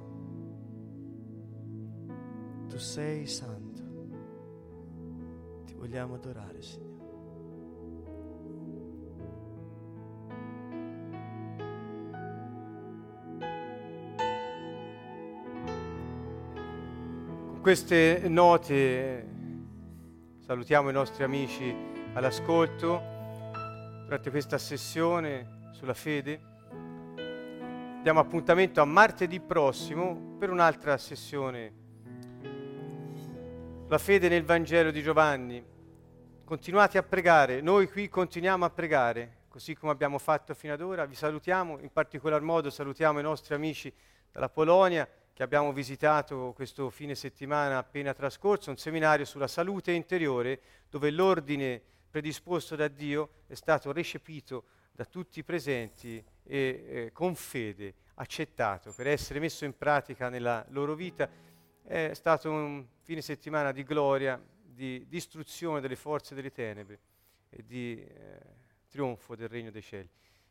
Tu 2.69 2.77
sei 2.77 3.27
santo. 3.27 3.83
Ti 5.65 5.73
vogliamo 5.73 6.17
adorare, 6.17 6.61
Signore. 6.61 6.99
Con 17.47 17.61
queste 17.63 18.29
note 18.29 19.29
salutiamo 20.41 20.91
i 20.91 20.93
nostri 20.93 21.25
amici 21.25 21.75
all'ascolto 22.13 23.20
durante 24.11 24.33
questa 24.33 24.59
sessione 24.59 25.69
sulla 25.71 25.95
fede. 25.95 26.41
Diamo 28.03 28.19
appuntamento 28.19 28.81
a 28.81 28.85
martedì 28.85 29.39
prossimo 29.39 30.35
per 30.37 30.51
un'altra 30.51 30.99
sessione. 30.99 31.73
La 33.87 33.99
fede 33.99 34.29
nel 34.29 34.43
Vangelo 34.43 34.91
di 34.91 35.01
Giovanni. 35.01 35.65
Continuate 36.43 36.99
a 36.99 37.05
pregare, 37.05 37.61
noi 37.61 37.89
qui 37.89 38.09
continuiamo 38.09 38.65
a 38.65 38.71
pregare, 38.71 39.43
così 39.47 39.77
come 39.77 39.93
abbiamo 39.93 40.19
fatto 40.19 40.55
fino 40.55 40.73
ad 40.73 40.81
ora. 40.81 41.05
Vi 41.05 41.15
salutiamo, 41.15 41.79
in 41.79 41.93
particolar 41.93 42.41
modo 42.41 42.69
salutiamo 42.69 43.21
i 43.21 43.23
nostri 43.23 43.55
amici 43.55 43.95
dalla 44.33 44.49
Polonia 44.49 45.09
che 45.33 45.45
abbiamo 45.45 45.73
visitato 45.73 46.53
questo 46.57 46.91
fine 46.91 47.15
settimana 47.15 47.79
appena 47.79 48.13
trascorso, 48.13 48.71
un 48.71 48.77
seminario 48.77 49.25
sulla 49.25 49.47
salute 49.47 49.93
interiore 49.93 50.61
dove 50.91 51.13
l'ordine 51.13 51.83
predisposto 52.11 52.77
da 52.77 52.89
Dio 52.89 53.31
è 53.47 53.55
stato 53.55 53.93
recepito 53.93 54.65
da 54.93 55.05
tutti 55.05 55.39
i 55.39 55.45
presenti 55.45 56.23
e 56.43 56.85
eh, 56.89 57.11
con 57.13 57.35
fede 57.35 57.95
accettato 58.15 58.93
per 58.93 59.07
essere 59.07 59.39
messo 59.39 59.65
in 59.65 59.77
pratica 59.77 60.29
nella 60.29 60.65
loro 60.71 60.95
vita. 60.95 61.29
È 61.83 62.13
stato 62.13 62.51
un 62.51 62.87
fine 63.01 63.23
settimana 63.23 63.73
di 63.73 63.83
gloria, 63.83 64.41
di 64.63 65.07
distruzione 65.09 65.81
delle 65.81 65.97
forze 65.97 66.35
delle 66.35 66.51
tenebre 66.51 67.01
e 67.49 67.65
di 67.65 68.05
eh, 68.05 68.41
trionfo 68.89 69.35
del 69.35 69.49
regno 69.49 69.71
dei 69.71 69.83
cieli. 69.83 70.09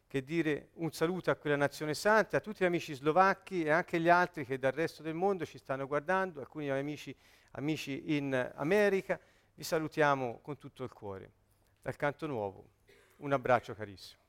Che 0.07 0.23
dire 0.23 0.69
un 0.75 0.91
saluto 0.91 1.29
a 1.29 1.35
quella 1.35 1.55
nazione 1.55 1.93
santa, 1.93 2.37
a 2.37 2.39
tutti 2.39 2.63
gli 2.63 2.67
amici 2.67 2.93
slovacchi 2.95 3.63
e 3.63 3.69
anche 3.69 3.99
gli 3.99 4.09
altri 4.09 4.45
che 4.45 4.57
dal 4.57 4.71
resto 4.71 5.03
del 5.03 5.13
mondo 5.13 5.45
ci 5.45 5.59
stanno 5.59 5.85
guardando, 5.85 6.39
alcuni 6.39 6.71
amici, 6.71 7.15
amici 7.51 8.15
in 8.15 8.51
America. 8.55 9.19
Vi 9.53 9.63
salutiamo 9.63 10.39
con 10.41 10.57
tutto 10.57 10.83
il 10.83 10.91
cuore. 10.91 11.33
Dal 11.81 11.95
canto 11.95 12.27
nuovo, 12.27 12.69
un 13.17 13.31
abbraccio 13.31 13.73
carissimo. 13.73 14.21